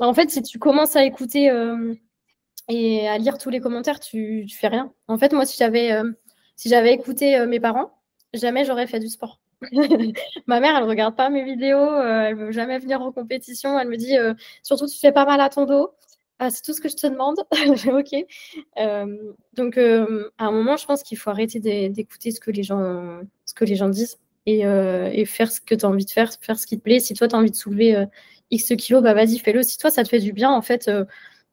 en 0.00 0.14
fait, 0.14 0.30
si 0.30 0.42
tu 0.42 0.58
commences 0.58 0.96
à 0.96 1.04
écouter 1.04 1.52
et 2.68 3.08
à 3.08 3.18
lire 3.18 3.38
tous 3.38 3.50
les 3.50 3.60
commentaires, 3.60 4.00
tu, 4.00 4.44
tu 4.48 4.56
fais 4.56 4.68
rien. 4.68 4.92
En 5.06 5.18
fait, 5.18 5.32
moi, 5.32 5.46
si 5.46 5.56
j'avais 5.56 5.92
si 6.56 6.68
j'avais 6.68 6.92
écouté 6.92 7.44
mes 7.46 7.60
parents, 7.60 7.92
jamais 8.32 8.64
j'aurais 8.64 8.86
fait 8.86 9.00
du 9.00 9.08
sport. 9.08 9.40
Ma 10.46 10.60
mère, 10.60 10.76
elle 10.76 10.84
regarde 10.84 11.16
pas 11.16 11.30
mes 11.30 11.44
vidéos, 11.44 11.78
euh, 11.78 12.26
elle 12.28 12.36
veut 12.36 12.52
jamais 12.52 12.78
venir 12.78 13.00
en 13.02 13.12
compétition. 13.12 13.78
Elle 13.78 13.88
me 13.88 13.96
dit 13.96 14.16
euh, 14.16 14.34
surtout 14.62 14.86
tu 14.86 14.98
fais 14.98 15.12
pas 15.12 15.24
mal 15.24 15.40
à 15.40 15.48
ton 15.48 15.64
dos. 15.64 15.90
Ah, 16.38 16.50
c'est 16.50 16.62
tout 16.62 16.72
ce 16.72 16.80
que 16.80 16.88
je 16.88 16.96
te 16.96 17.06
demande. 17.06 17.36
Euh, 18.78 19.32
donc 19.54 19.78
à 19.78 20.44
un 20.46 20.50
moment, 20.50 20.76
je 20.76 20.84
pense 20.86 21.02
qu'il 21.02 21.16
faut 21.16 21.30
arrêter 21.30 21.60
d'écouter 21.88 22.32
ce 22.32 22.40
que 22.40 22.50
les 22.50 22.62
gens, 22.62 23.88
disent 23.88 24.18
et, 24.46 24.60
et 24.60 25.24
faire 25.24 25.50
ce 25.50 25.60
que 25.60 25.74
tu 25.74 25.86
as 25.86 25.88
envie 25.88 26.04
de 26.04 26.10
faire, 26.10 26.32
faire 26.40 26.58
ce 26.58 26.66
qui 26.66 26.76
te 26.78 26.82
plaît. 26.82 27.00
Si 27.00 27.14
toi 27.14 27.28
tu 27.28 27.34
as 27.34 27.38
envie 27.38 27.50
de 27.50 27.56
soulever 27.56 28.06
X 28.50 28.72
kilos, 28.76 29.02
bah 29.02 29.14
vas-y, 29.14 29.38
fais-le. 29.38 29.62
Si 29.62 29.78
toi 29.78 29.90
ça 29.90 30.02
te 30.02 30.08
fait 30.08 30.18
du 30.18 30.32
bien, 30.32 30.50
en 30.50 30.62
fait, 30.62 30.88
on 30.88 31.06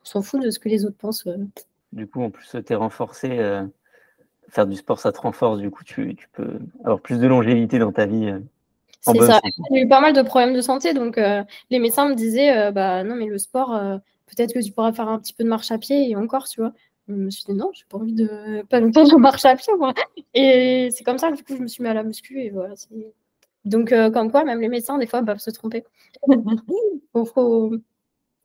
s'en 0.04 0.22
fout 0.22 0.42
de 0.42 0.50
ce 0.50 0.60
que 0.60 0.68
les 0.68 0.86
autres 0.86 0.98
pensent. 0.98 1.28
Du 1.94 2.08
coup, 2.08 2.24
en 2.24 2.32
plus, 2.32 2.50
tu 2.50 2.74
es 2.74 2.76
renforcé 2.76 3.30
faire 4.52 4.68
du 4.68 4.76
sport, 4.76 5.00
ça 5.00 5.12
te 5.12 5.20
renforce. 5.20 5.60
Du 5.60 5.72
coup, 5.72 5.84
tu, 5.84 6.16
peux 6.34 6.60
avoir 6.84 7.00
plus 7.00 7.20
de 7.20 7.28
longévité 7.28 7.80
dans 7.80 7.92
ta 7.92 8.06
vie. 8.06 8.28
Euh, 8.28 8.40
c'est 9.00 9.20
ça. 9.20 9.40
J'ai 9.72 9.82
eu 9.82 9.88
pas 9.88 10.02
mal 10.02 10.14
de 10.14 10.22
problèmes 10.22 10.54
de 10.54 10.62
santé. 10.62 10.94
Donc, 10.94 11.18
euh, 11.18 11.44
les 11.70 11.80
médecins 11.80 12.08
me 12.08 12.16
disaient 12.16 12.56
euh, 12.56 12.72
bah, 12.72 13.04
non, 13.04 13.16
mais 13.16 13.26
le 13.26 13.38
sport, 13.38 13.70
peut-être 14.28 14.54
que 14.54 14.60
tu 14.60 14.72
pourras 14.72 14.94
faire 14.94 15.08
un 15.08 15.20
petit 15.20 15.34
peu 15.34 15.44
de 15.44 15.50
marche 15.50 15.72
à 15.72 15.78
pied 15.78 16.10
et 16.10 16.16
encore, 16.16 16.48
tu 16.48 16.62
vois. 16.62 16.74
Je 17.08 17.16
me 17.16 17.30
suis 17.30 17.44
dit 17.46 17.54
non, 17.54 17.72
j'ai 17.74 17.84
pas 17.90 17.98
envie 17.98 18.14
de 18.14 18.62
pas 18.70 18.80
longtemps 18.80 19.06
de 19.06 19.16
marche 19.16 19.46
à 19.46 19.56
pied, 19.56 19.74
moi. 19.78 19.94
Et 20.34 20.90
c'est 20.92 21.04
comme 21.04 21.18
ça 21.18 21.32
que 21.32 21.38
du 21.38 21.44
coup, 21.44 21.56
je 21.56 21.62
me 21.62 21.68
suis 21.68 21.82
mis 21.82 21.90
à 21.90 21.94
la 21.94 22.04
muscu. 22.04 22.40
Et 22.42 22.50
voilà. 22.52 22.76
Donc, 23.64 23.94
comme 24.14 24.32
quoi, 24.32 24.44
même 24.44 24.60
les 24.60 24.70
médecins, 24.70 24.98
des 24.98 25.08
fois, 25.08 25.24
peuvent 25.24 25.40
se 25.40 25.52
tromper. 25.52 25.84
Il 26.28 27.26
faut, 27.26 27.72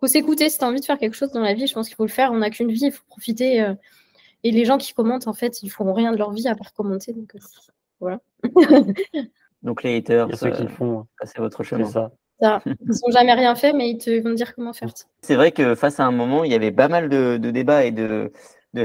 faut 0.00 0.06
s'écouter. 0.06 0.48
Si 0.48 0.58
tu 0.58 0.64
as 0.64 0.68
envie 0.68 0.80
de 0.80 0.84
faire 0.84 0.98
quelque 0.98 1.14
chose 1.14 1.32
dans 1.32 1.40
la 1.40 1.54
vie, 1.54 1.66
je 1.66 1.74
pense 1.74 1.88
qu'il 1.88 1.96
faut 1.96 2.04
le 2.04 2.10
faire. 2.10 2.32
On 2.32 2.38
n'a 2.38 2.50
qu'une 2.50 2.70
vie, 2.70 2.86
il 2.86 2.92
faut 2.92 3.04
profiter. 3.08 3.74
Et 4.46 4.52
les 4.52 4.64
gens 4.64 4.78
qui 4.78 4.94
commentent, 4.94 5.26
en 5.26 5.32
fait, 5.32 5.60
ils 5.64 5.70
font 5.70 5.92
rien 5.92 6.12
de 6.12 6.18
leur 6.18 6.30
vie 6.30 6.46
à 6.46 6.54
part 6.54 6.72
commenter. 6.72 7.12
Donc, 7.12 7.34
euh, 7.34 7.38
voilà. 7.98 8.20
donc 9.64 9.82
les 9.82 9.96
haters, 9.96 10.28
ceux 10.36 10.52
qui 10.52 10.68
font. 10.68 11.04
C'est 11.24 11.38
votre 11.38 11.64
chemin. 11.64 11.84
Ça. 11.86 12.12
Ça. 12.40 12.62
Ils 12.66 12.86
n'ont 12.86 13.10
jamais 13.12 13.32
rien 13.32 13.56
fait, 13.56 13.72
mais 13.72 13.90
ils 13.90 13.98
te 13.98 14.22
vont 14.22 14.34
dire 14.34 14.54
comment 14.54 14.72
faire. 14.72 14.88
C'est 15.20 15.34
vrai 15.34 15.50
que 15.50 15.74
face 15.74 15.98
à 15.98 16.04
un 16.04 16.12
moment, 16.12 16.44
il 16.44 16.52
y 16.52 16.54
avait 16.54 16.70
pas 16.70 16.86
mal 16.86 17.08
de, 17.08 17.38
débats 17.38 17.84
et 17.86 17.90
de, 17.90 18.30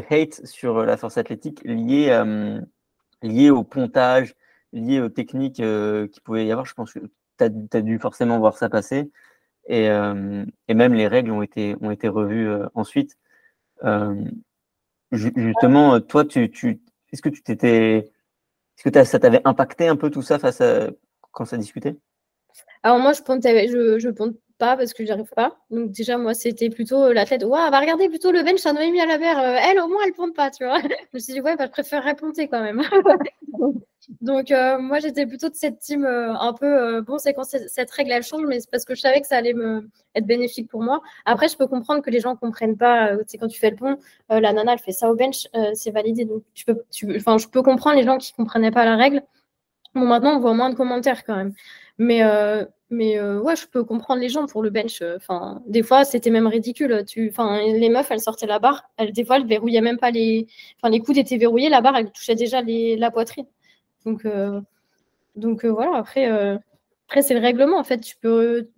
hate 0.10 0.44
sur 0.48 0.84
la 0.84 0.98
force 0.98 1.20
athlétique 1.20 1.62
liés, 1.64 2.10
euh, 2.10 3.52
au 3.52 3.64
pontage, 3.64 4.34
liés 4.74 5.00
aux 5.00 5.10
techniques 5.10 5.60
euh, 5.60 6.08
qu'il 6.08 6.24
pouvait 6.24 6.48
y 6.48 6.52
avoir. 6.52 6.66
Je 6.66 6.74
pense 6.74 6.92
que 6.92 7.00
tu 7.38 7.44
as, 7.44 7.82
dû 7.82 8.00
forcément 8.00 8.40
voir 8.40 8.58
ça 8.58 8.68
passer. 8.68 9.12
Et, 9.68 9.86
et, 9.86 10.74
même 10.74 10.96
les 10.96 11.08
règles 11.08 11.30
ont 11.30 11.44
été, 11.44 11.76
ont 11.82 11.92
été 11.92 12.08
revues 12.08 12.50
ensuite. 12.74 13.16
Justement, 15.12 16.00
toi, 16.00 16.26
tu, 16.26 16.50
tu 16.50 16.82
est-ce 17.12 17.22
que 17.22 17.30
tu 17.30 17.44
t'étais, 17.44 18.12
est-ce 18.78 18.90
que 18.90 19.04
ça 19.04 19.20
t'avait 19.20 19.42
impacté 19.44 19.88
un 19.88 19.96
peu 19.96 20.10
tout 20.10 20.22
ça 20.22 20.40
face 20.40 20.62
à 20.62 20.90
quand 21.32 21.46
ça 21.46 21.58
discutait? 21.58 21.98
Alors 22.84 23.00
moi, 23.00 23.14
je 23.14 23.22
je, 23.22 24.00
je 24.00 24.10
parce 24.78 24.94
que 24.94 25.06
j'arrive 25.06 25.32
pas. 25.36 25.58
Donc 25.70 25.92
déjà, 25.92 26.18
moi, 26.18 26.34
c'était 26.34 26.70
plutôt 26.70 27.12
l'athlète. 27.12 27.44
Ouais, 27.44 27.70
va 27.70 27.80
regarder 27.80 28.10
plutôt 28.10 28.32
le 28.32 28.44
bench 28.44 28.66
à 28.66 28.74
Noémie 28.74 29.02
à 29.02 29.06
la 29.06 29.18
mer. 29.18 29.40
elle, 29.40 29.80
au 29.80 29.88
moins, 29.88 30.02
elle 30.06 30.14
ponte 30.14 30.36
pas, 30.36 30.52
tu 30.52 30.66
vois. 30.66 30.80
je 30.82 30.88
me 31.14 31.20
suis 31.20 31.34
dit 31.34 31.42
ouais, 31.42 31.56
bah, 31.56 31.66
je 31.66 31.72
préférerais 31.72 32.16
ponter 32.16 32.48
quand 32.48 32.62
même. 32.62 32.82
Donc, 34.20 34.52
euh, 34.52 34.80
moi, 34.80 35.00
j'étais 35.00 35.26
plutôt 35.26 35.50
de 35.50 35.56
cette 35.56 35.80
team 35.80 36.06
euh, 36.06 36.34
un 36.34 36.54
peu, 36.54 36.66
euh, 36.66 37.02
bon, 37.02 37.18
c'est 37.18 37.34
quand 37.34 37.44
cette 37.44 37.92
règle, 37.92 38.12
elle 38.12 38.24
change, 38.24 38.44
mais 38.48 38.60
c'est 38.60 38.70
parce 38.70 38.84
que 38.84 38.96
je 38.96 39.02
savais 39.02 39.22
que 39.22 39.28
ça 39.28 39.38
allait 39.38 39.54
me, 39.54 39.90
être 40.16 40.26
bénéfique 40.26 40.70
pour 40.70 40.82
moi. 40.82 41.02
Après, 41.26 41.48
je 41.48 41.56
peux 41.56 41.68
comprendre 41.68 42.02
que 42.02 42.10
les 42.10 42.20
gens 42.20 42.32
ne 42.32 42.38
comprennent 42.38 42.78
pas. 42.78 43.12
c'est 43.28 43.38
quand 43.38 43.48
tu 43.48 43.60
fais 43.60 43.70
le 43.70 43.76
pont, 43.76 43.98
la 44.30 44.54
nana, 44.54 44.74
elle 44.74 44.80
fait 44.80 44.92
ça 44.92 45.10
au 45.12 45.16
bench, 45.16 45.48
c'est 45.74 45.92
validé. 45.92 46.26
Donc, 46.26 46.44
tu 46.54 46.66
peux, 46.66 46.84
tu, 46.92 47.20
je 47.20 47.48
peux 47.48 47.62
comprendre 47.62 47.98
les 47.98 48.04
gens 48.04 48.18
qui 48.18 48.34
comprenaient 48.34 48.72
pas 48.72 48.86
la 48.86 48.96
règle. 48.96 49.22
Bon, 49.94 50.06
maintenant, 50.06 50.36
on 50.38 50.40
voit 50.40 50.54
moins 50.54 50.70
de 50.70 50.76
commentaires 50.76 51.24
quand 51.24 51.36
même. 51.36 51.54
Mais, 52.02 52.22
mais 52.90 53.22
ouais, 53.22 53.56
je 53.56 53.68
peux 53.68 53.84
comprendre 53.84 54.22
les 54.22 54.30
gens 54.30 54.48
pour 54.48 54.64
le 54.64 54.72
bench. 54.72 55.04
Enfin, 55.16 55.62
des 55.68 55.84
fois, 55.84 56.04
c'était 56.04 56.32
même 56.32 56.48
ridicule. 56.48 57.04
Tu, 57.08 57.30
enfin, 57.30 57.62
les 57.62 57.90
meufs, 57.90 58.10
elles 58.10 58.20
sortaient 58.20 58.48
la 58.48 58.60
barre. 58.60 58.90
Elles, 58.98 59.14
des 59.14 59.24
fois, 59.24 59.38
elles 59.38 59.46
verrouillaient 59.46 59.82
même 59.82 60.00
pas 60.00 60.10
les. 60.12 60.48
Enfin, 60.78 60.90
les 60.90 61.00
coudes 61.00 61.18
étaient 61.18 61.38
verrouillés, 61.38 61.70
la 61.70 61.82
barre, 61.82 61.98
elle 61.98 62.12
touchait 62.12 62.36
déjà 62.36 62.62
les, 62.62 62.98
la 62.98 63.12
poitrine. 63.12 63.46
Donc, 64.06 64.26
euh, 64.26 64.62
donc 65.36 65.64
euh, 65.64 65.70
voilà, 65.70 65.98
après, 65.98 66.32
euh, 66.32 66.58
après 67.08 67.22
c'est 67.22 67.34
le 67.34 67.40
règlement. 67.40 67.78
En 67.80 67.84
fait, 67.84 68.00
tu 68.00 68.16
peux, 68.18 68.70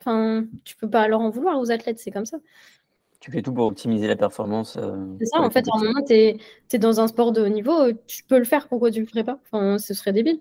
enfin, 0.00 0.46
tu 0.64 0.76
peux 0.76 0.88
pas 0.88 1.06
leur 1.08 1.20
en 1.20 1.30
vouloir 1.30 1.58
aux 1.58 1.70
athlètes, 1.70 1.98
c'est 1.98 2.10
comme 2.10 2.26
ça. 2.26 2.38
Tu 3.20 3.30
fais 3.30 3.42
tout 3.42 3.52
pour 3.52 3.66
optimiser 3.66 4.06
la 4.06 4.16
performance. 4.16 4.78
c'est 5.18 5.26
ça, 5.26 5.40
en 5.40 5.50
fait, 5.50 5.66
à 5.68 5.76
un 5.76 5.82
moment, 5.82 6.02
tu 6.06 6.14
es, 6.14 6.78
dans 6.78 7.00
un 7.00 7.08
sport 7.08 7.32
de 7.32 7.42
haut 7.42 7.48
niveau, 7.48 7.92
tu 8.06 8.22
peux 8.24 8.38
le 8.38 8.44
faire, 8.44 8.68
pourquoi 8.68 8.90
tu 8.90 9.00
le 9.00 9.06
ferais 9.06 9.24
pas? 9.24 9.38
Enfin, 9.44 9.78
Ce 9.78 9.94
serait 9.94 10.12
débile. 10.12 10.40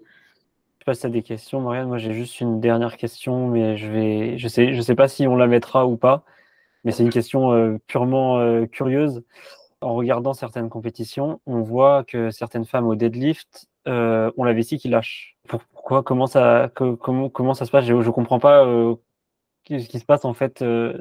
Je 0.83 0.85
passe 0.85 1.05
à 1.05 1.09
des 1.09 1.23
questions, 1.23 1.61
Marianne. 1.61 1.87
Moi, 1.87 1.97
j'ai 1.97 2.13
juste 2.13 2.41
une 2.41 2.59
dernière 2.59 2.97
question, 2.97 3.47
mais 3.47 3.77
je 3.77 3.89
vais, 3.89 4.37
je 4.37 4.49
sais, 4.49 4.73
je 4.73 4.81
sais 4.81 4.95
pas 4.95 5.07
si 5.07 5.25
on 5.27 5.37
la 5.37 5.47
mettra 5.47 5.87
ou 5.87 5.95
pas, 5.95 6.25
mais 6.83 6.91
c'est 6.91 7.03
une 7.03 7.09
question 7.09 7.79
purement 7.87 8.65
curieuse. 8.67 9.23
En 9.79 9.95
regardant 9.95 10.33
certaines 10.33 10.69
compétitions, 10.69 11.39
on 11.45 11.61
voit 11.61 12.03
que 12.03 12.31
certaines 12.31 12.65
femmes 12.65 12.87
au 12.87 12.95
deadlift 12.95 13.69
euh, 13.87 14.31
on 14.37 14.43
la 14.43 14.53
vessie 14.53 14.77
qui 14.77 14.87
lâche. 14.87 15.37
Pourquoi? 15.47 16.03
Comment 16.03 16.27
ça, 16.27 16.71
comment, 16.73 17.29
comment 17.29 17.53
ça 17.53 17.65
se 17.65 17.71
passe? 17.71 17.85
Je 17.85 17.93
ne 17.93 18.09
comprends 18.11 18.39
pas 18.39 18.65
euh, 18.65 18.95
ce 19.67 19.87
qui 19.87 19.99
se 19.99 20.05
passe 20.05 20.23
en 20.23 20.33
fait 20.33 20.61
euh, 20.61 20.97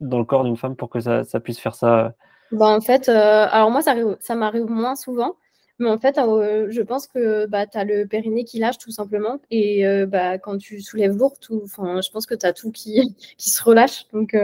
dans 0.00 0.18
le 0.18 0.24
corps 0.24 0.44
d'une 0.44 0.56
femme 0.56 0.74
pour 0.74 0.90
que 0.90 1.00
ça, 1.00 1.24
puisse 1.40 1.60
faire 1.60 1.74
ça. 1.74 2.12
Bah, 2.50 2.66
en 2.66 2.80
fait, 2.80 3.08
alors 3.08 3.70
moi, 3.70 3.82
ça, 3.82 4.34
m'arrive 4.34 4.66
moins 4.66 4.96
souvent. 4.96 5.36
Mais 5.78 5.88
en 5.88 5.98
fait, 5.98 6.16
je 6.16 6.82
pense 6.82 7.06
que 7.08 7.46
bah, 7.46 7.66
tu 7.66 7.76
as 7.78 7.84
le 7.84 8.06
périnée 8.06 8.44
qui 8.44 8.58
lâche 8.58 8.78
tout 8.78 8.92
simplement. 8.92 9.40
Et 9.50 9.84
bah, 10.06 10.38
quand 10.38 10.58
tu 10.58 10.80
soulèves 10.80 11.16
lourd, 11.16 11.38
tout, 11.40 11.64
je 11.66 12.10
pense 12.10 12.26
que 12.26 12.34
tu 12.34 12.46
as 12.46 12.52
tout 12.52 12.70
qui, 12.70 13.14
qui 13.38 13.50
se 13.50 13.62
relâche. 13.62 14.06
Donc, 14.12 14.36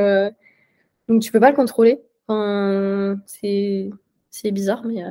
donc 1.09 1.23
tu 1.23 1.33
peux 1.33 1.41
pas 1.41 1.51
le 1.51 1.57
contrôler. 1.57 2.01
c'est 3.27 4.51
bizarre, 4.53 4.85
mais 4.85 5.03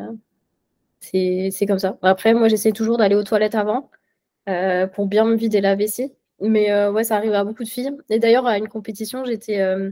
c'est 1.00 1.66
comme 1.68 1.80
ça. 1.80 1.98
Après, 2.02 2.34
moi, 2.34 2.48
j'essaie 2.48 2.72
toujours 2.72 2.98
d'aller 2.98 3.16
aux 3.16 3.24
toilettes 3.24 3.56
avant 3.56 3.90
euh, 4.50 4.88
pour 4.88 5.08
bien 5.08 5.26
me 5.26 5.36
vider 5.36 5.62
la 5.62 5.76
vessie. 5.76 6.14
Mais 6.42 6.72
euh, 6.72 6.92
ouais, 6.92 7.04
ça 7.04 7.18
arrive 7.18 7.34
à 7.34 7.44
beaucoup 7.44 7.64
de 7.64 7.70
filles. 7.70 7.92
Et 8.10 8.20
d'ailleurs, 8.20 8.48
à 8.48 8.58
une 8.58 8.68
compétition, 8.68 9.26
j'étais, 9.26 9.62
euh, 9.62 9.92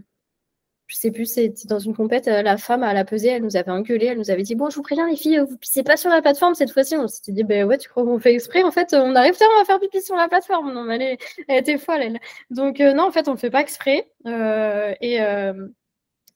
je 0.88 0.96
sais 0.96 1.12
plus, 1.12 1.26
c'était 1.26 1.68
dans 1.68 1.80
une 1.80 1.96
compète, 1.96 2.28
la 2.28 2.58
femme 2.58 2.84
à 2.84 2.94
la 2.94 3.06
pesée, 3.06 3.30
elle 3.30 3.44
nous 3.44 3.58
avait 3.58 3.72
engueulé, 3.72 4.08
elle 4.08 4.18
nous 4.18 4.32
avait 4.32 4.44
dit 4.44 4.56
Bon, 4.56 4.70
je 4.70 4.76
vous 4.76 4.82
préviens, 4.82 5.08
les 5.10 5.16
filles, 5.18 5.40
vous 5.40 5.58
pissez 5.58 5.84
pas 5.84 5.98
sur 5.98 6.10
la 6.10 6.22
plateforme 6.22 6.56
cette 6.56 6.72
fois-ci. 6.72 6.96
On 6.98 7.08
s'était 7.08 7.32
dit 7.32 7.44
Ben 7.44 7.66
ouais, 7.66 7.78
tu 7.78 7.90
crois 7.90 8.04
qu'on 8.04 8.20
fait 8.20 8.34
exprès? 8.34 8.64
En 8.64 8.72
fait, 8.72 8.94
on 8.94 9.16
arrive 9.16 9.38
tellement 9.38 9.62
à 9.62 9.66
faire 9.66 9.80
pipi 9.80 10.02
sur 10.02 10.16
la 10.16 10.28
plateforme. 10.28 10.74
Non, 10.74 10.84
mais 10.84 11.18
elle, 11.48 11.58
était 11.60 11.78
folle, 11.78 12.02
elle. 12.02 12.20
Donc, 12.50 12.80
non, 12.80 13.04
en 13.04 13.12
fait, 13.12 13.28
on 13.28 13.32
le 13.32 13.38
fait 13.38 13.50
pas 13.50 13.62
exprès. 13.62 14.10
et. 14.26 15.20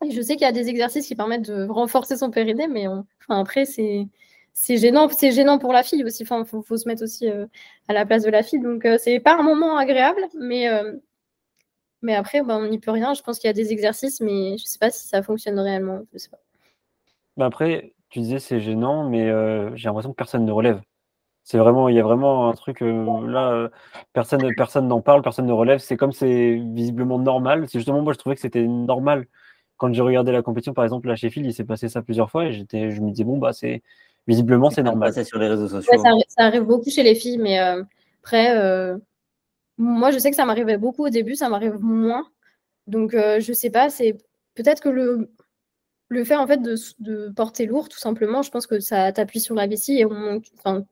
je 0.09 0.21
sais 0.21 0.33
qu'il 0.35 0.41
y 0.41 0.49
a 0.49 0.51
des 0.51 0.67
exercices 0.69 1.07
qui 1.07 1.15
permettent 1.15 1.49
de 1.49 1.67
renforcer 1.67 2.17
son 2.17 2.31
périnée, 2.31 2.67
mais 2.67 2.87
enfin, 2.87 3.39
après, 3.39 3.65
c'est 4.53 4.77
gênant, 4.77 5.09
c'est 5.09 5.31
gênant 5.31 5.57
pour 5.59 5.73
la 5.73 5.83
fille 5.83 6.03
aussi. 6.03 6.23
Enfin, 6.23 6.45
faut, 6.45 6.61
faut 6.61 6.77
se 6.77 6.87
mettre 6.87 7.03
aussi 7.03 7.29
euh, 7.29 7.45
à 7.87 7.93
la 7.93 8.05
place 8.05 8.23
de 8.23 8.29
la 8.29 8.43
fille. 8.43 8.59
Donc, 8.59 8.85
euh, 8.85 8.97
c'est 8.99 9.19
pas 9.19 9.37
un 9.37 9.43
moment 9.43 9.77
agréable, 9.77 10.21
mais 10.39 10.69
euh, 10.69 10.93
mais 12.01 12.15
après, 12.15 12.41
ben, 12.41 12.57
on 12.57 12.67
n'y 12.67 12.79
peut 12.79 12.91
rien. 12.91 13.13
Je 13.13 13.21
pense 13.21 13.39
qu'il 13.39 13.47
y 13.47 13.51
a 13.51 13.53
des 13.53 13.71
exercices, 13.71 14.21
mais 14.21 14.57
je 14.57 14.65
sais 14.65 14.79
pas 14.79 14.91
si 14.91 15.07
ça 15.07 15.21
fonctionne 15.21 15.59
réellement. 15.59 16.01
Je 16.13 16.17
sais 16.17 16.29
pas. 16.29 16.39
Ben 17.37 17.45
après, 17.45 17.93
tu 18.09 18.19
disais 18.19 18.39
c'est 18.39 18.59
gênant, 18.59 19.09
mais 19.09 19.27
j'ai 19.75 19.87
l'impression 19.87 20.11
que 20.11 20.15
personne 20.15 20.45
ne 20.45 20.51
relève. 20.51 20.81
C'est 21.43 21.57
vraiment, 21.57 21.89
il 21.89 21.95
y 21.95 21.99
a 21.99 22.03
vraiment 22.03 22.49
un 22.49 22.53
truc 22.53 22.81
là, 22.81 23.69
personne, 24.13 24.53
personne 24.55 24.87
n'en 24.87 25.01
parle, 25.01 25.21
personne 25.21 25.45
ne 25.45 25.53
relève. 25.53 25.79
C'est 25.79 25.97
comme 25.97 26.11
c'est 26.11 26.61
visiblement 26.73 27.19
normal. 27.19 27.67
C'est 27.67 27.79
justement 27.79 28.01
moi 28.01 28.13
je 28.13 28.19
trouvais 28.19 28.35
que 28.35 28.41
c'était 28.41 28.67
normal 28.67 29.25
quand 29.81 29.91
j'ai 29.91 30.03
regardé 30.03 30.31
la 30.31 30.43
compétition, 30.43 30.75
par 30.75 30.83
exemple, 30.83 31.07
la 31.07 31.15
Sheffield, 31.15 31.47
il 31.47 31.55
s'est 31.55 31.63
passé 31.63 31.89
ça 31.89 32.03
plusieurs 32.03 32.29
fois 32.29 32.45
et 32.45 32.51
j'étais, 32.51 32.91
je 32.91 33.01
me 33.01 33.09
disais 33.09 33.23
bon 33.23 33.39
bah 33.39 33.51
c'est 33.51 33.81
visiblement, 34.27 34.69
c'est 34.69 34.83
normal. 34.83 35.11
sur 35.25 35.39
les 35.39 35.47
réseaux 35.47 35.67
sociaux. 35.67 35.91
Hein. 36.05 36.19
ça, 36.27 36.43
arrive, 36.43 36.65
beaucoup 36.65 36.91
chez 36.91 37.01
les 37.01 37.15
filles, 37.15 37.39
mais 37.39 37.59
euh, 37.59 37.81
après, 38.21 38.55
euh, 38.55 38.99
moi, 39.81 40.11
je 40.11 40.19
sais 40.19 40.29
que 40.29 40.35
ça 40.35 40.45
m'arrivait 40.45 40.77
beaucoup 40.77 41.05
au 41.05 41.09
début, 41.09 41.35
ça 41.35 41.49
m'arrive 41.49 41.79
moins. 41.79 42.29
Donc, 42.87 43.13
euh, 43.13 43.39
je 43.39 43.51
sais 43.51 43.71
pas, 43.71 43.89
c'est 43.89 44.15
peut-être 44.53 44.81
que 44.81 44.89
le, 44.89 45.33
le 46.07 46.23
fait 46.23 46.35
en 46.35 46.45
fait 46.45 46.61
de, 46.61 47.29
porter 47.29 47.65
lourd, 47.65 47.89
tout 47.89 47.97
simplement, 47.97 48.43
je 48.43 48.51
pense 48.51 48.67
que 48.67 48.79
ça 48.79 49.11
t'appuie 49.11 49.39
sur 49.39 49.55
la 49.55 49.65
vessie 49.65 49.97
et 49.97 50.05
on, 50.05 50.41
enfin, 50.59 50.85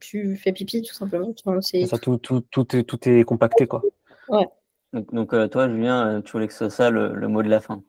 tu 0.00 0.36
fais 0.36 0.52
pipi, 0.52 0.82
tout 0.82 0.94
simplement. 0.94 1.32
ça, 1.36 1.98
tout, 1.98 2.16
tout, 2.16 2.40
tout, 2.40 2.76
est, 2.76 2.84
tout 2.84 3.08
est 3.08 3.24
compacté, 3.24 3.66
quoi. 3.66 3.82
Ouais. 4.28 4.46
Donc, 4.92 5.30
toi, 5.50 5.68
Julien, 5.68 6.22
tu 6.22 6.32
voulais 6.32 6.48
que 6.48 6.52
ce 6.52 6.58
soit 6.58 6.70
ça 6.70 6.90
le, 6.90 7.28
mot 7.28 7.42
de 7.42 7.48
la 7.48 7.60
fin 7.60 7.82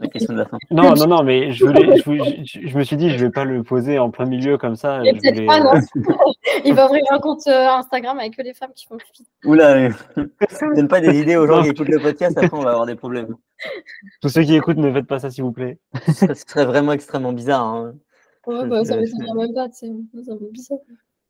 la 0.00 0.08
question 0.08 0.32
de 0.32 0.38
la 0.38 0.46
fin. 0.46 0.58
Non, 0.70 0.94
non, 0.94 1.06
non, 1.06 1.22
mais 1.22 1.52
je, 1.52 1.64
voulais, 1.64 1.96
je, 1.96 2.66
je, 2.66 2.78
me 2.78 2.82
suis 2.84 2.96
dit, 2.96 3.10
je 3.10 3.24
vais 3.24 3.30
pas 3.30 3.44
le 3.44 3.62
poser 3.62 3.98
en 3.98 4.10
plein 4.10 4.26
milieu 4.26 4.58
comme 4.58 4.76
ça. 4.76 5.02
Pas, 5.46 5.60
non. 5.60 5.72
Il 6.64 6.74
va 6.74 6.86
ouvrir 6.86 7.02
un 7.10 7.18
compte 7.18 7.46
euh, 7.46 7.68
Instagram 7.68 8.18
avec 8.18 8.36
que 8.36 8.42
les 8.42 8.54
femmes 8.54 8.72
qui 8.74 8.86
font 8.86 8.96
pipi. 8.96 9.26
Oula, 9.44 9.88
ne 9.88 9.94
donne 10.74 10.88
pas 10.88 11.00
des 11.00 11.20
idées 11.20 11.36
aux 11.36 11.46
gens 11.46 11.62
qui 11.62 11.70
écoutent 11.70 11.88
le 11.88 12.00
podcast, 12.00 12.36
après 12.36 12.56
on 12.56 12.62
va 12.62 12.70
avoir 12.70 12.86
des 12.86 12.96
problèmes. 12.96 13.36
Tous 14.20 14.28
ceux 14.28 14.42
qui 14.42 14.54
écoutent, 14.54 14.78
ne 14.78 14.92
faites 14.92 15.06
pas 15.06 15.18
ça, 15.18 15.30
s'il 15.30 15.44
vous 15.44 15.52
plaît. 15.52 15.78
Ce 16.06 16.34
serait 16.34 16.64
vraiment 16.64 16.92
extrêmement 16.92 17.32
bizarre. 17.32 17.64
Hein. 17.64 17.94
Ouais, 18.46 18.66
bah, 18.66 18.84
ça 18.84 18.96
m'étonnerait 18.96 19.46
même 19.46 19.54
pas, 19.54 19.68
c'est 19.72 19.90
bizarre. 20.12 20.78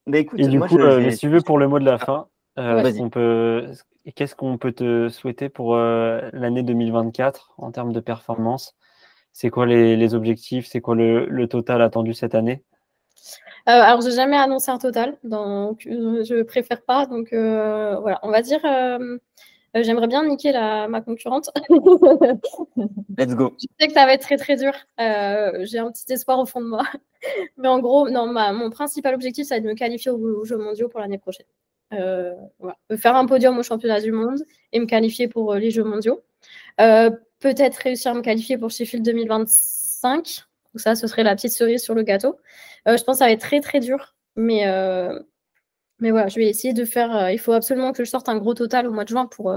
Mais 0.06 0.20
écoute, 0.20 0.40
Et 0.40 0.46
du 0.46 0.60
coup, 0.60 0.78
euh, 0.78 1.10
si 1.10 1.18
tu 1.18 1.28
veux, 1.28 1.40
pour 1.40 1.58
le 1.58 1.68
mot 1.68 1.78
de 1.78 1.84
la 1.84 1.98
fin, 1.98 2.26
euh, 2.58 3.08
peut... 3.10 3.72
qu'est-ce 4.14 4.34
qu'on 4.34 4.58
peut 4.58 4.72
te 4.72 5.08
souhaiter 5.08 5.48
pour 5.48 5.74
euh, 5.74 6.28
l'année 6.32 6.62
2024 6.62 7.54
en 7.58 7.70
termes 7.70 7.92
de 7.92 8.00
performance? 8.00 8.76
C'est 9.32 9.50
quoi 9.50 9.66
les, 9.66 10.14
objectifs? 10.14 10.66
C'est 10.66 10.80
quoi 10.80 10.94
le, 10.94 11.46
total 11.46 11.82
attendu 11.82 12.14
cette 12.14 12.34
année? 12.34 12.64
Euh, 13.68 13.72
Alors, 13.72 14.00
j'ai 14.00 14.10
jamais 14.10 14.36
annoncé 14.36 14.70
un 14.70 14.78
total, 14.78 15.18
donc 15.22 15.82
je 15.84 16.42
préfère 16.42 16.82
pas. 16.82 17.06
Donc 17.06 17.28
voilà, 17.32 18.18
on 18.22 18.30
va 18.30 18.42
dire. 18.42 18.60
J'aimerais 19.72 20.08
bien 20.08 20.26
niquer 20.26 20.50
la, 20.50 20.88
ma 20.88 21.00
concurrente. 21.00 21.48
Let's 23.16 23.36
go. 23.36 23.54
Je 23.56 23.66
sais 23.78 23.86
que 23.86 23.92
ça 23.92 24.04
va 24.04 24.14
être 24.14 24.22
très 24.22 24.36
très 24.36 24.56
dur. 24.56 24.72
j'ai 24.98 25.78
un 25.78 25.92
petit 25.92 26.12
espoir 26.12 26.40
au 26.40 26.46
fond 26.46 26.60
de 26.60 26.66
moi. 26.66 26.82
Mais 27.56 27.68
en 27.68 27.78
gros, 27.78 28.10
non, 28.10 28.26
mon 28.26 28.70
principal 28.70 29.14
objectif, 29.14 29.46
ça 29.46 29.54
va 29.54 29.58
être 29.58 29.64
de 29.64 29.68
me 29.68 29.74
qualifier 29.74 30.10
aux 30.10 30.44
Jeux 30.44 30.58
mondiaux 30.58 30.88
pour 30.88 30.98
l'année 30.98 31.18
prochaine. 31.18 31.46
Euh, 31.92 32.36
faire 32.96 33.16
un 33.16 33.26
podium 33.26 33.58
au 33.58 33.62
championnat 33.62 34.00
du 34.00 34.12
monde 34.12 34.44
et 34.72 34.78
me 34.78 34.86
qualifier 34.86 35.26
pour 35.26 35.52
euh, 35.52 35.58
les 35.58 35.70
Jeux 35.70 35.82
mondiaux. 35.82 36.22
Euh, 36.80 37.10
peut-être 37.40 37.76
réussir 37.76 38.12
à 38.12 38.14
me 38.14 38.22
qualifier 38.22 38.56
pour 38.58 38.70
Sheffield 38.70 39.04
2025. 39.04 40.14
Donc 40.14 40.80
ça, 40.80 40.94
ce 40.94 41.06
serait 41.08 41.24
la 41.24 41.34
petite 41.34 41.52
cerise 41.52 41.82
sur 41.82 41.94
le 41.94 42.02
gâteau. 42.02 42.38
je 42.86 42.92
pense 43.02 43.16
que 43.16 43.18
ça 43.18 43.24
va 43.24 43.32
être 43.32 43.40
très 43.40 43.60
très 43.60 43.80
dur, 43.80 44.14
mais 44.36 44.64
mais 45.98 46.10
voilà, 46.12 46.28
je 46.28 46.36
vais 46.36 46.48
essayer 46.48 46.72
de 46.72 46.84
faire. 46.84 47.30
il 47.30 47.38
faut 47.38 47.52
absolument 47.52 47.92
que 47.92 48.04
je 48.04 48.10
sorte 48.10 48.28
un 48.28 48.38
gros 48.38 48.54
total 48.54 48.86
au 48.86 48.92
mois 48.92 49.04
de 49.04 49.08
juin 49.08 49.26
pour 49.26 49.52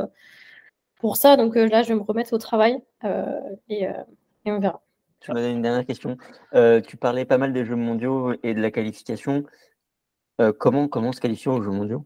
pour 0.99 1.17
ça. 1.17 1.37
Donc 1.37 1.55
là, 1.55 1.83
je 1.83 1.89
vais 1.89 1.95
me 1.95 2.01
remettre 2.01 2.33
au 2.33 2.39
travail 2.39 2.77
et, 3.69 3.83
et, 3.83 4.51
on 4.51 4.59
verra. 4.59 4.81
Je 5.21 5.31
me 5.31 5.37
donne 5.37 5.57
une 5.57 5.61
dernière 5.61 5.85
question. 5.85 6.17
tu 6.83 6.97
parlais 6.97 7.25
pas 7.25 7.37
mal 7.37 7.53
des 7.53 7.63
Jeux 7.63 7.75
mondiaux 7.75 8.33
et 8.41 8.55
de 8.55 8.61
la 8.61 8.71
qualification. 8.71 9.43
comment, 10.57 10.87
comment 10.87 11.11
se 11.11 11.21
qualifier 11.21 11.51
aux 11.51 11.61
Jeux 11.61 11.71
mondiaux? 11.71 12.05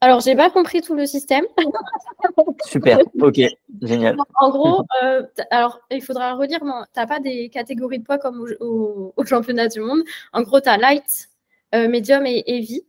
Alors, 0.00 0.20
j'ai 0.20 0.36
pas 0.36 0.50
compris 0.50 0.82
tout 0.82 0.94
le 0.94 1.06
système. 1.06 1.44
Super, 2.66 2.98
ok, 3.20 3.40
génial. 3.82 4.16
En 4.40 4.50
gros, 4.50 4.84
euh, 5.02 5.22
alors 5.50 5.80
il 5.90 6.02
faudra 6.02 6.34
redire, 6.34 6.60
tu 6.60 6.66
n'as 6.66 7.06
pas 7.06 7.18
des 7.18 7.48
catégories 7.48 7.98
de 7.98 8.04
poids 8.04 8.18
comme 8.18 8.46
au, 8.60 9.14
championnat 9.24 9.68
du 9.68 9.80
monde. 9.80 10.02
En 10.32 10.42
gros, 10.42 10.60
tu 10.60 10.68
as 10.68 10.76
light, 10.76 11.30
euh, 11.74 11.88
medium 11.88 12.26
et 12.26 12.44
heavy. 12.46 12.82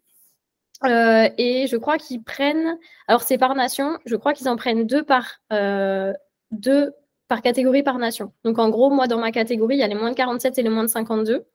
Euh, 0.83 1.27
et 1.37 1.65
je 1.67 1.77
crois 1.77 1.97
qu'ils 1.97 2.21
prennent, 2.21 2.77
alors 3.07 3.21
c'est 3.21 3.39
par 3.39 3.55
nation, 3.55 3.97
je 4.05 4.15
crois 4.15 4.33
qu'ils 4.33 4.47
en 4.47 4.57
prennent 4.57 4.85
deux 4.85 5.03
par, 5.03 5.41
deux 6.51 6.93
par 7.27 7.41
catégorie 7.41 7.83
par 7.83 7.97
nation. 7.97 8.31
Donc 8.43 8.59
en 8.59 8.69
gros, 8.69 8.89
moi 8.89 9.07
dans 9.07 9.17
ma 9.17 9.31
catégorie, 9.31 9.75
il 9.75 9.79
y 9.79 9.83
a 9.83 9.87
les 9.87 9.95
moins 9.95 10.11
de 10.11 10.15
47 10.15 10.57
et 10.59 10.61
les 10.61 10.69
moins 10.69 10.83
de 10.83 10.89
52. 10.89 11.45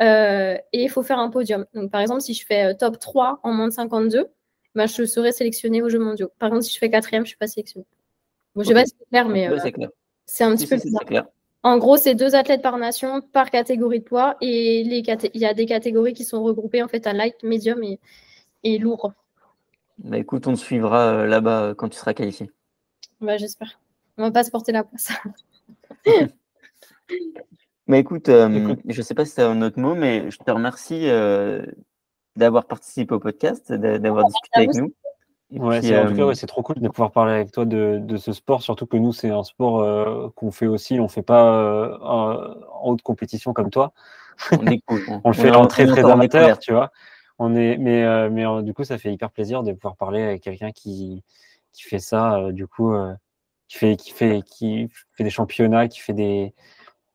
et 0.00 0.60
il 0.72 0.88
faut 0.90 1.02
faire 1.02 1.18
un 1.18 1.30
podium. 1.30 1.66
Donc 1.74 1.90
par 1.90 2.02
exemple, 2.02 2.20
si 2.20 2.34
je 2.34 2.46
fais 2.46 2.76
top 2.76 2.98
3 3.00 3.40
en 3.42 3.52
moins 3.52 3.68
de 3.68 3.72
52, 3.72 4.30
bah, 4.74 4.86
je 4.86 5.04
serai 5.04 5.32
sélectionnée 5.32 5.82
aux 5.82 5.88
Jeux 5.88 5.98
mondiaux. 5.98 6.30
Par 6.38 6.50
contre, 6.50 6.64
si 6.64 6.72
je 6.72 6.78
fais 6.78 6.90
quatrième, 6.90 7.22
je 7.22 7.26
ne 7.26 7.28
suis 7.28 7.36
pas 7.36 7.46
sélectionnée. 7.46 7.86
je 8.56 8.60
ne 8.60 8.64
sais 8.64 8.74
pas 8.74 8.86
si 8.86 8.94
c'est 8.98 9.08
clair, 9.08 9.28
mais 9.28 9.48
euh, 9.48 9.58
c'est 10.24 10.44
un 10.44 10.56
petit 10.56 10.66
peu 10.66 10.78
clair. 11.04 11.26
En 11.64 11.78
gros, 11.78 11.96
c'est 11.96 12.14
deux 12.14 12.34
athlètes 12.34 12.62
par 12.62 12.76
nation, 12.78 13.20
par 13.20 13.50
catégorie 13.50 14.00
de 14.00 14.04
poids, 14.04 14.36
et 14.40 14.80
il 14.80 15.34
y 15.34 15.44
a 15.44 15.54
des 15.54 15.66
catégories 15.66 16.12
qui 16.12 16.24
sont 16.24 16.42
regroupées 16.42 16.82
en 16.82 16.88
fait 16.88 17.06
à 17.06 17.12
light, 17.12 17.36
medium 17.44 17.80
et, 18.64 18.78
lourd. 18.78 19.12
Bah 19.98 20.18
écoute, 20.18 20.46
on 20.48 20.54
te 20.54 20.58
suivra 20.58 21.12
euh, 21.12 21.26
là-bas 21.26 21.62
euh, 21.62 21.74
quand 21.74 21.88
tu 21.88 21.98
seras 21.98 22.14
qualifié. 22.14 22.50
Bah, 23.20 23.36
j'espère. 23.36 23.78
On 24.16 24.24
va 24.24 24.30
pas 24.32 24.42
se 24.42 24.50
porter 24.50 24.72
la 24.72 24.82
poisse. 24.82 25.12
mais 27.86 28.00
écoute, 28.00 28.26
je 28.26 28.98
ne 28.98 29.02
sais 29.02 29.14
pas 29.14 29.24
si 29.24 29.32
c'est 29.32 29.42
un 29.42 29.62
autre 29.62 29.78
mot, 29.78 29.94
mais 29.94 30.30
je 30.30 30.38
te 30.38 30.50
remercie 30.50 31.08
d'avoir 32.36 32.66
participé 32.66 33.14
au 33.14 33.20
podcast, 33.20 33.72
d'avoir 33.72 34.26
discuté 34.26 34.58
avec 34.58 34.74
nous. 34.74 34.92
Ouais, 35.58 35.82
c'est, 35.82 35.98
en 35.98 36.08
tout 36.08 36.16
cas, 36.16 36.22
euh, 36.22 36.34
c'est 36.34 36.46
trop 36.46 36.62
cool 36.62 36.80
de 36.80 36.88
pouvoir 36.88 37.12
parler 37.12 37.34
avec 37.34 37.52
toi 37.52 37.66
de, 37.66 37.98
de 38.00 38.16
ce 38.16 38.32
sport, 38.32 38.62
surtout 38.62 38.86
que 38.86 38.96
nous, 38.96 39.12
c'est 39.12 39.28
un 39.28 39.44
sport 39.44 39.80
euh, 39.80 40.28
qu'on 40.34 40.50
fait 40.50 40.66
aussi. 40.66 40.98
On 40.98 41.04
ne 41.04 41.08
fait 41.08 41.22
pas 41.22 41.46
euh, 41.54 41.98
en 42.00 42.90
haute 42.90 43.02
compétition 43.02 43.52
comme 43.52 43.70
toi. 43.70 43.92
On, 44.52 45.20
on 45.24 45.28
le 45.28 45.34
fait 45.34 45.54
en 45.54 45.66
très, 45.66 45.86
très 45.86 46.10
amateur, 46.10 46.58
tu 46.58 46.72
vois. 46.72 46.90
On 47.38 47.54
est, 47.54 47.76
mais 47.76 48.30
mais 48.30 48.44
du 48.62 48.72
coup, 48.72 48.82
ça 48.82 48.96
fait 48.96 49.12
hyper 49.12 49.30
plaisir 49.30 49.62
de 49.62 49.72
pouvoir 49.72 49.94
parler 49.94 50.22
avec 50.22 50.42
quelqu'un 50.42 50.72
qui, 50.72 51.22
qui 51.72 51.82
fait 51.82 51.98
ça, 51.98 52.50
du 52.50 52.66
coup, 52.66 52.94
qui, 53.68 53.76
fait, 53.78 53.96
qui, 53.96 54.10
fait, 54.10 54.42
qui 54.42 54.88
fait 55.12 55.22
des 55.22 55.30
championnats, 55.30 55.86
qui 55.86 56.00
fait 56.00 56.14
des. 56.14 56.54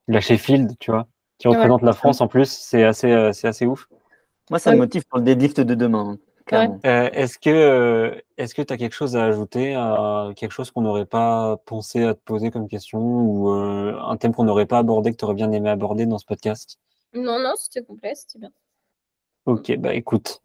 La 0.08 0.22
Sheffield, 0.22 0.78
tu 0.80 0.92
vois, 0.92 1.08
qui 1.40 1.48
représente 1.48 1.82
la 1.82 1.94
France 1.94 2.22
en 2.22 2.28
plus. 2.28 2.50
C'est 2.50 2.84
assez, 2.84 3.32
c'est 3.34 3.48
assez 3.48 3.66
ouf. 3.66 3.88
Moi, 4.50 4.60
ça 4.60 4.72
me 4.72 4.78
motive 4.78 5.06
pour 5.08 5.20
le 5.20 5.26
deadlift 5.26 5.60
de 5.60 5.76
demain. 5.76 6.18
Hein, 6.52 6.80
euh, 6.86 7.10
est-ce 7.12 7.38
que 7.38 7.50
euh, 7.50 8.16
est-ce 8.38 8.56
que 8.56 8.62
tu 8.62 8.72
as 8.72 8.78
quelque 8.78 8.96
chose 8.96 9.18
à 9.18 9.26
ajouter, 9.26 9.76
à 9.76 10.30
quelque 10.36 10.52
chose 10.52 10.72
qu'on 10.72 10.82
n'aurait 10.82 11.06
pas 11.06 11.58
pensé 11.66 12.04
à 12.04 12.14
te 12.14 12.22
poser 12.24 12.52
comme 12.52 12.70
question 12.70 13.00
ou 13.00 13.52
euh, 13.52 14.00
un 14.00 14.16
thème 14.16 14.34
qu'on 14.34 14.46
n'aurait 14.46 14.66
pas 14.66 14.78
abordé 14.78 15.12
que 15.12 15.18
tu 15.18 15.26
aurais 15.26 15.34
bien 15.34 15.52
aimé 15.52 15.70
aborder 15.70 16.06
dans 16.06 16.18
ce 16.18 16.26
podcast? 16.26 16.80
Non, 17.14 17.40
non, 17.40 17.54
c'était 17.58 17.84
complet, 17.84 18.14
c'était 18.16 18.40
bien. 18.40 18.52
Ok, 19.46 19.76
bah 19.78 19.94
écoute. 19.94 20.42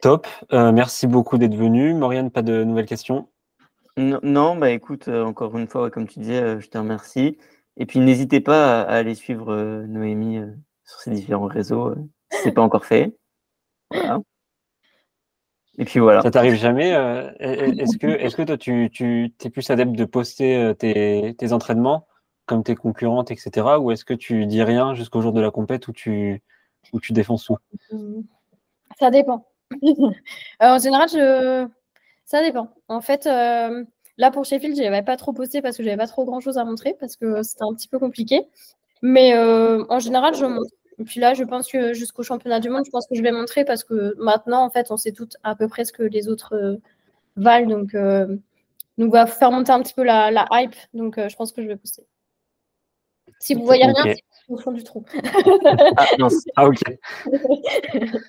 Top. 0.00 0.26
merci 0.52 1.06
beaucoup 1.06 1.38
d'être 1.38 1.56
venu. 1.56 1.92
Mauriane, 1.92 2.30
pas 2.30 2.42
de 2.42 2.62
nouvelles 2.62 2.86
questions? 2.86 3.28
Non, 3.96 4.54
bah 4.56 4.70
écoute, 4.70 5.08
encore 5.08 5.58
une 5.58 5.66
fois, 5.66 5.90
comme 5.90 6.06
tu 6.06 6.20
disais, 6.20 6.60
je 6.60 6.68
te 6.68 6.78
remercie. 6.78 7.36
Et 7.76 7.84
puis 7.84 7.98
n'hésitez 7.98 8.40
pas 8.40 8.82
à, 8.82 8.84
aller 8.84 9.14
suivre 9.14 9.84
Noémie 9.86 10.40
sur 10.84 11.00
ses 11.00 11.10
différents 11.10 11.46
réseaux 11.46 11.94
c'est 12.30 12.52
pas 12.52 12.62
encore 12.62 12.84
fait. 12.84 13.14
Et 15.78 15.84
puis 15.84 16.00
voilà. 16.00 16.22
Ça 16.22 16.30
t'arrive 16.30 16.54
jamais 16.54 16.92
euh, 16.94 17.30
Est-ce 17.38 17.96
que, 17.96 18.08
est 18.08 18.34
que 18.34 18.42
toi, 18.42 18.58
tu, 18.58 18.90
tu 18.92 19.32
es 19.44 19.50
plus 19.50 19.70
adepte 19.70 19.92
de 19.92 20.04
poster 20.04 20.56
euh, 20.56 20.74
tes, 20.74 21.34
tes, 21.38 21.52
entraînements 21.52 22.06
comme 22.46 22.64
tes 22.64 22.74
concurrentes, 22.74 23.30
etc. 23.30 23.78
Ou 23.78 23.92
est-ce 23.92 24.04
que 24.04 24.14
tu 24.14 24.44
dis 24.46 24.62
rien 24.62 24.94
jusqu'au 24.94 25.20
jour 25.20 25.32
de 25.32 25.40
la 25.40 25.52
compète 25.52 25.86
où 25.86 25.92
tu, 25.92 26.42
où 26.92 27.00
tu 27.00 27.12
défonces 27.12 27.44
tout 27.44 28.26
Ça 28.98 29.10
dépend. 29.10 29.46
Euh, 30.62 30.74
en 30.74 30.78
général, 30.78 31.08
je... 31.10 31.68
ça 32.24 32.42
dépend. 32.42 32.70
En 32.88 33.00
fait, 33.00 33.26
là 33.26 34.30
pour 34.32 34.44
Sheffield, 34.44 34.76
je 34.76 34.82
n'avais 34.82 35.02
pas 35.02 35.16
trop 35.16 35.32
posté 35.32 35.62
parce 35.62 35.76
que 35.76 35.84
j'avais 35.84 35.96
pas 35.96 36.08
trop 36.08 36.24
grand 36.24 36.40
chose 36.40 36.58
à 36.58 36.64
montrer 36.64 36.96
parce 36.98 37.16
que 37.16 37.42
c'était 37.42 37.62
un 37.62 37.74
petit 37.74 37.86
peu 37.86 37.98
compliqué. 38.00 38.48
Mais 39.02 39.38
en 39.38 39.98
général, 40.00 40.34
je 40.34 40.46
montre. 40.46 40.70
Et 40.98 41.04
puis 41.04 41.20
là, 41.20 41.34
je 41.34 41.44
pense 41.44 41.70
que 41.70 41.92
jusqu'au 41.94 42.22
championnat 42.22 42.60
du 42.60 42.70
monde, 42.70 42.84
je 42.84 42.90
pense 42.90 43.06
que 43.06 43.14
je 43.14 43.22
vais 43.22 43.30
montrer 43.30 43.64
parce 43.64 43.84
que 43.84 44.14
maintenant, 44.18 44.64
en 44.64 44.70
fait, 44.70 44.90
on 44.90 44.96
sait 44.96 45.12
toutes 45.12 45.36
à 45.44 45.54
peu 45.54 45.68
près 45.68 45.84
ce 45.84 45.92
que 45.92 46.02
les 46.02 46.28
autres 46.28 46.54
euh, 46.54 46.76
valent. 47.36 47.68
Donc, 47.68 47.94
euh, 47.94 48.36
on 48.98 49.08
va 49.08 49.26
faire 49.26 49.52
monter 49.52 49.70
un 49.70 49.80
petit 49.82 49.94
peu 49.94 50.02
la, 50.02 50.46
hype. 50.50 50.74
Donc, 50.94 51.18
euh, 51.18 51.28
je 51.28 51.36
pense 51.36 51.52
que 51.52 51.62
je 51.62 51.68
vais 51.68 51.76
poster. 51.76 52.02
Si 53.38 53.54
vous 53.54 53.64
voyez 53.64 53.84
rien, 53.84 53.94
c'est 54.02 54.24
au 54.48 54.56
fond 54.56 54.72
du 54.72 54.82
trou. 54.82 55.04
ah, 55.96 56.06
non, 56.18 56.28
ah, 56.56 56.66
ok. 56.66 56.80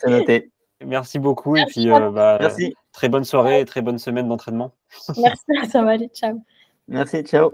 c'est 0.02 0.10
noté. 0.10 0.52
Merci 0.86 1.18
beaucoup. 1.18 1.58
et 1.58 1.66
puis, 1.66 1.88
bah, 1.88 2.38
Merci. 2.40 2.76
très 2.92 3.10
bonne 3.10 3.24
soirée 3.24 3.62
et 3.62 3.66
très 3.66 3.82
bonne 3.82 3.98
semaine 3.98 4.28
d'entraînement. 4.28 4.74
Merci, 5.18 5.44
ça 5.72 5.82
va 5.82 5.92
aller. 5.92 6.10
Ciao. 6.14 6.40
Merci, 6.88 7.24
ciao. 7.24 7.52